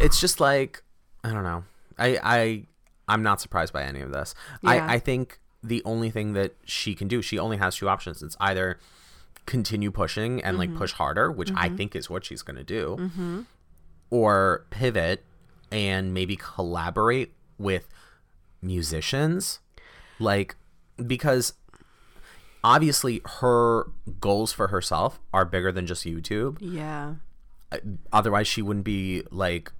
it's 0.00 0.20
just 0.20 0.40
like 0.40 0.82
i 1.24 1.32
don't 1.32 1.44
know. 1.44 1.64
I 1.98 2.18
i 2.22 2.62
i'm 3.08 3.22
not 3.22 3.40
surprised 3.40 3.72
by 3.72 3.82
any 3.84 4.00
of 4.00 4.12
this. 4.12 4.34
Yeah. 4.62 4.70
i 4.70 4.94
i 4.94 4.98
think 4.98 5.40
the 5.62 5.82
only 5.84 6.10
thing 6.10 6.32
that 6.32 6.56
she 6.64 6.94
can 6.94 7.08
do 7.08 7.22
she 7.22 7.38
only 7.38 7.56
has 7.58 7.76
two 7.76 7.88
options. 7.88 8.22
It's 8.22 8.36
either 8.40 8.78
continue 9.44 9.90
pushing 9.90 10.42
and 10.42 10.56
like 10.56 10.68
mm-hmm. 10.68 10.78
push 10.78 10.92
harder 10.92 11.28
which 11.28 11.50
i 11.56 11.66
mm-hmm. 11.66 11.74
think 11.74 11.96
is 11.96 12.08
what 12.08 12.24
she's 12.24 12.42
going 12.42 12.54
to 12.54 12.62
do 12.62 12.96
mm-hmm. 12.96 13.40
or 14.08 14.64
pivot 14.70 15.24
and 15.72 16.14
maybe 16.14 16.36
collaborate 16.36 17.32
with 17.58 17.88
musicians. 18.60 19.58
Like 20.18 20.54
because 21.04 21.54
obviously 22.64 23.20
her 23.40 23.86
goals 24.20 24.52
for 24.52 24.68
herself 24.68 25.20
are 25.32 25.44
bigger 25.44 25.72
than 25.72 25.86
just 25.86 26.04
YouTube. 26.04 26.58
yeah 26.60 27.14
Otherwise, 28.12 28.46
she 28.46 28.60
wouldn't 28.60 28.84
be 28.84 29.22
like 29.30 29.72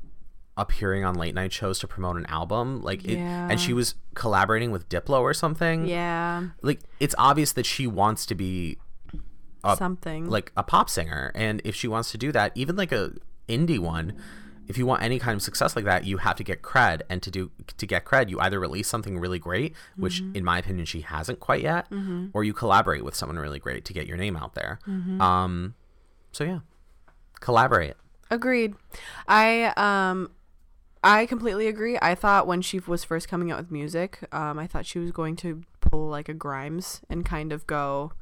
appearing 0.56 1.04
on 1.04 1.14
late 1.14 1.34
night 1.34 1.52
shows 1.52 1.78
to 1.78 1.86
promote 1.86 2.16
an 2.16 2.24
album. 2.26 2.82
Like, 2.82 3.04
it, 3.04 3.18
Yeah. 3.18 3.48
and 3.50 3.60
she 3.60 3.72
was 3.72 3.94
collaborating 4.14 4.70
with 4.70 4.88
Diplo 4.88 5.20
or 5.20 5.34
something. 5.34 5.86
yeah 5.86 6.48
Like, 6.62 6.80
it's 7.00 7.14
obvious 7.18 7.52
that 7.52 7.66
she 7.66 7.86
wants 7.86 8.24
to 8.26 8.34
be 8.34 8.78
a- 9.64 9.76
something 9.76 10.28
like 10.28 10.52
a 10.56 10.62
pop 10.62 10.88
singer, 10.90 11.32
and 11.34 11.60
if 11.64 11.74
she 11.74 11.86
wants 11.86 12.10
to 12.12 12.18
do 12.18 12.32
that, 12.32 12.52
even 12.54 12.76
like 12.76 12.92
a 12.92 13.12
indie 13.48 13.78
one. 13.78 14.14
If 14.68 14.78
you 14.78 14.86
want 14.86 15.02
any 15.02 15.18
kind 15.18 15.34
of 15.34 15.42
success 15.42 15.74
like 15.76 15.84
that, 15.84 16.04
you 16.04 16.18
have 16.18 16.36
to 16.36 16.44
get 16.44 16.62
cred, 16.62 17.02
and 17.10 17.22
to 17.22 17.30
do 17.30 17.50
to 17.76 17.86
get 17.86 18.04
cred, 18.04 18.30
you 18.30 18.38
either 18.40 18.58
release 18.60 18.88
something 18.88 19.18
really 19.18 19.38
great, 19.38 19.74
which 19.96 20.22
in 20.34 20.44
my 20.44 20.58
opinion 20.58 20.86
she 20.86 21.00
hasn't 21.02 21.40
quite 21.40 21.62
yet, 21.62 21.86
or 22.32 22.44
you 22.44 22.52
collaborate 22.52 23.04
with 23.04 23.14
someone 23.14 23.38
really 23.38 23.58
great 23.58 23.84
to 23.84 23.92
get 23.92 24.06
your 24.06 24.16
name 24.16 24.36
out 24.36 24.54
there. 24.54 24.78
Um, 25.20 25.74
so 26.30 26.44
yeah, 26.44 26.60
collaborate. 27.40 27.94
Agreed. 28.30 28.74
I 29.28 29.72
um 29.76 30.30
I 31.04 31.26
completely 31.26 31.66
agree. 31.66 31.98
I 32.00 32.14
thought 32.14 32.46
when 32.46 32.62
she 32.62 32.78
was 32.78 33.04
first 33.04 33.28
coming 33.28 33.50
out 33.50 33.58
with 33.58 33.70
music, 33.70 34.20
um 34.32 34.58
I 34.58 34.66
thought 34.66 34.86
she 34.86 34.98
was 34.98 35.10
going 35.10 35.36
to 35.36 35.62
pull 35.80 36.08
like 36.08 36.28
a 36.28 36.34
Grimes 36.34 37.02
and 37.10 37.26
kind 37.26 37.52
of 37.52 37.66
go 37.66 38.12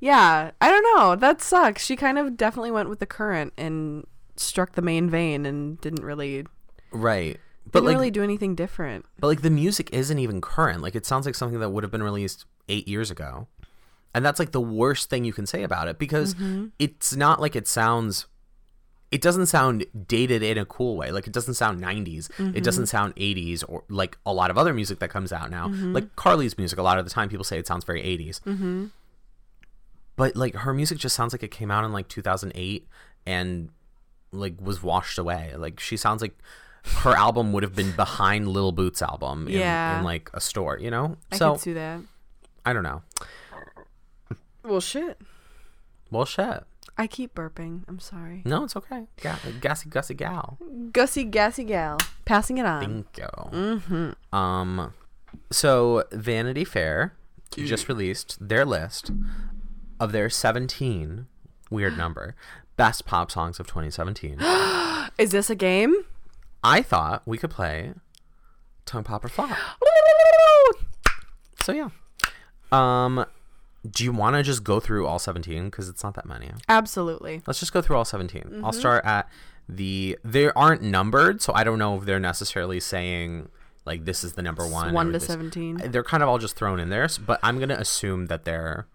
Yeah, 0.00 0.52
I 0.60 0.70
don't 0.70 0.86
know. 0.94 1.16
That 1.16 1.40
sucks. 1.42 1.84
She 1.84 1.96
kind 1.96 2.18
of 2.18 2.36
definitely 2.36 2.70
went 2.70 2.88
with 2.88 3.00
the 3.00 3.06
current 3.06 3.52
and 3.56 4.06
struck 4.38 4.72
the 4.72 4.82
main 4.82 5.10
vein 5.10 5.46
and 5.46 5.80
didn't 5.80 6.04
really 6.04 6.46
Right. 6.90 7.38
But 7.70 7.80
didn't 7.80 7.86
like 7.86 7.94
really 7.96 8.10
do 8.10 8.22
anything 8.22 8.54
different. 8.54 9.04
but 9.20 9.26
like 9.26 9.42
the 9.42 9.50
music 9.50 9.90
isn't 9.92 10.18
even 10.18 10.40
current. 10.40 10.82
Like 10.82 10.94
it 10.94 11.04
sounds 11.04 11.26
like 11.26 11.34
something 11.34 11.60
that 11.60 11.70
would 11.70 11.84
have 11.84 11.90
been 11.90 12.02
released 12.02 12.46
8 12.68 12.88
years 12.88 13.10
ago. 13.10 13.46
And 14.14 14.24
that's 14.24 14.38
like 14.38 14.52
the 14.52 14.60
worst 14.60 15.10
thing 15.10 15.24
you 15.24 15.34
can 15.34 15.46
say 15.46 15.62
about 15.62 15.86
it 15.86 15.98
because 15.98 16.34
mm-hmm. 16.34 16.68
it's 16.78 17.14
not 17.14 17.40
like 17.40 17.54
it 17.54 17.68
sounds 17.68 18.26
it 19.10 19.22
doesn't 19.22 19.46
sound 19.46 19.86
dated 20.06 20.42
in 20.42 20.58
a 20.58 20.64
cool 20.64 20.96
way. 20.96 21.10
Like 21.10 21.26
it 21.26 21.32
doesn't 21.32 21.54
sound 21.54 21.80
90s. 21.80 22.30
It 22.30 22.32
mm-hmm. 22.32 22.62
doesn't 22.62 22.86
sound 22.86 23.16
80s 23.16 23.64
or 23.66 23.84
like 23.88 24.18
a 24.26 24.32
lot 24.32 24.50
of 24.50 24.58
other 24.58 24.74
music 24.74 24.98
that 25.00 25.08
comes 25.08 25.32
out 25.32 25.50
now. 25.50 25.68
Mm-hmm. 25.68 25.92
Like 25.92 26.16
Carly's 26.16 26.56
music 26.58 26.78
a 26.78 26.82
lot 26.82 26.98
of 26.98 27.04
the 27.04 27.10
time 27.10 27.28
people 27.28 27.44
say 27.44 27.58
it 27.58 27.66
sounds 27.66 27.84
very 27.84 28.02
80s. 28.02 28.40
but 30.16 30.36
like 30.36 30.54
her 30.56 30.74
music 30.74 30.98
just 30.98 31.14
sounds 31.14 31.32
like 31.32 31.42
it 31.42 31.50
came 31.50 31.70
out 31.70 31.84
in 31.84 31.92
like 31.92 32.08
2008 32.08 32.88
and 33.24 33.70
like 34.32 34.54
was 34.60 34.82
washed 34.82 35.18
away. 35.18 35.52
Like 35.56 35.80
she 35.80 35.96
sounds 35.96 36.22
like 36.22 36.38
her 37.02 37.14
album 37.14 37.52
would 37.52 37.62
have 37.62 37.74
been 37.74 37.92
behind 37.92 38.48
Lil 38.48 38.72
Boots 38.72 39.02
album 39.02 39.46
in, 39.48 39.54
Yeah. 39.54 39.98
in 39.98 40.04
like 40.04 40.30
a 40.34 40.40
store, 40.40 40.78
you 40.78 40.90
know? 40.90 41.16
I 41.32 41.36
so 41.36 41.52
could 41.52 41.60
see 41.60 41.72
that. 41.74 42.00
I 42.64 42.72
don't 42.72 42.82
know. 42.82 43.02
Well, 44.64 44.80
shit. 44.80 45.20
Well, 46.10 46.24
shit. 46.24 46.64
I 46.96 47.06
keep 47.06 47.34
burping. 47.34 47.82
I'm 47.88 48.00
sorry. 48.00 48.42
No, 48.44 48.64
it's 48.64 48.74
okay. 48.76 49.04
Ga- 49.22 49.38
gassy, 49.60 49.88
gussy 49.88 50.14
gal. 50.14 50.58
Gussie 50.92 51.24
gassy 51.24 51.64
gal. 51.64 51.98
Passing 52.24 52.58
it 52.58 52.66
on. 52.66 52.80
Bingo. 52.80 53.50
Mm-hmm. 53.52 54.34
Um, 54.36 54.92
so 55.52 56.04
Vanity 56.12 56.64
Fair 56.64 57.14
just 57.56 57.88
released 57.88 58.36
their 58.46 58.64
list 58.64 59.10
of 60.00 60.12
their 60.12 60.28
17 60.28 61.26
weird 61.70 61.96
number 61.96 62.34
best 62.78 63.04
pop 63.04 63.30
songs 63.30 63.60
of 63.60 63.66
2017. 63.66 64.38
Is 65.18 65.32
this 65.32 65.50
a 65.50 65.54
game? 65.54 65.94
I 66.64 66.80
thought 66.80 67.22
we 67.26 67.36
could 67.36 67.50
play 67.50 67.92
tongue 68.86 69.04
pop 69.04 69.22
or 69.24 69.28
flop. 69.28 69.50
So 71.62 71.72
yeah. 71.72 71.90
Um, 72.72 73.26
do 73.88 74.04
you 74.04 74.12
want 74.12 74.36
to 74.36 74.42
just 74.42 74.64
go 74.64 74.80
through 74.80 75.06
all 75.06 75.18
17 75.18 75.66
because 75.66 75.88
it's 75.88 76.02
not 76.02 76.14
that 76.14 76.24
many? 76.24 76.50
Absolutely. 76.68 77.42
Let's 77.46 77.60
just 77.60 77.72
go 77.72 77.82
through 77.82 77.96
all 77.96 78.04
17. 78.06 78.62
I'll 78.64 78.72
start 78.72 79.04
at 79.04 79.28
the. 79.68 80.18
They 80.24 80.50
aren't 80.52 80.82
numbered, 80.82 81.42
so 81.42 81.52
I 81.54 81.64
don't 81.64 81.78
know 81.78 81.98
if 81.98 82.04
they're 82.04 82.18
necessarily 82.20 82.80
saying 82.80 83.48
like 83.84 84.04
this 84.04 84.22
is 84.22 84.34
the 84.34 84.42
number 84.42 84.66
one. 84.66 84.94
one 84.94 85.06
to 85.06 85.12
this- 85.12 85.26
17. 85.26 85.90
They're 85.90 86.04
kind 86.04 86.22
of 86.22 86.28
all 86.28 86.38
just 86.38 86.56
thrown 86.56 86.78
in 86.80 86.88
there, 86.90 87.08
but 87.26 87.38
I'm 87.42 87.58
gonna 87.58 87.74
assume 87.76 88.26
that 88.26 88.44
they're. 88.44 88.86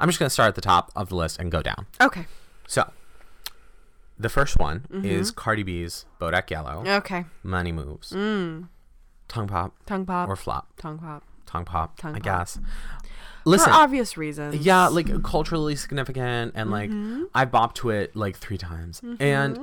I'm 0.00 0.08
just 0.08 0.18
gonna 0.18 0.30
start 0.30 0.48
at 0.48 0.54
the 0.54 0.60
top 0.60 0.90
of 0.96 1.08
the 1.08 1.16
list 1.16 1.38
and 1.38 1.50
go 1.50 1.62
down. 1.62 1.86
Okay. 2.00 2.26
So, 2.66 2.90
the 4.18 4.28
first 4.28 4.58
one 4.58 4.80
Mm-hmm. 4.92 5.04
is 5.04 5.30
Cardi 5.30 5.62
B's 5.62 6.04
Bodak 6.20 6.50
Yellow, 6.50 6.84
Okay. 6.86 7.24
Money 7.42 7.72
Moves, 7.72 8.10
Tongue 8.10 8.68
Pop 9.48 9.74
Tongue 9.86 10.06
pop. 10.06 10.28
or 10.28 10.36
Flop. 10.36 10.68
tongue 10.78 10.98
pop. 10.98 11.22
Tongue 11.46 11.64
Pop, 11.64 11.98
Tongue 11.98 12.14
I 12.14 12.18
pop. 12.18 12.22
guess. 12.24 12.58
For 13.44 13.70
obvious 13.70 14.16
reasons. 14.18 14.56
yeah, 14.56 14.88
like 14.88 15.22
culturally 15.22 15.74
significant, 15.76 16.52
and 16.54 16.70
like 16.70 16.90
Mm-hmm. 16.90 17.24
I 17.34 17.46
bopped 17.46 17.74
to 17.76 17.90
it 17.90 18.14
like 18.14 18.36
three 18.36 18.58
times. 18.58 19.00
And 19.20 19.58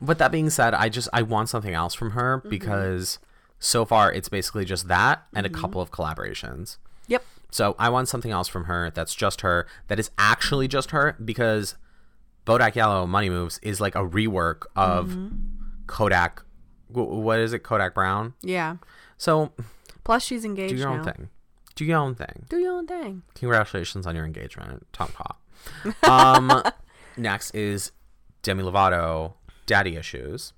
with 0.00 0.18
that 0.18 0.30
being 0.32 0.50
said, 0.50 0.74
I 0.74 0.88
just 0.90 1.08
I 1.12 1.22
want 1.22 1.48
something 1.48 1.72
else 1.74 1.94
from 1.94 2.10
her 2.12 2.38
Mm-hmm. 2.38 2.48
because 2.50 3.18
so 3.58 3.84
far 3.84 4.12
it's 4.12 4.28
basically 4.28 4.64
just 4.64 4.88
that 4.88 5.22
and 5.34 5.46
a 5.46 5.50
couple 5.50 5.80
of 5.80 5.90
collaborations. 5.90 6.76
Yep. 7.06 7.24
So 7.50 7.76
I 7.78 7.88
want 7.90 8.08
something 8.08 8.30
else 8.30 8.48
from 8.48 8.64
her 8.64 8.90
that's 8.90 9.14
just 9.14 9.42
her, 9.42 9.66
that 9.88 9.98
is 9.98 10.10
actually 10.18 10.68
just 10.68 10.90
her, 10.90 11.16
because 11.24 11.76
Bodak 12.46 12.74
Yellow 12.74 13.06
Money 13.06 13.28
Moves 13.30 13.58
is 13.62 13.80
like 13.80 13.94
a 13.94 14.00
rework 14.06 14.62
of 14.76 15.08
Mm-hmm. 15.10 15.36
Kodak. 15.86 16.42
wh- 16.88 16.96
What 17.08 17.38
is 17.38 17.52
it? 17.52 17.60
Kodak 17.60 17.94
Brown. 17.94 18.34
Yeah. 18.42 18.76
So 19.18 19.52
Plus, 20.04 20.22
she's 20.24 20.44
engaged 20.44 20.74
do 20.74 20.80
your 20.80 20.88
own 20.88 21.04
thing. 21.04 21.28
Do 21.74 21.84
your 21.84 21.98
own 21.98 22.14
thing. 22.14 22.46
Do 22.48 22.58
your 22.58 22.72
own 22.72 22.86
thing. 22.86 23.22
Congratulations 23.34 24.06
on 24.06 24.14
your 24.16 24.24
engagement, 24.24 24.86
Tom 24.92 25.08
Pop. 25.14 25.40
Um, 26.02 26.62
next 27.16 27.54
is 27.54 27.92
Demi 28.42 28.62
Lovato, 28.64 29.34
Daddy 29.66 29.96
Issues. 29.96 30.52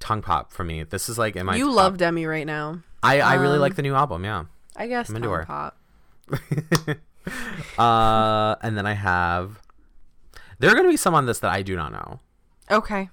Tongue 0.00 0.22
pop 0.22 0.52
for 0.52 0.64
me. 0.64 0.82
This 0.82 1.08
is 1.08 1.18
like 1.18 1.36
in 1.36 1.46
my 1.46 1.56
you 1.56 1.66
top- 1.66 1.74
love 1.76 1.96
Demi 1.98 2.26
right 2.26 2.46
now. 2.46 2.80
I 3.02 3.20
I 3.20 3.34
really 3.34 3.54
um, 3.56 3.60
like 3.60 3.74
the 3.76 3.82
new 3.82 3.94
album. 3.94 4.24
Yeah. 4.24 4.44
I 4.76 4.86
guess 4.86 5.08
I'm 5.08 5.16
into 5.16 5.28
tongue 5.28 5.38
her. 5.38 5.44
pop. 5.46 5.78
Uh, 7.78 8.54
and 8.60 8.76
then 8.76 8.84
I 8.86 8.92
have. 8.92 9.58
There 10.64 10.72
are 10.72 10.74
going 10.74 10.86
to 10.88 10.92
be 10.92 10.96
some 10.96 11.14
on 11.14 11.26
this 11.26 11.38
that 11.40 11.50
I 11.52 11.62
do 11.62 11.76
not 11.76 11.92
know, 11.92 12.20
Okay. 12.70 13.10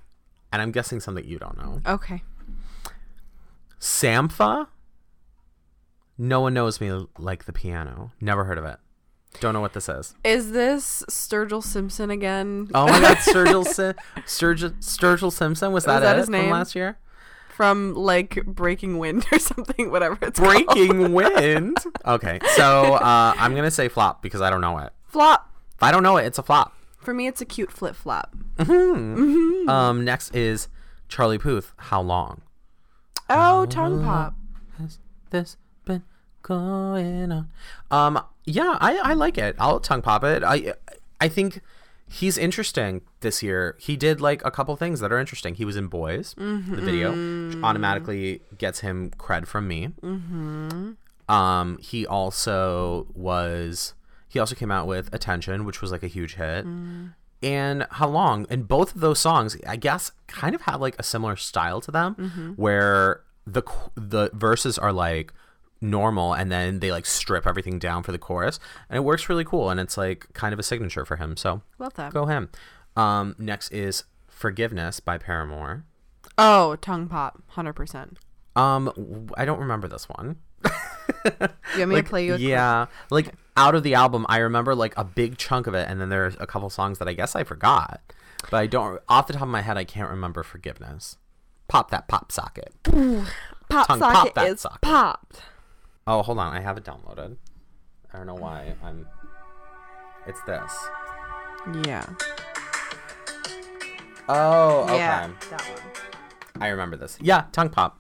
and 0.51 0.61
I'm 0.61 0.71
guessing 0.71 0.99
some 0.99 1.15
that 1.15 1.25
you 1.25 1.37
don't 1.39 1.57
know. 1.57 1.81
Okay. 1.85 2.23
Sampha. 3.79 4.67
No 6.17 6.39
one 6.41 6.53
knows 6.53 6.79
me 6.79 7.07
like 7.17 7.45
the 7.45 7.53
piano. 7.53 8.11
Never 8.21 8.43
heard 8.43 8.57
of 8.57 8.65
it. 8.65 8.77
Don't 9.39 9.53
know 9.53 9.61
what 9.61 9.73
this 9.73 9.87
is. 9.89 10.13
Is 10.23 10.51
this 10.51 11.03
Sturgill 11.09 11.63
Simpson 11.63 12.11
again? 12.11 12.69
Oh 12.75 12.85
my 12.87 12.99
God, 12.99 13.17
Sturgill, 13.17 13.65
Sim- 13.65 13.95
Sturgill, 14.25 14.71
Sturgill 14.81 15.31
Simpson 15.31 15.71
was 15.71 15.85
that, 15.85 16.01
that 16.01 16.15
it 16.15 16.19
his 16.19 16.25
from 16.27 16.33
name? 16.33 16.49
last 16.51 16.75
year? 16.75 16.97
From 17.55 17.93
like 17.95 18.45
Breaking 18.45 18.97
Wind 18.99 19.25
or 19.31 19.39
something, 19.39 19.89
whatever 19.89 20.17
it's 20.21 20.39
called. 20.39 20.65
Breaking 20.65 21.13
Wind. 21.13 21.77
Okay, 22.05 22.39
so 22.55 22.95
uh, 22.95 23.33
I'm 23.37 23.55
gonna 23.55 23.71
say 23.71 23.87
flop 23.87 24.21
because 24.21 24.41
I 24.41 24.49
don't 24.49 24.61
know 24.61 24.77
it. 24.79 24.91
Flop. 25.07 25.49
If 25.75 25.81
I 25.83 25.91
don't 25.91 26.03
know 26.03 26.17
it, 26.17 26.25
it's 26.25 26.37
a 26.37 26.43
flop. 26.43 26.75
For 27.01 27.13
me, 27.13 27.27
it's 27.27 27.41
a 27.41 27.45
cute 27.45 27.71
flip 27.71 27.95
flop. 27.95 28.35
Um, 28.59 30.03
next 30.05 30.35
is 30.35 30.67
Charlie 31.07 31.37
Puth. 31.39 31.73
How 31.77 32.01
long 32.01 32.41
Oh, 33.29 33.65
tongue 33.65 34.03
pop. 34.03 34.35
has 34.77 34.99
this 35.29 35.57
been 35.85 36.03
going 36.41 37.31
on? 37.31 37.49
Um, 37.89 38.23
yeah, 38.45 38.77
I, 38.79 38.97
I 38.97 39.13
like 39.13 39.37
it. 39.37 39.55
I'll 39.59 39.79
tongue 39.79 40.01
pop 40.01 40.23
it. 40.23 40.43
I 40.43 40.73
I 41.19 41.27
think 41.27 41.61
he's 42.07 42.37
interesting 42.37 43.01
this 43.21 43.41
year. 43.41 43.75
He 43.79 43.95
did 43.95 44.19
like 44.21 44.43
a 44.45 44.51
couple 44.51 44.75
things 44.75 44.99
that 44.99 45.11
are 45.11 45.19
interesting. 45.19 45.55
He 45.55 45.65
was 45.65 45.75
in 45.77 45.87
Boys, 45.87 46.33
the 46.37 46.57
video, 46.81 47.11
which 47.11 47.57
automatically 47.63 48.41
gets 48.57 48.81
him 48.81 49.11
cred 49.11 49.47
from 49.47 49.67
me. 49.67 49.89
Mm-hmm. 50.03 50.91
Um, 51.33 51.77
he 51.79 52.05
also 52.05 53.07
was. 53.13 53.93
He 54.31 54.39
also 54.39 54.55
came 54.55 54.71
out 54.71 54.87
with 54.87 55.13
Attention, 55.13 55.65
which 55.65 55.81
was 55.81 55.91
like 55.91 56.03
a 56.03 56.07
huge 56.07 56.35
hit. 56.35 56.65
And 57.43 57.85
How 57.91 58.07
Long? 58.07 58.45
And 58.49 58.65
both 58.67 58.95
of 58.95 59.01
those 59.01 59.19
songs, 59.19 59.57
I 59.67 59.75
guess, 59.75 60.11
kind 60.27 60.55
of 60.55 60.61
have 60.61 60.79
like 60.79 60.95
a 60.97 61.03
similar 61.03 61.35
style 61.35 61.81
to 61.81 61.91
them, 61.91 62.53
where 62.55 63.21
the 63.45 63.63
the 63.95 64.29
verses 64.33 64.77
are 64.77 64.93
like 64.93 65.33
normal, 65.81 66.33
and 66.33 66.51
then 66.51 66.79
they 66.79 66.91
like 66.91 67.05
strip 67.05 67.45
everything 67.45 67.77
down 67.79 68.03
for 68.03 68.11
the 68.13 68.17
chorus, 68.19 68.59
and 68.89 68.95
it 68.97 69.01
works 69.01 69.27
really 69.27 69.43
cool. 69.43 69.69
And 69.69 69.79
it's 69.79 69.97
like 69.97 70.27
kind 70.33 70.53
of 70.53 70.59
a 70.59 70.63
signature 70.63 71.03
for 71.03 71.17
him. 71.17 71.35
So 71.35 71.61
Love 71.79 71.93
that. 71.95 72.13
go 72.13 72.25
him. 72.27 72.49
Um, 72.95 73.35
next 73.37 73.71
is 73.71 74.03
Forgiveness 74.27 74.99
by 75.01 75.17
Paramore. 75.17 75.83
Oh, 76.37 76.75
tongue 76.77 77.07
pop. 77.07 77.41
100%. 77.55 78.15
Um, 78.55 79.27
I 79.37 79.45
don't 79.45 79.59
remember 79.59 79.87
this 79.87 80.07
one. 80.09 80.37
You 81.75 81.79
want 81.79 81.89
me 81.89 81.95
like, 81.95 82.05
to 82.05 82.09
play 82.09 82.25
you 82.25 82.33
a 82.33 82.37
clip? 82.37 82.49
yeah 82.49 82.85
like 83.09 83.33
out 83.57 83.75
of 83.75 83.83
the 83.83 83.93
album 83.95 84.25
i 84.29 84.37
remember 84.37 84.73
like 84.75 84.93
a 84.97 85.03
big 85.03 85.37
chunk 85.37 85.67
of 85.67 85.73
it 85.73 85.87
and 85.89 85.99
then 86.01 86.09
there's 86.09 86.35
a 86.39 86.47
couple 86.47 86.69
songs 86.69 86.99
that 86.99 87.07
i 87.07 87.13
guess 87.13 87.35
i 87.35 87.43
forgot 87.43 88.01
but 88.49 88.57
i 88.57 88.65
don't 88.67 89.01
off 89.09 89.27
the 89.27 89.33
top 89.33 89.41
of 89.43 89.47
my 89.49 89.61
head 89.61 89.77
i 89.77 89.83
can't 89.83 90.09
remember 90.09 90.41
forgiveness 90.43 91.17
pop 91.67 91.91
that 91.91 92.07
pop 92.07 92.31
socket 92.31 92.73
Pop 92.83 93.87
tongue 93.87 93.99
socket 93.99 94.13
pop 94.15 94.33
that 94.35 94.47
is 94.47 94.61
socket. 94.61 94.81
popped. 94.81 95.41
oh 96.07 96.21
hold 96.23 96.39
on 96.39 96.53
i 96.53 96.59
have 96.61 96.77
it 96.77 96.83
downloaded 96.83 97.37
i 98.13 98.17
don't 98.17 98.27
know 98.27 98.35
why 98.35 98.73
i'm 98.83 99.05
it's 100.27 100.41
this 100.43 100.73
Yeah. 101.85 102.05
oh 104.29 104.83
okay 104.83 104.97
Yeah. 104.97 105.29
That 105.49 105.61
one. 105.61 106.61
I 106.63 106.67
remember 106.67 106.95
this. 106.95 107.17
Yeah, 107.21 107.45
tongue 107.53 107.69
pop. 107.69 107.97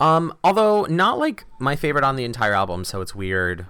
Um, 0.00 0.36
although 0.44 0.84
not 0.84 1.18
like 1.18 1.44
my 1.58 1.76
favorite 1.76 2.04
on 2.04 2.16
the 2.16 2.24
entire 2.24 2.52
album, 2.54 2.84
so 2.84 3.00
it's 3.00 3.14
weird 3.14 3.66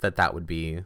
that 0.00 0.16
that 0.16 0.34
would 0.34 0.46
be. 0.46 0.84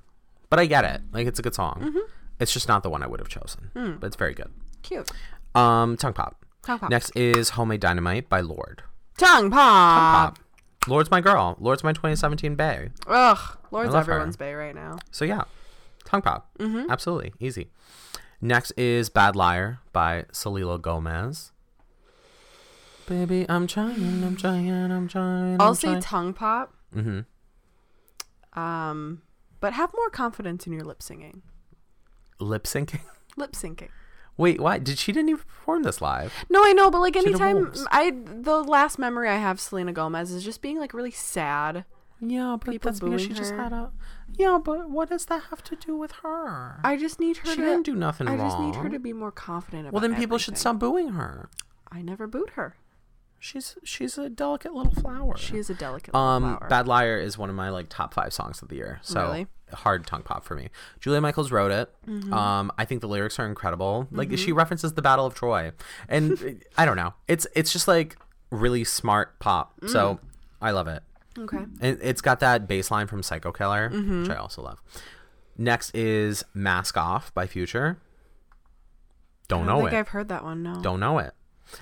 But 0.50 0.58
I 0.60 0.66
get 0.66 0.84
it. 0.84 1.00
Like 1.12 1.26
it's 1.26 1.38
a 1.38 1.42
good 1.42 1.54
song. 1.54 1.80
Mm-hmm. 1.82 1.98
It's 2.40 2.52
just 2.52 2.68
not 2.68 2.82
the 2.82 2.90
one 2.90 3.02
I 3.02 3.06
would 3.06 3.20
have 3.20 3.28
chosen. 3.28 3.70
But 4.00 4.06
it's 4.06 4.16
very 4.16 4.34
good. 4.34 4.50
Cute. 4.82 5.10
Um, 5.54 5.96
tongue 5.96 6.12
pop. 6.12 6.44
Tongue 6.62 6.78
pop. 6.78 6.90
Next 6.90 7.10
is 7.16 7.50
Homemade 7.50 7.80
Dynamite 7.80 8.28
by 8.28 8.40
Lorde. 8.40 8.82
Tongue 9.16 9.50
pop. 9.50 10.34
Tongue 10.34 10.34
Pop. 10.34 10.38
Lorde's 10.88 11.10
my 11.10 11.20
girl. 11.20 11.56
Lorde's 11.60 11.82
my 11.82 11.92
2017 11.92 12.56
Bay. 12.56 12.90
Ugh. 13.06 13.38
Lorde's 13.70 13.94
her. 13.94 14.00
everyone's 14.00 14.36
bay 14.36 14.52
right 14.54 14.74
now. 14.74 14.98
So 15.10 15.24
yeah, 15.24 15.44
tongue 16.04 16.20
pop. 16.22 16.50
Mm-hmm. 16.58 16.90
Absolutely 16.90 17.32
easy. 17.40 17.70
Next 18.40 18.72
is 18.72 19.08
Bad 19.08 19.34
Liar 19.34 19.78
by 19.92 20.26
Selena 20.32 20.76
Gomez. 20.78 21.52
Baby, 23.06 23.44
I'm 23.48 23.66
trying, 23.66 24.24
I'm 24.24 24.36
trying, 24.36 24.70
I'm 24.90 25.08
trying. 25.08 25.60
I'll 25.60 25.68
I'm 25.68 25.74
say 25.74 25.88
trying. 25.88 26.00
tongue 26.00 26.32
pop. 26.32 26.74
mm-hmm. 26.94 27.20
Um, 28.58 29.22
but 29.60 29.72
have 29.72 29.92
more 29.94 30.10
confidence 30.10 30.66
in 30.66 30.72
your 30.72 30.84
lip 30.84 31.02
singing. 31.02 31.42
Lip 32.38 32.64
syncing. 32.64 33.00
Lip 33.36 33.52
syncing. 33.52 33.88
Wait, 34.36 34.60
why 34.60 34.78
did 34.78 34.98
she 34.98 35.12
didn't 35.12 35.28
even 35.28 35.42
perform 35.44 35.82
this 35.84 36.00
live? 36.00 36.32
No, 36.48 36.64
I 36.64 36.72
know, 36.72 36.90
but 36.90 37.00
like 37.00 37.14
She 37.14 37.20
did 37.20 37.28
anytime 37.30 37.56
wolves. 37.56 37.86
I 37.90 38.10
the 38.10 38.62
last 38.62 38.98
memory 38.98 39.28
I 39.28 39.36
have 39.36 39.60
Selena 39.60 39.92
Gomez 39.92 40.32
is 40.32 40.44
just 40.44 40.60
being 40.62 40.78
like 40.78 40.92
really 40.94 41.10
sad. 41.10 41.84
Yeah, 42.20 42.56
but 42.58 42.70
People 42.72 42.90
that's 42.90 43.00
because 43.00 43.20
she 43.22 43.28
booing 43.28 43.36
just 43.36 43.52
had 43.52 43.72
a. 43.72 43.92
Yeah, 44.36 44.58
but 44.64 44.88
what 44.88 45.10
does 45.10 45.26
that 45.26 45.42
have 45.50 45.62
to 45.64 45.76
do 45.76 45.96
with 45.96 46.12
her? 46.22 46.80
I 46.82 46.96
just 46.96 47.20
need 47.20 47.36
her 47.38 47.46
she 47.50 47.56
to 47.56 47.62
didn't 47.62 47.84
do 47.84 47.94
nothing 47.94 48.28
I 48.28 48.36
wrong. 48.36 48.48
just 48.48 48.58
need 48.60 48.74
her 48.76 48.88
to 48.88 48.98
be 48.98 49.12
more 49.12 49.32
confident 49.32 49.82
about 49.88 49.92
well, 49.92 50.00
then 50.00 50.16
people 50.16 50.38
should 50.38 50.56
stop 50.56 50.78
booing 50.78 51.10
her. 51.10 51.48
I 51.90 52.02
never 52.02 52.26
booed 52.26 52.50
her. 52.50 52.76
She's 53.38 53.76
she's 53.84 54.16
a 54.18 54.28
delicate 54.28 54.72
little 54.74 54.92
flower. 54.94 55.36
She 55.36 55.56
is 55.56 55.68
a 55.70 55.74
delicate 55.74 56.14
little 56.14 56.26
Um, 56.28 56.42
flower. 56.58 56.68
Bad 56.68 56.88
Liar 56.88 57.18
is 57.18 57.36
one 57.38 57.50
of 57.50 57.56
my 57.56 57.68
like 57.70 57.86
top 57.88 58.14
five 58.14 58.32
songs 58.32 58.62
of 58.62 58.68
the 58.68 58.76
year. 58.76 59.00
So 59.02 59.22
Really? 59.22 59.46
hard 59.72 60.06
tongue 60.06 60.22
pop 60.22 60.44
for 60.44 60.54
me. 60.54 60.68
Julia 61.00 61.20
Michaels 61.20 61.50
wrote 61.50 61.72
it. 61.72 61.92
Mm-hmm. 62.06 62.32
Um, 62.32 62.70
I 62.78 62.84
think 62.84 63.00
the 63.00 63.08
lyrics 63.08 63.38
are 63.38 63.46
incredible. 63.46 64.06
Like 64.10 64.36
she 64.38 64.52
references 64.52 64.92
the 64.94 65.02
Battle 65.02 65.26
of 65.26 65.34
Troy, 65.34 65.72
and 66.08 66.62
I 66.78 66.84
don't 66.84 66.96
know. 66.96 67.14
It's 67.28 67.46
it's 67.54 67.72
just 67.72 67.88
like 67.88 68.16
really 68.50 68.84
smart 68.84 69.38
pop. 69.40 69.78
Mm. 69.80 69.90
So 69.90 70.20
I 70.62 70.70
love 70.70 70.86
it. 70.86 71.02
okay. 71.38 71.64
And 71.80 71.98
it's 72.00 72.20
got 72.20 72.40
that 72.40 72.68
bass 72.68 72.90
line 72.90 73.06
from 73.08 73.22
Psycho 73.22 73.50
Killer, 73.52 73.90
Mm-hmm. 73.90 74.22
which 74.22 74.30
I 74.30 74.36
also 74.36 74.62
love. 74.62 74.80
Next 75.58 75.94
is 75.94 76.44
Mask 76.54 76.96
Off 76.96 77.32
by 77.34 77.46
Future. 77.46 77.98
Don't 79.48 79.66
know 79.66 79.72
don't 79.74 79.82
think 79.82 79.92
it. 79.94 79.98
I've 79.98 80.08
heard 80.08 80.28
that 80.28 80.42
one. 80.42 80.62
No. 80.62 80.80
Don't 80.80 81.00
know 81.00 81.18
it. 81.18 81.34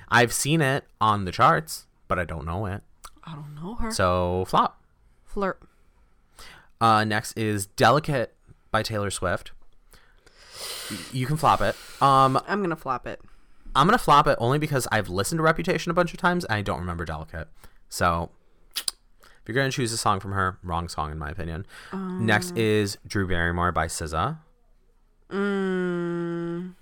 I've 0.09 0.33
seen 0.33 0.61
it 0.61 0.85
on 1.01 1.25
the 1.25 1.31
charts, 1.31 1.85
but 2.07 2.17
I 2.19 2.25
don't 2.25 2.45
know 2.45 2.65
it. 2.65 2.81
I 3.23 3.33
don't 3.35 3.55
know 3.55 3.75
her. 3.75 3.91
So 3.91 4.45
flop. 4.47 4.81
Flirt. 5.25 5.61
Uh, 6.81 7.03
next 7.05 7.37
is 7.37 7.65
Delicate 7.65 8.33
by 8.71 8.83
Taylor 8.83 9.09
Swift. 9.11 9.51
Y- 10.91 10.97
You 11.11 11.25
can 11.25 11.37
flop 11.37 11.61
it. 11.61 11.75
Um, 12.01 12.39
I'm 12.47 12.61
gonna 12.61 12.75
flop 12.75 13.07
it. 13.07 13.21
I'm 13.75 13.87
gonna 13.87 13.97
flop 13.97 14.27
it 14.27 14.37
only 14.39 14.59
because 14.59 14.87
I've 14.91 15.09
listened 15.09 15.39
to 15.39 15.43
Reputation 15.43 15.89
a 15.89 15.93
bunch 15.93 16.13
of 16.13 16.19
times 16.19 16.43
and 16.45 16.53
I 16.55 16.61
don't 16.61 16.79
remember 16.79 17.05
Delicate. 17.05 17.47
So 17.89 18.29
if 18.75 19.47
you're 19.47 19.55
gonna 19.55 19.71
choose 19.71 19.91
a 19.93 19.97
song 19.97 20.19
from 20.19 20.33
her, 20.33 20.57
wrong 20.63 20.87
song 20.89 21.11
in 21.11 21.17
my 21.17 21.29
opinion. 21.29 21.65
Next 21.93 22.55
is 22.57 22.97
Drew 23.07 23.27
Barrymore 23.27 23.71
by 23.71 23.87
SZA. 23.87 24.37
Mm. 25.31 26.75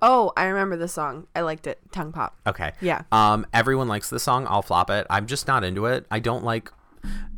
Oh, 0.00 0.32
I 0.36 0.44
remember 0.44 0.76
the 0.76 0.88
song. 0.88 1.26
I 1.34 1.40
liked 1.40 1.66
it. 1.66 1.80
Tongue 1.92 2.12
pop. 2.12 2.36
Okay. 2.46 2.72
Yeah. 2.80 3.02
Um, 3.10 3.46
everyone 3.52 3.88
likes 3.88 4.10
the 4.10 4.20
song. 4.20 4.46
I'll 4.48 4.62
flop 4.62 4.90
it. 4.90 5.06
I'm 5.10 5.26
just 5.26 5.46
not 5.46 5.64
into 5.64 5.86
it. 5.86 6.06
I 6.10 6.20
don't 6.20 6.44
like. 6.44 6.70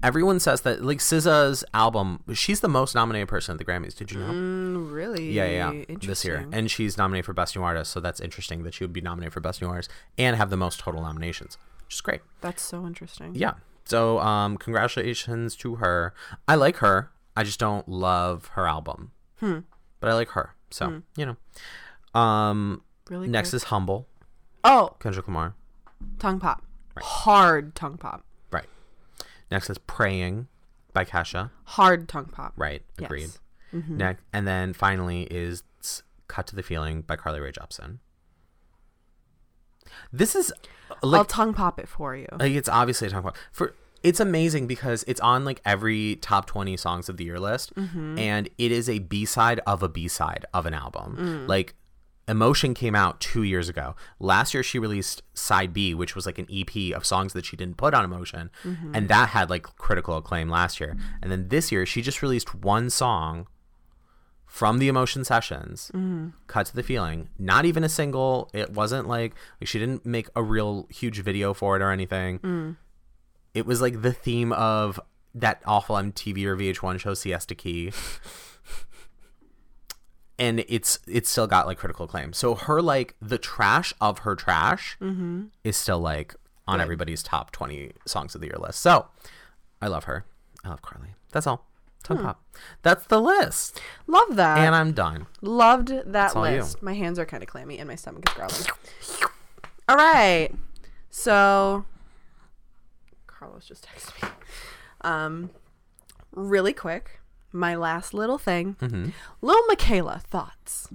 Everyone 0.03 0.41
says 0.41 0.63
that 0.63 0.83
like 0.83 0.99
SZA's 0.99 1.65
album. 1.75 2.23
She's 2.33 2.61
the 2.61 2.69
most 2.69 2.95
nominated 2.95 3.29
person 3.29 3.53
at 3.53 3.59
the 3.59 3.65
Grammys. 3.65 3.95
Did 3.95 4.11
you 4.11 4.19
know? 4.21 4.33
Mm, 4.33 4.93
really? 4.93 5.31
Yeah, 5.31 5.47
yeah, 5.47 5.73
yeah. 5.73 5.97
This 6.03 6.25
year, 6.25 6.47
and 6.53 6.71
she's 6.71 6.97
nominated 6.97 7.27
for 7.27 7.35
Best 7.35 7.55
New 7.57 7.63
Artist, 7.63 7.93
so 7.93 8.01
that's 8.01 8.21
interesting 8.21 8.63
that 8.65 8.75
she 8.75 8.85
would 8.85 8.93
be 8.93 9.03
nominated 9.03 9.33
for 9.33 9.41
Best 9.41 9.61
New 9.61 9.69
Artist 9.69 9.91
and 10.17 10.37
have 10.37 10.51
the 10.51 10.57
most 10.57 10.81
total 10.81 11.03
nominations, 11.03 11.59
which 11.87 11.95
is 11.95 12.01
great. 12.01 12.21
That's 12.41 12.63
so 12.63 12.87
interesting. 12.87 13.35
Yeah. 13.35 13.55
So, 13.85 14.19
um, 14.21 14.57
congratulations 14.57 15.57
to 15.57 15.77
her. 15.77 16.15
I 16.49 16.55
like 16.55 16.77
her. 16.77 17.11
I 17.37 17.43
just 17.43 17.61
don't 17.61 17.89
love 17.89 18.47
her 18.55 18.67
album. 18.67 19.13
Hmm. 19.41 19.61
But 20.01 20.11
I 20.11 20.15
like 20.15 20.31
her. 20.31 20.55
So 20.71 21.03
you 21.17 21.27
know. 21.27 21.37
Um, 22.15 22.83
Really. 23.09 23.29
next 23.29 23.51
quick. 23.51 23.57
is 23.57 23.65
Humble, 23.65 24.09
oh, 24.65 24.97
Kendrick 25.01 25.27
Lamar. 25.27 25.55
tongue 26.19 26.41
pop. 26.41 26.63
Right. 26.97 27.05
Hard 27.05 27.75
tongue 27.75 27.99
pop. 27.99 28.25
Right. 28.51 28.67
Next 29.51 29.71
is 29.71 29.79
Praying 29.79 30.49
by 30.93 31.05
Kesha. 31.05 31.51
Hard 31.65 32.09
tongue 32.09 32.27
pop. 32.27 32.53
Right. 32.57 32.83
Yes. 32.99 33.07
Agreed. 33.07 33.31
Mm-hmm. 33.75 33.97
Next, 33.97 34.23
and 34.33 34.47
then 34.47 34.73
finally 34.73 35.23
is 35.31 35.63
Cut 36.29 36.47
to 36.49 36.57
the 36.57 36.63
Feeling 36.63 37.03
by 37.03 37.17
Carly 37.17 37.41
Rae 37.41 37.53
Jepsen. 37.53 37.99
This 40.13 40.35
is 40.35 40.53
I'll 41.03 41.25
tongue 41.25 41.55
pop 41.55 41.79
it 41.79 41.89
for 41.89 42.15
you. 42.15 42.29
like 42.39 42.53
it's 42.53 42.69
obviously 42.69 43.09
a 43.09 43.11
talk 43.11 43.21
about 43.21 43.37
for 43.53 43.75
it's 44.03 44.21
amazing 44.21 44.67
because 44.67 45.05
it's 45.07 45.21
on 45.21 45.45
like 45.45 45.61
every 45.65 46.17
top 46.17 46.47
20 46.47 46.77
songs 46.77 47.09
of 47.09 47.17
the 47.17 47.25
year 47.25 47.39
list 47.39 47.75
mm-hmm. 47.75 48.19
and 48.19 48.49
it 48.59 48.73
is 48.73 48.89
a 48.89 48.99
b-side 49.01 49.61
of 49.67 49.83
a 49.83 49.89
b-side 49.89 50.47
of 50.55 50.67
an 50.67 50.75
album 50.75 51.17
mm. 51.19 51.49
like 51.49 51.75
emotion 52.31 52.75
came 52.75 52.95
out 52.95 53.21
two 53.21 53.43
years 53.43 53.69
ago. 53.69 53.97
Last 54.19 54.55
year 54.55 54.63
she 54.63 54.79
released 54.79 55.23
side 55.35 55.73
b 55.73 55.95
which 55.95 56.15
was 56.15 56.27
like 56.27 56.39
an 56.39 56.47
ep 56.51 56.97
of 56.97 57.05
songs 57.05 57.33
that 57.33 57.45
she 57.45 57.57
didn't 57.57 57.77
put 57.77 57.93
on 57.93 58.05
emotion 58.05 58.51
mm-hmm. 58.63 58.95
and 58.95 59.09
that 59.09 59.31
had 59.31 59.51
like 59.51 59.65
critical 59.77 60.17
acclaim 60.17 60.49
last 60.49 60.81
year. 60.81 60.91
Mm-hmm. 60.91 61.15
And 61.23 61.33
then 61.33 61.49
this 61.49 61.73
year 61.73 61.85
she 61.85 62.01
just 62.01 62.23
released 62.23 62.55
one 62.55 62.89
song 62.89 63.47
from 64.47 64.79
the 64.79 64.89
emotion 64.89 65.25
sessions 65.25 65.91
mm-hmm. 65.95 66.29
cut 66.47 66.67
to 66.67 66.77
the 66.77 66.83
feeling. 66.83 67.29
Not 67.39 67.65
even 67.65 67.85
a 67.85 67.89
single 67.89 68.49
it 68.53 68.71
wasn't 68.71 69.09
like, 69.09 69.35
like 69.61 69.69
she 69.69 69.79
didn't 69.79 70.07
make 70.07 70.29
a 70.37 70.43
real 70.43 70.87
huge 70.91 71.21
video 71.21 71.53
for 71.53 71.77
it 71.77 71.83
or 71.83 71.91
anything. 71.91 72.39
Mm. 72.39 72.77
It 73.55 73.67
was 73.67 73.81
like 73.81 74.03
the 74.03 74.13
theme 74.13 74.53
of 74.53 75.01
that 75.35 75.63
awful 75.65 75.97
mtv 75.97 76.45
or 76.45 76.57
vh1 76.57 76.99
show 76.99 77.15
siesta 77.15 77.55
key 77.55 77.93
and 80.41 80.65
it's 80.69 80.99
it's 81.07 81.31
still 81.31 81.47
got 81.47 81.67
like 81.69 81.79
critical 81.79 82.05
acclaim 82.07 82.33
so 82.33 82.55
her 82.57 82.83
like 82.83 83.15
the 83.23 83.39
trash 83.39 83.93
of 84.01 84.21
her 84.21 84.35
trash 84.35 84.97
is 85.63 85.77
still 85.77 86.01
like 86.01 86.35
on 86.67 86.81
everybody's 86.81 87.23
top 87.23 87.51
20 87.53 87.93
songs 88.07 88.35
of 88.35 88.41
the 88.41 88.47
year 88.49 88.57
list 88.59 88.81
so 88.81 89.07
i 89.83 89.87
love 89.87 90.05
her 90.05 90.25
i 90.65 90.69
love 90.71 90.81
carly 90.83 91.11
that's 91.31 91.47
all 91.47 91.67
tongue 92.03 92.19
pop 92.19 92.43
that's 92.83 93.05
the 93.07 93.21
list 93.21 93.81
Love 94.07 94.35
that. 94.37 94.59
and 94.59 94.75
i'm 94.75 94.93
done 94.93 95.27
Loved 95.43 95.89
that 96.07 96.35
all 96.35 96.49
you. 96.51 96.57
list. 96.59 96.83
My 96.83 96.95
hands 96.95 97.19
are 97.19 97.27
kind 97.27 97.43
of 97.43 97.49
clammy 97.49 97.79
and 97.79 97.87
my 97.89 97.95
stomach 97.95 98.25
is 98.29 98.35
growling. 98.35 99.31
All 99.89 99.97
right. 99.97 100.51
So 101.11 101.85
Carlos 103.27 103.67
just 103.67 103.87
texted 103.87 104.23
me. 104.23 104.29
Um 105.03 105.51
really 106.33 106.73
quick, 106.73 107.20
my 107.53 107.75
last 107.75 108.15
little 108.15 108.39
thing. 108.39 108.77
Mm-hmm. 108.81 109.09
Lil 109.43 109.63
Miquela 109.69 110.21
thoughts. 110.23 110.89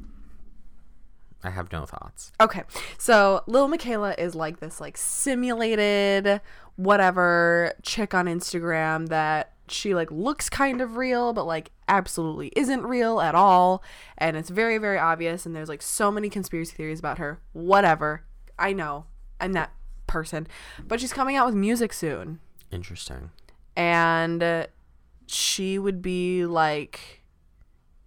i 1.43 1.49
have 1.49 1.71
no 1.71 1.85
thoughts 1.85 2.31
Okay. 2.39 2.63
So 2.97 3.43
Lil 3.47 3.67
Miquela 3.69 4.17
is 4.17 4.35
like 4.35 4.59
this 4.59 4.79
like 4.81 4.97
simulated 4.97 6.41
whatever 6.75 7.73
chick 7.83 8.13
on 8.13 8.25
Instagram 8.25 9.07
that 9.09 9.53
she 9.67 9.95
like 9.95 10.11
looks 10.11 10.49
kind 10.49 10.79
of 10.81 10.95
real 10.97 11.33
but 11.33 11.45
like 11.45 11.71
absolutely 11.87 12.51
isn't 12.55 12.83
real 12.83 13.19
at 13.19 13.33
all 13.35 13.81
and 14.17 14.35
it's 14.37 14.49
very 14.49 14.77
very 14.77 14.97
obvious 14.97 15.45
and 15.45 15.55
there's 15.55 15.69
like 15.69 15.81
so 15.81 16.11
many 16.11 16.29
conspiracy 16.29 16.73
theories 16.75 16.99
about 16.99 17.17
her. 17.17 17.39
Whatever. 17.53 18.23
I 18.57 18.73
know. 18.73 19.05
I'm 19.39 19.53
that 19.53 19.71
person. 20.07 20.47
But 20.87 20.99
she's 21.01 21.11
coming 21.13 21.35
out 21.35 21.45
with 21.47 21.55
music 21.55 21.93
soon 21.93 22.39
interesting 22.71 23.29
and 23.75 24.41
uh, 24.43 24.67
she 25.27 25.79
would 25.79 26.01
be 26.01 26.45
like 26.45 27.23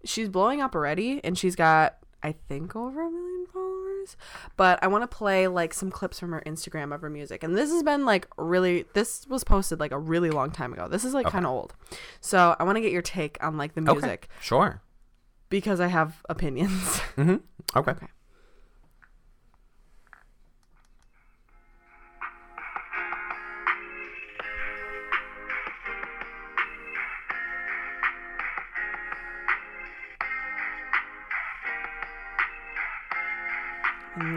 she's 0.05 0.29
blowing 0.29 0.61
up 0.61 0.75
already 0.75 1.21
and 1.25 1.37
she's 1.37 1.57
got 1.57 1.97
i 2.23 2.33
think 2.33 2.75
over 2.77 3.03
a 3.03 3.11
million 3.11 3.47
followers. 3.53 4.17
But 4.57 4.79
i 4.83 4.87
want 4.87 5.03
to 5.03 5.09
play 5.09 5.49
like 5.49 5.75
some 5.75 5.91
clips 5.91 6.19
from 6.19 6.33
her 6.33 6.43
instagram 6.47 6.95
of 6.95 7.01
her 7.03 7.11
music. 7.11 7.43
And 7.43 7.57
this 7.57 7.71
has 7.71 7.83
been 7.83 8.05
like 8.07 8.27
really 8.37 8.87
this 8.95 9.27
was 9.29 9.45
posted 9.45 9.81
like 9.81 9.93
a 9.93 9.99
really 9.99 10.31
long 10.31 10.51
time 10.51 10.73
ago. 10.73 10.89
This 10.89 11.05
is 11.05 11.15
like 11.15 11.27
kind 11.27 11.45
of 11.45 11.53
old. 11.53 11.75
So 12.21 12.57
i 12.59 12.65
want 12.65 12.77
to 12.77 12.81
get 12.81 12.93
your 12.93 13.03
take 13.03 13.43
on 13.43 13.57
like 13.57 13.75
the 13.75 13.83
okay. 13.83 13.93
music. 13.93 14.29
Sure. 14.41 14.81
Because 15.49 15.81
i 15.81 15.89
have 15.89 16.23
opinions. 16.29 17.01
Mm-hmm. 17.17 17.37
Okay. 17.77 17.91
Okay. 17.91 18.07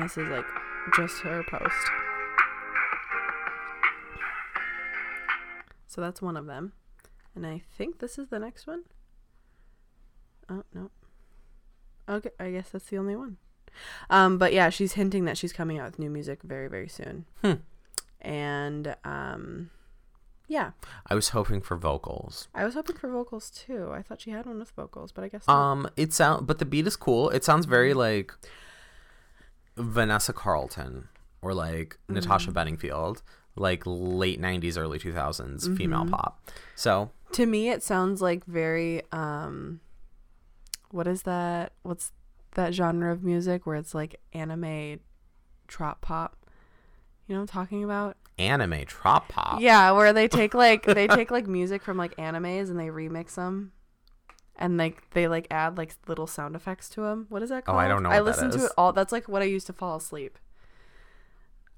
And 0.01 0.09
this 0.09 0.17
is 0.17 0.27
like 0.29 0.45
just 0.95 1.21
her 1.21 1.43
post. 1.43 1.91
So 5.87 6.01
that's 6.01 6.21
one 6.21 6.37
of 6.37 6.47
them. 6.47 6.73
And 7.35 7.45
i 7.45 7.61
think 7.77 7.99
this 7.99 8.17
is 8.17 8.29
the 8.29 8.39
next 8.39 8.67
one? 8.67 8.83
Oh 10.49 10.63
no. 10.73 10.89
Okay 12.09 12.31
i 12.39 12.49
guess 12.49 12.69
that's 12.69 12.85
the 12.85 12.97
only 12.97 13.15
one. 13.15 13.37
Um 14.09 14.37
but 14.37 14.53
yeah 14.53 14.69
she's 14.69 14.93
hinting 14.93 15.25
that 15.25 15.37
she's 15.37 15.53
coming 15.53 15.77
out 15.77 15.85
with 15.85 15.99
new 15.99 16.09
music 16.09 16.41
very 16.43 16.67
very 16.67 16.89
soon. 16.89 17.25
Hmm. 17.41 17.53
and 18.19 18.95
um 19.03 19.69
yeah. 20.47 20.71
I 21.07 21.15
was 21.15 21.29
hoping 21.29 21.61
for 21.61 21.77
vocals. 21.77 22.49
I 22.53 22.65
was 22.65 22.73
hoping 22.73 22.97
for 22.97 23.09
vocals 23.09 23.49
too. 23.49 23.89
I 23.93 24.01
thought 24.01 24.19
she 24.19 24.31
had 24.31 24.45
one 24.45 24.59
with 24.59 24.71
vocals 24.71 25.11
but 25.11 25.23
i 25.23 25.27
guess 25.27 25.47
not. 25.47 25.55
Um, 25.55 25.89
it 25.95 26.11
sound, 26.11 26.47
but 26.47 26.57
the 26.59 26.65
beat 26.65 26.87
is 26.87 26.95
cool. 26.95 27.29
It 27.29 27.43
sounds 27.45 27.65
very 27.67 27.93
like 27.93 28.33
Vanessa 29.81 30.33
Carlton 30.33 31.07
or 31.41 31.53
like 31.53 31.97
Natasha 32.07 32.51
Bedingfield, 32.51 33.21
like 33.55 33.83
late 33.85 34.39
'90s, 34.39 34.77
early 34.77 34.99
2000s 34.99 35.75
female 35.77 36.05
pop. 36.05 36.47
So 36.75 37.11
to 37.33 37.45
me 37.45 37.69
it 37.69 37.81
sounds 37.81 38.21
like 38.21 38.45
very 38.45 39.01
um 39.11 39.79
what 40.91 41.07
is 41.07 41.23
that 41.23 41.71
what's 41.83 42.11
that 42.55 42.73
genre 42.73 43.11
of 43.11 43.23
music 43.23 43.65
where 43.65 43.77
it's 43.77 43.95
like 43.95 44.19
anime 44.33 44.99
trap 45.67 46.01
pop? 46.01 46.37
You 47.27 47.35
know 47.35 47.41
what 47.41 47.49
i'm 47.49 47.61
talking 47.61 47.83
about? 47.83 48.17
Anime 48.37 48.85
trop 48.85 49.27
pop. 49.29 49.61
yeah 49.61 49.91
where 49.91 50.11
they 50.13 50.27
take 50.27 50.53
like 50.53 50.85
they 50.85 51.07
take 51.07 51.31
like 51.31 51.47
music 51.47 51.81
from 51.83 51.95
like 51.97 52.15
animes 52.17 52.69
and 52.69 52.79
they 52.79 52.87
remix 52.87 53.35
them 53.35 53.71
and 54.57 54.77
like 54.77 55.09
they 55.11 55.27
like 55.27 55.47
add 55.49 55.77
like 55.77 55.95
little 56.07 56.27
sound 56.27 56.55
effects 56.55 56.89
to 56.89 57.01
them 57.01 57.25
what 57.29 57.41
is 57.41 57.49
that 57.49 57.65
called? 57.65 57.77
Oh, 57.77 57.79
I 57.79 57.87
don't 57.87 58.03
know 58.03 58.09
i 58.09 58.19
listen 58.19 58.51
to 58.51 58.65
it 58.65 58.71
all 58.77 58.91
that's 58.93 59.11
like 59.11 59.27
what 59.27 59.41
i 59.41 59.45
used 59.45 59.65
to 59.67 59.73
fall 59.73 59.95
asleep 59.97 60.37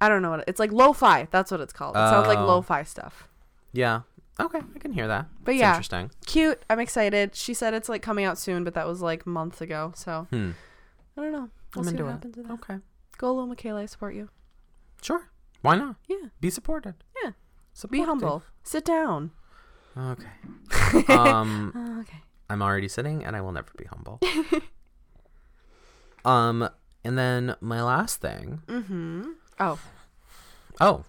I 0.01 0.09
don't 0.09 0.21
know 0.21 0.31
what 0.31 0.39
it, 0.41 0.45
it's 0.49 0.59
like 0.59 0.73
lo-fi. 0.73 1.29
That's 1.31 1.49
what 1.49 1.61
it's 1.61 1.71
called. 1.71 1.95
It 1.95 1.99
sounds 1.99 2.27
like 2.27 2.37
Oh. 2.37 2.45
lo-fi 2.45 2.83
stuff. 2.83 3.29
Yeah. 3.71 4.01
Okay, 4.37 4.59
I 4.75 4.79
can 4.79 4.91
hear 4.91 5.07
that. 5.07 5.27
But 5.45 5.51
It's 5.53 5.61
yeah. 5.61 5.69
interesting. 5.69 6.11
Cute. 6.25 6.61
I'm 6.69 6.81
excited. 6.81 7.35
She 7.35 7.53
said 7.53 7.73
it's 7.73 7.87
like 7.87 8.01
coming 8.01 8.25
out 8.25 8.37
soon, 8.37 8.65
but 8.65 8.73
that 8.73 8.85
was 8.85 9.01
like 9.01 9.25
months 9.25 9.61
ago. 9.61 9.93
So 9.95 10.27
Hmm. 10.29 10.51
I 11.17 11.21
don't 11.21 11.31
know. 11.31 11.49
We'll 11.73 11.77
I'm 11.77 11.83
see 11.85 11.89
into 11.91 12.03
what 12.03 12.09
it. 12.09 12.13
happens 12.13 12.35
with 12.35 12.47
that. 12.47 12.53
Okay. 12.53 12.79
Go, 13.17 13.33
little 13.33 13.55
Miquela. 13.55 13.81
I 13.83 13.85
support 13.85 14.13
you. 14.15 14.27
Sure. 15.01 15.29
Why 15.61 15.75
not? 15.77 15.95
Yeah. 16.09 16.27
Be 16.41 16.49
supported. 16.49 16.95
Yeah. 17.23 17.31
So 17.73 17.87
Be 17.87 17.99
Supportive. 17.99 18.07
humble. 18.21 18.43
Sit 18.63 18.83
down. 18.83 19.31
Okay. 19.95 20.27
um, 21.13 21.71
Oh, 21.73 22.01
okay. 22.01 22.22
I'm 22.49 22.61
already 22.61 22.87
sitting, 22.87 23.23
and 23.23 23.35
I 23.35 23.41
will 23.41 23.51
never 23.51 23.69
be 23.77 23.85
humble. 23.85 24.19
um, 26.25 26.69
and 27.03 27.17
then 27.17 27.55
my 27.61 27.81
last 27.81 28.21
thing. 28.21 28.61
Mm-hmm. 28.67 29.23
Oh, 29.59 29.79
Oh, 30.81 31.03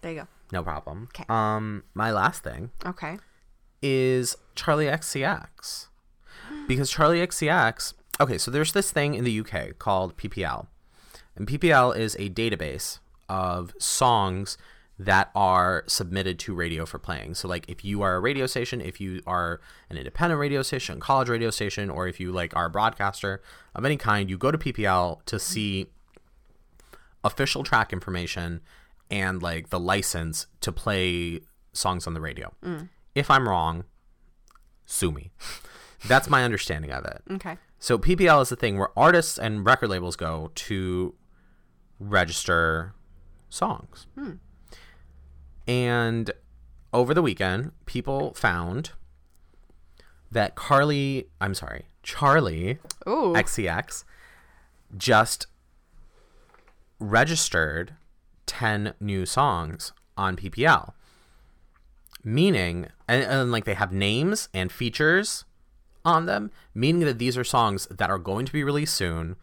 there 0.00 0.12
you 0.12 0.20
go. 0.20 0.26
no 0.52 0.62
problem. 0.62 1.08
Okay. 1.14 1.24
Um, 1.28 1.82
my 1.94 2.10
last 2.12 2.42
thing 2.42 2.70
Okay. 2.86 3.18
is 3.82 4.36
Charli 4.56 4.90
XCX. 4.90 5.88
Because 6.66 6.90
Charli 6.92 7.24
XCX, 7.26 7.94
okay, 8.20 8.38
so 8.38 8.50
there's 8.50 8.72
this 8.72 8.90
thing 8.90 9.14
in 9.14 9.24
the 9.24 9.40
UK 9.40 9.78
called 9.78 10.16
PPL. 10.16 10.66
And 11.36 11.46
PPL 11.46 11.96
is 11.96 12.14
a 12.16 12.30
database 12.30 12.98
of 13.28 13.74
songs 13.78 14.56
that 14.98 15.30
are 15.34 15.84
submitted 15.86 16.38
to 16.38 16.54
radio 16.54 16.86
for 16.86 16.98
playing. 16.98 17.34
So 17.34 17.48
like 17.48 17.64
if 17.68 17.84
you 17.84 18.02
are 18.02 18.14
a 18.14 18.20
radio 18.20 18.46
station, 18.46 18.80
if 18.80 19.00
you 19.00 19.20
are 19.26 19.60
an 19.90 19.96
independent 19.96 20.38
radio 20.38 20.62
station, 20.62 21.00
college 21.00 21.28
radio 21.28 21.50
station, 21.50 21.90
or 21.90 22.06
if 22.06 22.20
you 22.20 22.30
like 22.30 22.54
are 22.54 22.66
a 22.66 22.70
broadcaster 22.70 23.42
of 23.74 23.84
any 23.84 23.96
kind, 23.96 24.30
you 24.30 24.38
go 24.38 24.50
to 24.50 24.58
PPL 24.58 25.24
to 25.24 25.38
see 25.38 25.86
official 27.24 27.62
track 27.62 27.92
information 27.92 28.60
and 29.10 29.42
like 29.42 29.70
the 29.70 29.80
license 29.80 30.46
to 30.60 30.72
play 30.72 31.40
songs 31.72 32.06
on 32.06 32.14
the 32.14 32.20
radio. 32.20 32.52
Mm. 32.64 32.88
If 33.14 33.30
I'm 33.30 33.48
wrong, 33.48 33.84
sue 34.86 35.10
me. 35.10 35.30
That's 36.06 36.28
my 36.28 36.44
understanding 36.44 36.90
of 36.90 37.04
it. 37.04 37.22
Okay. 37.30 37.56
So 37.78 37.98
PPL 37.98 38.42
is 38.42 38.48
the 38.48 38.56
thing 38.56 38.78
where 38.78 38.96
artists 38.96 39.38
and 39.38 39.64
record 39.64 39.90
labels 39.90 40.16
go 40.16 40.50
to 40.54 41.14
register 41.98 42.94
songs. 43.48 44.06
Hmm. 44.16 44.32
And 45.66 46.30
over 46.92 47.14
the 47.14 47.22
weekend, 47.22 47.72
people 47.86 48.34
found 48.34 48.92
that 50.30 50.54
Carly, 50.54 51.28
I'm 51.40 51.54
sorry, 51.54 51.86
Charli 52.02 52.78
Ooh. 53.06 53.32
XCX 53.34 54.04
just 54.96 55.46
registered 56.98 57.94
10 58.46 58.94
new 59.00 59.26
songs 59.26 59.92
on 60.16 60.36
PPL. 60.36 60.92
Meaning, 62.24 62.86
and, 63.08 63.24
and 63.24 63.52
like 63.52 63.64
they 63.64 63.74
have 63.74 63.92
names 63.92 64.48
and 64.54 64.70
features 64.70 65.44
on 66.04 66.26
them, 66.26 66.50
meaning 66.74 67.04
that 67.04 67.18
these 67.18 67.36
are 67.36 67.44
songs 67.44 67.86
that 67.86 68.10
are 68.10 68.18
going 68.18 68.46
to 68.46 68.52
be 68.52 68.62
released 68.62 68.94
soon 68.94 69.36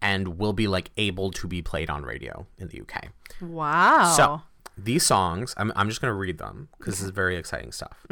and 0.00 0.38
will 0.38 0.52
be 0.52 0.66
like 0.66 0.90
able 0.96 1.30
to 1.30 1.46
be 1.46 1.62
played 1.62 1.88
on 1.88 2.02
radio 2.02 2.46
in 2.58 2.68
the 2.68 2.80
UK. 2.80 3.08
wow. 3.40 4.12
So 4.16 4.42
these 4.76 5.04
songs, 5.06 5.54
I'm, 5.56 5.72
I'm 5.76 5.88
just 5.88 6.00
going 6.00 6.10
to 6.10 6.14
read 6.18 6.38
them 6.38 6.68
because 6.78 6.94
this 6.94 7.02
is 7.02 7.10
very 7.10 7.36
exciting 7.36 7.72
stuff. 7.72 8.06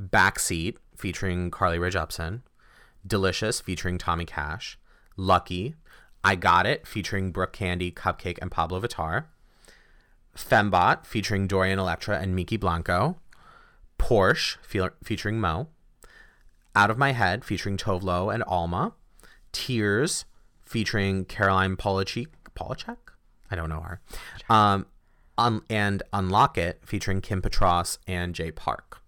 Backseat 0.00 0.76
featuring 0.96 1.50
Carly 1.50 1.78
Rae 1.78 1.90
Jepsen, 1.90 2.42
Delicious 3.06 3.60
featuring 3.60 3.98
Tommy 3.98 4.24
Cash, 4.24 4.78
Lucky, 5.16 5.74
I 6.24 6.34
Got 6.34 6.66
It 6.66 6.86
featuring 6.86 7.30
Brooke 7.32 7.52
Candy, 7.52 7.90
Cupcake, 7.92 8.38
and 8.42 8.50
Pabllo 8.50 8.82
Vittar, 8.84 9.24
Fembot 10.36 11.06
featuring 11.06 11.46
Dorian 11.46 11.78
Electra 11.78 12.18
and 12.18 12.36
Mykki 12.38 12.58
Blanco, 12.60 13.16
Porsche 13.98 14.56
fe- 14.62 14.90
featuring 15.02 15.40
Mo, 15.40 15.68
Out 16.74 16.90
of 16.90 16.98
My 16.98 17.12
Head 17.12 17.44
featuring 17.44 17.76
Tove 17.76 18.02
Lo 18.02 18.28
and 18.28 18.42
Alma, 18.46 18.92
Tears 19.52 20.24
featuring 20.64 21.24
Caroline 21.24 21.76
Polachek, 21.76 22.26
Polachek? 22.58 22.98
I 23.50 23.54
don't 23.56 23.68
know 23.70 23.80
her. 23.80 24.00
Um, 24.50 24.86
un- 25.38 25.62
and 25.68 26.02
Unlock 26.12 26.58
It 26.58 26.80
featuring 26.84 27.20
Kim 27.20 27.42
Petras 27.42 27.98
and 28.06 28.34
Jay 28.34 28.50
Park. 28.50 29.00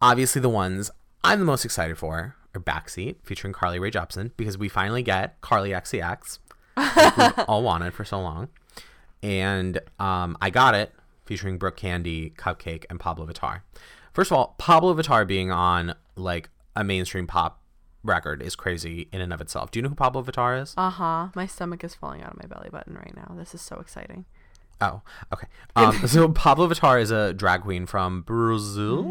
Obviously, 0.00 0.40
the 0.40 0.48
ones 0.48 0.90
I'm 1.22 1.38
the 1.38 1.44
most 1.46 1.64
excited 1.64 1.96
for 1.96 2.36
are 2.54 2.60
Backseat 2.60 3.16
featuring 3.24 3.52
Carly 3.52 3.78
Rae 3.78 3.90
Jepsen 3.90 4.30
because 4.36 4.58
we 4.58 4.68
finally 4.68 5.02
get 5.02 5.40
Carly 5.40 5.70
XCX, 5.70 6.38
like 6.76 7.16
we've 7.16 7.44
all 7.48 7.62
wanted 7.62 7.94
for 7.94 8.04
so 8.04 8.20
long, 8.20 8.48
and 9.22 9.80
um, 9.98 10.36
I 10.40 10.50
Got 10.50 10.74
It 10.74 10.92
featuring 11.24 11.56
Brooke 11.56 11.76
Candy, 11.76 12.30
Cupcake, 12.36 12.84
and 12.90 13.00
Pabllo 13.00 13.26
Vittar. 13.26 13.62
First 14.12 14.30
of 14.30 14.36
all, 14.36 14.54
Pabllo 14.58 14.94
Vittar 14.94 15.26
being 15.26 15.50
on 15.50 15.94
like 16.16 16.50
a 16.76 16.84
mainstream 16.84 17.26
pop 17.26 17.60
record 18.04 18.42
is 18.42 18.54
crazy 18.54 19.08
in 19.12 19.20
and 19.20 19.32
of 19.32 19.40
itself. 19.40 19.70
Do 19.70 19.78
you 19.78 19.82
know 19.82 19.88
who 19.88 19.94
Pabllo 19.94 20.24
Vittar 20.24 20.60
is? 20.60 20.74
Uh 20.76 20.90
huh. 20.90 21.28
My 21.34 21.46
stomach 21.46 21.82
is 21.82 21.94
falling 21.94 22.22
out 22.22 22.32
of 22.32 22.38
my 22.38 22.46
belly 22.46 22.68
button 22.70 22.94
right 22.94 23.14
now. 23.16 23.34
This 23.36 23.54
is 23.54 23.60
so 23.60 23.76
exciting. 23.76 24.26
Oh, 24.80 25.02
okay. 25.32 25.46
Um, 25.76 25.92
so 26.06 26.28
Pabllo 26.28 26.70
Vittar 26.70 27.00
is 27.00 27.10
a 27.10 27.32
drag 27.32 27.62
queen 27.62 27.86
from 27.86 28.22
Brazil. 28.22 29.02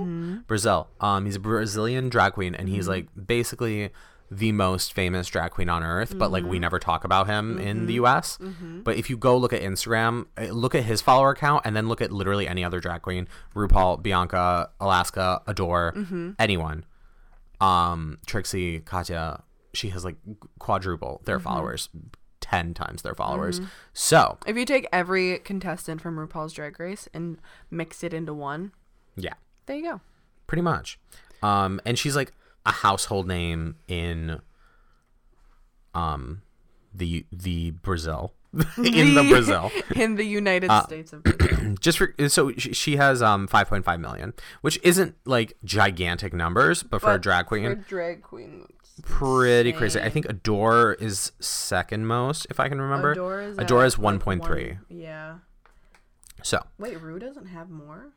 Brazil. 0.48 0.88
Um, 1.02 1.26
he's 1.26 1.36
a 1.36 1.40
Brazilian 1.40 2.10
drag 2.10 2.34
queen, 2.34 2.56
and 2.56 2.70
he's 2.70 2.88
like 2.88 3.08
basically 3.28 3.90
the 4.32 4.52
most 4.52 4.94
famous 4.94 5.28
drag 5.28 5.52
queen 5.52 5.70
on 5.70 5.84
earth. 5.84 6.18
But 6.18 6.32
like 6.32 6.44
we 6.46 6.60
never 6.60 6.80
talk 6.80 7.04
about 7.04 7.28
him 7.28 7.58
in 7.60 7.86
the 7.88 7.94
U.S. 7.94 8.38
But 8.84 8.98
if 8.98 9.10
you 9.10 9.18
go 9.18 9.38
look 9.38 9.54
at 9.54 9.62
Instagram, 9.62 10.28
uh, 10.38 10.46
look 10.46 10.76
at 10.76 10.84
his 10.84 11.02
follower 11.02 11.32
account, 11.32 11.64
and 11.66 11.76
then 11.76 11.88
look 11.88 12.02
at 12.02 12.12
literally 12.12 12.48
any 12.48 12.64
other 12.64 12.80
drag 12.80 13.02
queen: 13.02 13.28
RuPaul, 13.56 14.02
Bianca, 14.04 14.70
Alaska, 14.80 15.42
Adore, 15.48 15.94
anyone. 16.38 16.86
Um, 17.64 18.18
Trixie, 18.26 18.80
Katya. 18.80 19.44
She 19.74 19.90
has 19.90 20.04
like 20.06 20.18
quadruple 20.60 21.22
their 21.26 21.40
followers, 21.40 21.90
ten 22.42 22.74
times 22.74 23.02
their 23.02 23.16
followers. 23.16 23.60
So 23.94 24.38
If 24.46 24.56
you 24.58 24.66
take 24.66 24.88
every 24.92 25.40
contestant 25.40 26.02
from 26.02 26.18
RuPaul's 26.18 26.54
Drag 26.54 26.80
Race 26.80 27.08
and 27.14 27.40
mix 27.72 28.04
it 28.04 28.14
into 28.14 28.34
one, 28.34 28.72
yeah. 29.16 29.34
there 29.66 29.78
you 29.78 29.84
go. 29.84 30.02
pretty 30.46 30.62
much. 30.62 31.00
Um, 31.42 31.80
and 31.86 31.98
she's 31.98 32.16
like 32.16 32.34
a 32.66 32.72
household 32.72 33.28
name 33.28 33.76
in 33.88 34.40
um 35.96 36.42
the 36.94 37.26
the 37.32 37.72
Brazil 37.72 38.34
in 38.78 39.16
the 39.16 39.26
Brazil. 39.30 39.72
in 39.96 40.16
the 40.16 40.24
United 40.24 40.70
Uh, 40.70 40.84
States 40.84 41.12
of 41.14 41.24
Brazil. 41.24 41.76
Just 41.80 41.98
for 41.98 42.14
so 42.28 42.52
she, 42.58 42.96
has 42.98 43.22
um 43.22 43.48
5.5 43.48 44.00
million, 44.00 44.34
which 44.62 44.80
isn't 44.84 45.16
like 45.26 45.54
gigantic 45.64 46.34
numbers, 46.34 46.84
but, 46.84 47.02
for 47.02 47.14
a 47.14 47.20
drag 47.20 47.48
queen, 47.48 47.64
For 47.66 47.76
drag 47.76 48.22
queen. 48.22 48.68
pretty 49.04 49.72
crazy. 49.74 50.00
I 50.00 50.04
insane. 50.04 50.14
think 50.24 50.30
Adore 50.30 50.94
is 50.94 51.32
second 51.40 52.06
most, 52.06 52.46
if 52.50 52.60
I 52.60 52.70
can 52.70 52.80
remember. 52.80 53.12
Adore 53.14 53.42
is, 53.42 53.58
Adore 53.58 53.86
is 53.86 53.98
like, 53.98 54.20
1.3. 54.22 54.40
one- 54.40 54.80
Yeah. 54.90 55.36
So 56.44 56.62
Wait, 56.78 57.00
Rue 57.02 57.20
doesn't 57.20 57.48
have 57.48 57.70
more? 57.70 58.14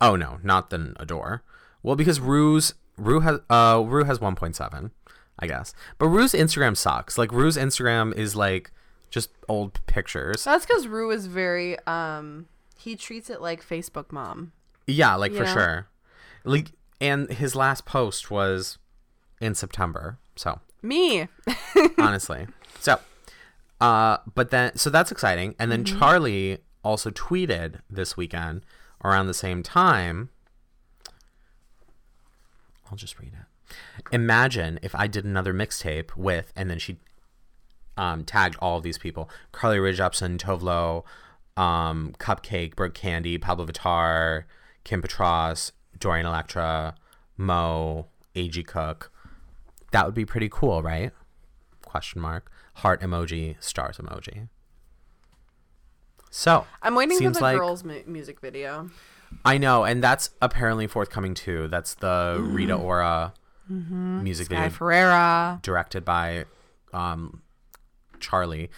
Oh 0.00 0.16
no, 0.16 0.38
not 0.42 0.70
than 0.70 0.94
Adore. 0.98 1.42
Well, 1.82 1.96
because 1.96 2.20
Rue's 2.20 2.74
Rue 2.96 3.20
has 3.20 3.40
uh 3.50 3.82
Rue 3.86 4.04
has 4.04 4.18
1.7, 4.20 4.90
I 5.38 5.46
guess. 5.46 5.74
But 5.98 6.06
Rue's 6.08 6.32
Instagram 6.32 6.76
sucks. 6.76 7.18
Like 7.18 7.32
Rue's 7.32 7.56
Instagram 7.56 8.14
is 8.14 8.34
like 8.36 8.70
just 9.10 9.30
old 9.48 9.84
pictures. 9.86 10.44
That's 10.44 10.66
because 10.66 10.86
Rue 10.86 11.10
is 11.10 11.26
very, 11.26 11.78
um, 11.86 12.46
he 12.78 12.96
treats 12.96 13.30
it 13.30 13.40
like 13.40 13.66
Facebook 13.66 14.12
mom. 14.12 14.52
Yeah, 14.86 15.14
like 15.14 15.32
for 15.32 15.44
Yeah. 15.44 15.52
sure. 15.52 15.86
Like 16.44 16.72
and 17.00 17.30
his 17.30 17.54
last 17.54 17.84
post 17.84 18.30
was 18.30 18.78
in 19.40 19.54
September. 19.54 20.18
So, 20.36 20.60
Me. 20.82 21.28
honestly. 21.98 22.46
So, 22.80 22.98
uh 23.80 24.18
but 24.34 24.50
then 24.50 24.76
so 24.76 24.88
that's 24.90 25.10
exciting. 25.12 25.54
And 25.58 25.70
then 25.72 25.84
Charli 25.84 26.58
also 26.84 27.10
tweeted 27.10 27.80
this 27.90 28.16
weekend 28.16 28.62
around 29.04 29.26
the 29.26 29.34
same 29.34 29.62
time. 29.62 30.30
I'll 32.90 32.96
just 32.96 33.18
read 33.18 33.32
it. 33.32 33.74
Imagine 34.12 34.78
if 34.82 34.94
I 34.94 35.06
did 35.08 35.24
another 35.24 35.52
mixtape 35.52 36.14
with, 36.16 36.52
and 36.54 36.70
then 36.70 36.78
she 36.78 36.98
um, 37.96 38.24
tagged 38.24 38.56
all 38.60 38.78
of 38.78 38.82
these 38.82 38.98
people: 38.98 39.30
Carly 39.52 39.78
Rae 39.78 39.92
Jepsen, 39.92 40.38
Tove 40.38 40.62
Lo, 40.62 41.04
um, 41.56 42.14
Cupcake, 42.18 42.76
Brooke 42.76 42.94
Candy, 42.94 43.38
Pabllo 43.38 43.68
Vittar, 43.68 44.44
Kim 44.84 45.02
Petras, 45.02 45.72
Dorian 45.98 46.26
Electra, 46.26 46.94
Mo, 47.36 48.06
A.G. 48.34 48.62
Cook. 48.62 49.10
That 49.92 50.04
would 50.04 50.14
be 50.14 50.24
pretty 50.24 50.48
cool, 50.50 50.82
right? 50.82 51.12
Question 51.84 52.20
mark. 52.20 52.50
Heart 52.74 53.00
emoji, 53.00 53.56
stars 53.62 53.96
emoji. 53.96 54.48
So 56.30 56.66
I'm 56.82 56.94
waiting 56.94 57.16
for 57.18 57.30
the 57.30 57.40
like 57.40 57.56
girls' 57.56 57.82
mu- 57.84 58.02
music 58.06 58.40
video. 58.40 58.90
I 59.44 59.58
know, 59.58 59.84
and 59.84 60.02
that's 60.02 60.30
apparently 60.42 60.86
forthcoming 60.86 61.34
too. 61.34 61.68
That's 61.68 61.94
the 61.94 62.36
Rita 62.38 62.74
Ora 62.74 63.32
music 63.68 64.48
video. 64.48 64.64
Guy 64.64 64.68
video 64.68 64.76
Ferreira. 64.78 65.60
directed 65.62 66.04
by 66.04 66.44
um, 66.92 67.42
Charli. 68.20 68.68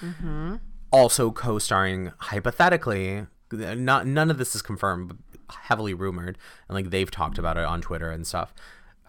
also 0.91 1.31
co-starring 1.31 2.13
hypothetically. 2.19 3.27
Not 3.51 4.07
none 4.07 4.31
of 4.31 4.39
this 4.39 4.55
is 4.55 4.63
confirmed, 4.63 5.09
but 5.09 5.17
heavily 5.65 5.95
rumored, 5.95 6.37
and 6.69 6.75
like 6.75 6.91
they've 6.91 7.11
talked 7.11 7.39
about 7.39 7.57
it 7.57 7.65
on 7.65 7.81
Twitter 7.81 8.11
and 8.11 8.27
stuff. 8.27 8.53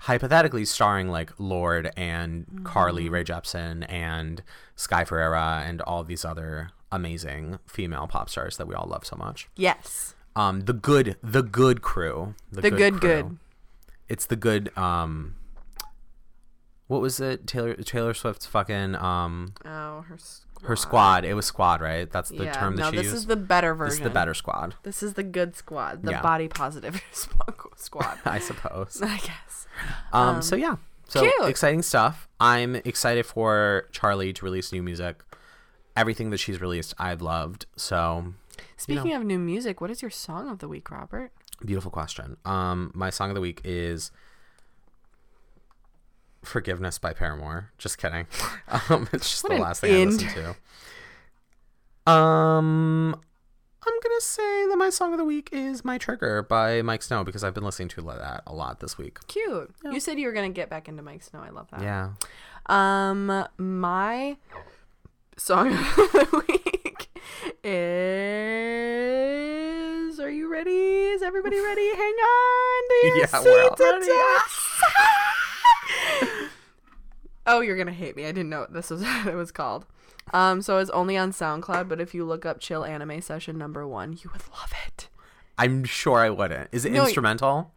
Hypothetically, 0.04 0.64
starring 0.64 1.10
like 1.10 1.32
Lorde 1.38 1.92
and 1.98 2.62
Carly 2.64 3.10
Rae 3.10 3.26
Jepsen 3.26 3.86
and 3.90 4.42
Sky 4.78 5.04
Ferreira 5.04 5.64
and 5.66 5.82
all 5.82 6.06
these 6.06 6.24
other 6.24 6.70
amazing 6.90 7.60
female 7.68 8.08
pop 8.08 8.30
stars 8.30 8.56
that 8.58 8.66
we 8.68 8.74
all 8.76 8.88
love 8.88 9.06
so 9.06 9.18
much. 9.18 9.50
Yes. 9.58 10.16
Um, 10.38 10.62
the 10.62 10.74
good, 10.74 11.18
the 11.22 11.44
good 11.44 11.82
crew, 11.82 12.36
The 12.50 12.72
good, 12.72 13.02
good. 13.02 13.38
It's 14.08 14.26
the 14.26 14.38
good. 14.38 14.76
Um, 14.78 15.36
what 16.90 17.00
was 17.02 17.20
it? 17.22 17.48
Taylor 17.48 17.76
Taylor 17.76 18.14
Swift's 18.14 18.46
fucking 18.46 18.96
um 18.96 19.54
Oh, 19.64 20.02
her 20.10 20.18
squad. 20.18 20.68
her 20.68 20.76
squad. 20.76 21.24
It 21.26 21.34
was 21.36 21.46
squad, 21.46 21.80
right? 21.82 22.12
That's 22.12 22.30
the 22.30 22.44
yeah. 22.46 22.54
term 22.54 22.76
that 22.76 22.82
she 22.82 22.86
used. 22.86 22.92
no, 22.92 22.92
she 22.92 22.98
this 22.98 23.06
used. 23.14 23.16
is 23.16 23.26
the 23.28 23.36
better 23.38 23.74
version. 23.74 23.90
this 23.92 24.00
is 24.00 24.04
the 24.04 24.10
better 24.10 24.34
squad, 24.34 24.76
This 24.84 25.02
is 25.04 25.14
the 25.14 25.24
good 25.24 25.56
squad. 25.56 26.04
The 26.04 26.12
Yeah. 26.12 26.22
body 26.22 26.48
positive 26.50 27.02
squad. 27.78 28.18
I 28.26 28.40
suppose. 28.40 29.02
I 29.02 29.18
guess. 29.18 29.68
Um, 30.12 30.42
so 30.42 30.56
yeah, 30.58 30.76
so 31.08 31.22
cute. 31.22 31.34
exciting 31.50 31.82
stuff. 31.84 32.28
I'm 32.40 32.76
excited 32.76 33.26
for 33.26 33.88
Charli 33.94 34.36
to 34.36 34.44
release 34.46 34.74
new 34.74 34.84
music. 34.84 35.24
Everything 35.96 36.30
that 36.32 36.38
she's 36.38 36.60
released, 36.62 36.94
I've 36.98 37.22
loved. 37.22 37.66
So 37.76 38.34
Speaking 38.78 39.14
of 39.14 39.24
new 39.24 39.38
music, 39.40 39.80
what 39.82 39.92
is 39.92 40.02
your 40.02 40.12
song 40.12 40.50
of 40.50 40.60
the 40.60 40.68
week, 40.68 40.90
Robert? 40.92 41.32
beautiful 41.66 41.92
question. 41.92 42.38
Um, 42.46 42.90
my 42.96 43.10
song 43.10 43.30
of 43.30 43.36
the 43.36 43.42
week 43.42 43.60
is 43.66 44.12
"Forgiveness" 46.44 46.98
by 46.98 47.14
Paramore. 47.14 47.72
Just 47.78 47.98
kidding. 47.98 48.28
Um, 48.90 49.08
it's 49.12 49.30
just 49.32 49.44
What 49.44 49.56
the 49.56 49.62
last 49.62 49.82
thing 49.82 49.94
I 49.94 50.06
listened 50.06 50.30
to. 52.06 52.12
Um, 52.12 53.14
I'm 53.16 53.94
gonna 54.04 54.22
say 54.22 54.68
that 54.68 54.76
my 54.78 54.90
song 54.92 55.12
of 55.14 55.18
the 55.18 55.26
week 55.26 55.50
is 55.52 55.84
"My 55.84 55.98
Trigger" 55.98 56.44
by 56.44 56.82
Miike 56.82 57.02
Snow 57.02 57.24
because 57.24 57.44
I've 57.44 57.54
been 57.56 57.64
listening 57.64 57.88
to 57.90 58.02
that 58.04 58.44
a 58.46 58.54
lot 58.54 58.80
this 58.80 58.98
week. 59.00 59.18
Cute. 59.28 59.74
You 59.84 60.00
said 60.00 60.20
you 60.20 60.28
were 60.28 60.34
gonna 60.34 60.50
get 60.50 60.70
back 60.70 60.88
into 60.88 61.02
Miike 61.02 61.24
Snow. 61.24 61.40
I 61.42 61.50
love 61.50 61.68
that. 61.72 61.82
Yeah. 61.82 62.10
Um, 62.68 63.48
my 63.58 64.38
song 65.38 65.70
of 65.74 65.80
the 65.96 66.44
week 66.48 67.10
is. 68.50 70.20
Are 70.20 70.30
you 70.30 70.52
ready? 70.52 70.72
Is 70.72 71.22
everybody 71.24 71.60
ready? 71.60 71.88
Hang 71.96 72.14
on. 72.14 72.84
Yeah, 73.16 73.42
we're 73.44 73.64
all 73.64 73.76
ready. 73.80 74.08
Oh, 77.46 77.62
you're 77.62 77.78
gonna 77.78 77.92
hate 77.92 78.16
me. 78.16 78.24
I 78.26 78.32
didn't 78.32 78.50
know 78.50 78.68
this 78.70 78.90
was 78.90 79.02
what 79.04 79.28
it 79.28 79.36
was 79.36 79.52
called. 79.52 79.86
Um, 80.34 80.62
so 80.62 80.78
it's 80.78 80.92
only 80.92 81.18
on 81.18 81.32
SoundCloud, 81.32 81.90
but 81.90 82.00
if 82.00 82.14
you 82.14 82.24
look 82.26 82.46
up 82.46 82.60
"Chill 82.60 82.86
Anime 82.86 83.22
Session 83.22 83.58
Number 83.58 83.88
One," 83.88 84.14
you 84.14 84.30
would 84.32 84.44
love 84.52 84.72
it. 84.88 85.10
I'm 85.58 85.84
sure 85.84 86.20
I 86.20 86.30
wouldn't. 86.30 86.70
Is 86.72 86.86
it 86.86 86.92
No, 86.92 87.00
y- 87.02 87.06
instrumental? 87.06 87.74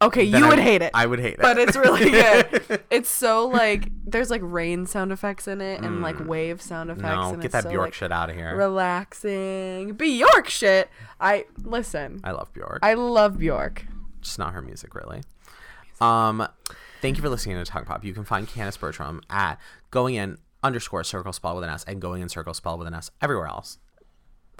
Okay, 0.00 0.30
Then 0.30 0.42
you 0.42 0.46
I- 0.46 0.50
would 0.50 0.58
hate 0.60 0.80
it. 0.82 0.92
I 0.94 1.06
would 1.06 1.18
hate 1.18 1.34
it. 1.34 1.40
but 1.40 1.58
it's 1.58 1.74
really 1.76 2.08
good. 2.10 2.82
it's 2.88 3.08
so 3.10 3.48
like 3.48 3.88
there's 4.06 4.30
like 4.30 4.42
rain 4.44 4.86
sound 4.86 5.10
effects 5.10 5.48
in 5.48 5.60
it 5.60 5.80
and 5.80 6.02
like 6.02 6.24
wave 6.24 6.62
sound 6.62 6.90
effects. 6.90 7.08
Mm. 7.08 7.20
no, 7.20 7.28
and 7.30 7.36
get 7.42 7.46
it's 7.46 7.52
that 7.54 7.62
so, 7.64 7.70
Bjork 7.70 7.86
like, 7.86 7.94
shit 7.94 8.12
out 8.12 8.30
of 8.30 8.36
here. 8.36 8.54
Relaxing. 8.54 9.94
Bjork 9.94 10.48
shit. 10.48 10.88
I 11.20 11.46
listen. 11.64 12.20
I 12.22 12.30
love 12.30 12.52
Bjork. 12.52 12.78
I 12.82 12.94
love 12.94 13.38
Bjork. 13.38 13.86
just 14.20 14.38
not 14.38 14.52
her 14.52 14.62
music 14.62 14.94
really. 14.94 15.22
Um, 16.00 16.46
thank 17.00 17.16
you 17.16 17.22
for 17.22 17.28
listening 17.28 17.56
to 17.56 17.64
Tongue 17.64 17.84
Pop. 17.84 18.04
You 18.04 18.12
can 18.12 18.24
find 18.24 18.46
Candace 18.48 18.76
Bertram 18.76 19.20
at 19.30 19.58
going 19.90 20.14
in 20.14 20.38
underscore 20.62 21.04
circle 21.04 21.32
spell 21.32 21.54
with 21.54 21.64
an 21.64 21.70
S 21.70 21.84
and 21.84 22.00
going 22.00 22.22
in 22.22 22.28
circle 22.28 22.54
spell 22.54 22.76
with 22.78 22.86
an 22.86 22.94
S 22.94 23.10
everywhere 23.22 23.46
else. 23.46 23.78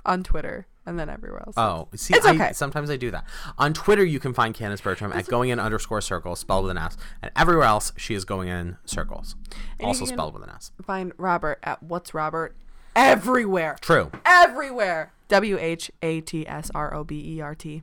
on 0.07 0.23
Twitter 0.23 0.67
and 0.87 0.99
then 0.99 1.11
everywhere 1.11 1.43
else. 1.47 1.55
Oh, 1.59 1.89
see, 1.95 2.15
It's 2.15 2.25
I, 2.25 2.35
okay. 2.35 2.53
sometimes 2.55 2.89
I 2.89 2.97
do 2.97 3.11
that. 3.11 3.25
On 3.59 3.75
Twitter, 3.75 4.05
you 4.05 4.19
can 4.19 4.33
find 4.33 4.55
Candace 4.55 4.81
Bertram 4.81 5.13
at 5.13 5.27
going 5.27 5.51
in 5.51 5.59
underscore 5.61 6.01
circle 6.01 6.35
spelled 6.35 6.65
with 6.65 6.71
an 6.71 6.79
S, 6.79 6.97
and 7.21 7.31
everywhere 7.37 7.67
else 7.67 7.93
she 7.99 8.15
is 8.15 8.25
going 8.25 8.49
in 8.49 8.79
circles, 8.87 9.35
you 9.79 9.87
also 9.87 10.07
spelled 10.07 10.33
with 10.35 10.43
an 10.45 10.51
S. 10.51 10.73
Find 10.83 11.13
Robert 11.19 11.59
at 11.63 11.83
What's 11.83 12.15
Robert 12.15 12.57
everywhere. 12.97 13.77
True. 13.83 14.11
Everywhere. 14.25 15.13
W 15.29 15.59
H 15.59 15.91
A 16.01 16.23
T 16.23 16.49
S 16.49 16.71
R 16.75 16.95
O 16.95 17.05
B 17.05 17.35
E 17.37 17.41
R 17.43 17.55
T. 17.55 17.83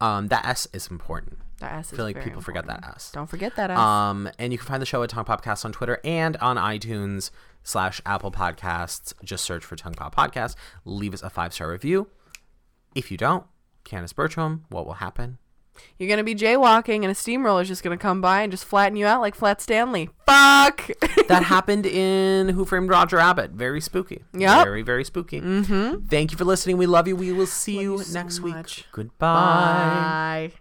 Um, 0.00 0.26
that 0.28 0.44
S 0.44 0.66
is 0.72 0.88
important. 0.88 1.38
That 1.62 1.72
S 1.74 1.86
is 1.86 1.92
I 1.92 1.96
feel 1.96 2.04
like 2.04 2.22
people 2.22 2.40
forget 2.42 2.66
that 2.66 2.84
ass. 2.84 3.10
Don't 3.12 3.28
forget 3.28 3.56
that 3.56 3.70
ass. 3.70 3.78
Um, 3.78 4.28
and 4.38 4.52
you 4.52 4.58
can 4.58 4.66
find 4.66 4.82
the 4.82 4.86
show 4.86 5.02
at 5.02 5.10
Tongue 5.10 5.24
Popcast 5.24 5.64
on 5.64 5.72
Twitter 5.72 6.00
and 6.04 6.36
on 6.38 6.56
iTunes 6.56 7.30
slash 7.62 8.00
Apple 8.04 8.32
Podcasts. 8.32 9.14
Just 9.24 9.44
search 9.44 9.64
for 9.64 9.76
Tongue 9.76 9.94
Pop 9.94 10.14
Podcast. 10.14 10.56
Leave 10.84 11.14
us 11.14 11.22
a 11.22 11.30
five 11.30 11.54
star 11.54 11.70
review. 11.70 12.08
If 12.94 13.10
you 13.10 13.16
don't, 13.16 13.44
Candace 13.84 14.12
Bertram, 14.12 14.64
what 14.68 14.86
will 14.86 14.94
happen? 14.94 15.38
You're 15.98 16.08
gonna 16.08 16.24
be 16.24 16.34
jaywalking 16.34 16.96
and 17.02 17.06
a 17.06 17.14
steamroller 17.14 17.62
is 17.62 17.68
just 17.68 17.82
gonna 17.82 17.96
come 17.96 18.20
by 18.20 18.42
and 18.42 18.50
just 18.52 18.64
flatten 18.64 18.96
you 18.96 19.06
out 19.06 19.20
like 19.20 19.34
Flat 19.34 19.60
Stanley. 19.62 20.10
Fuck. 20.26 20.90
That 21.28 21.44
happened 21.44 21.86
in 21.86 22.50
Who 22.50 22.64
Framed 22.66 22.90
Roger 22.90 23.16
Rabbit. 23.16 23.52
Very 23.52 23.80
spooky. 23.80 24.22
Yep. 24.36 24.64
Very, 24.64 24.82
very 24.82 25.04
spooky. 25.04 25.40
Mm-hmm. 25.40 26.06
Thank 26.08 26.30
you 26.32 26.36
for 26.36 26.44
listening. 26.44 26.76
We 26.76 26.86
love 26.86 27.08
you. 27.08 27.16
We 27.16 27.32
will 27.32 27.46
see 27.46 27.80
you, 27.80 27.98
you 27.98 28.02
so 28.02 28.12
next 28.12 28.40
week. 28.40 28.86
Goodbye. 28.92 30.50
Bye. 30.50 30.52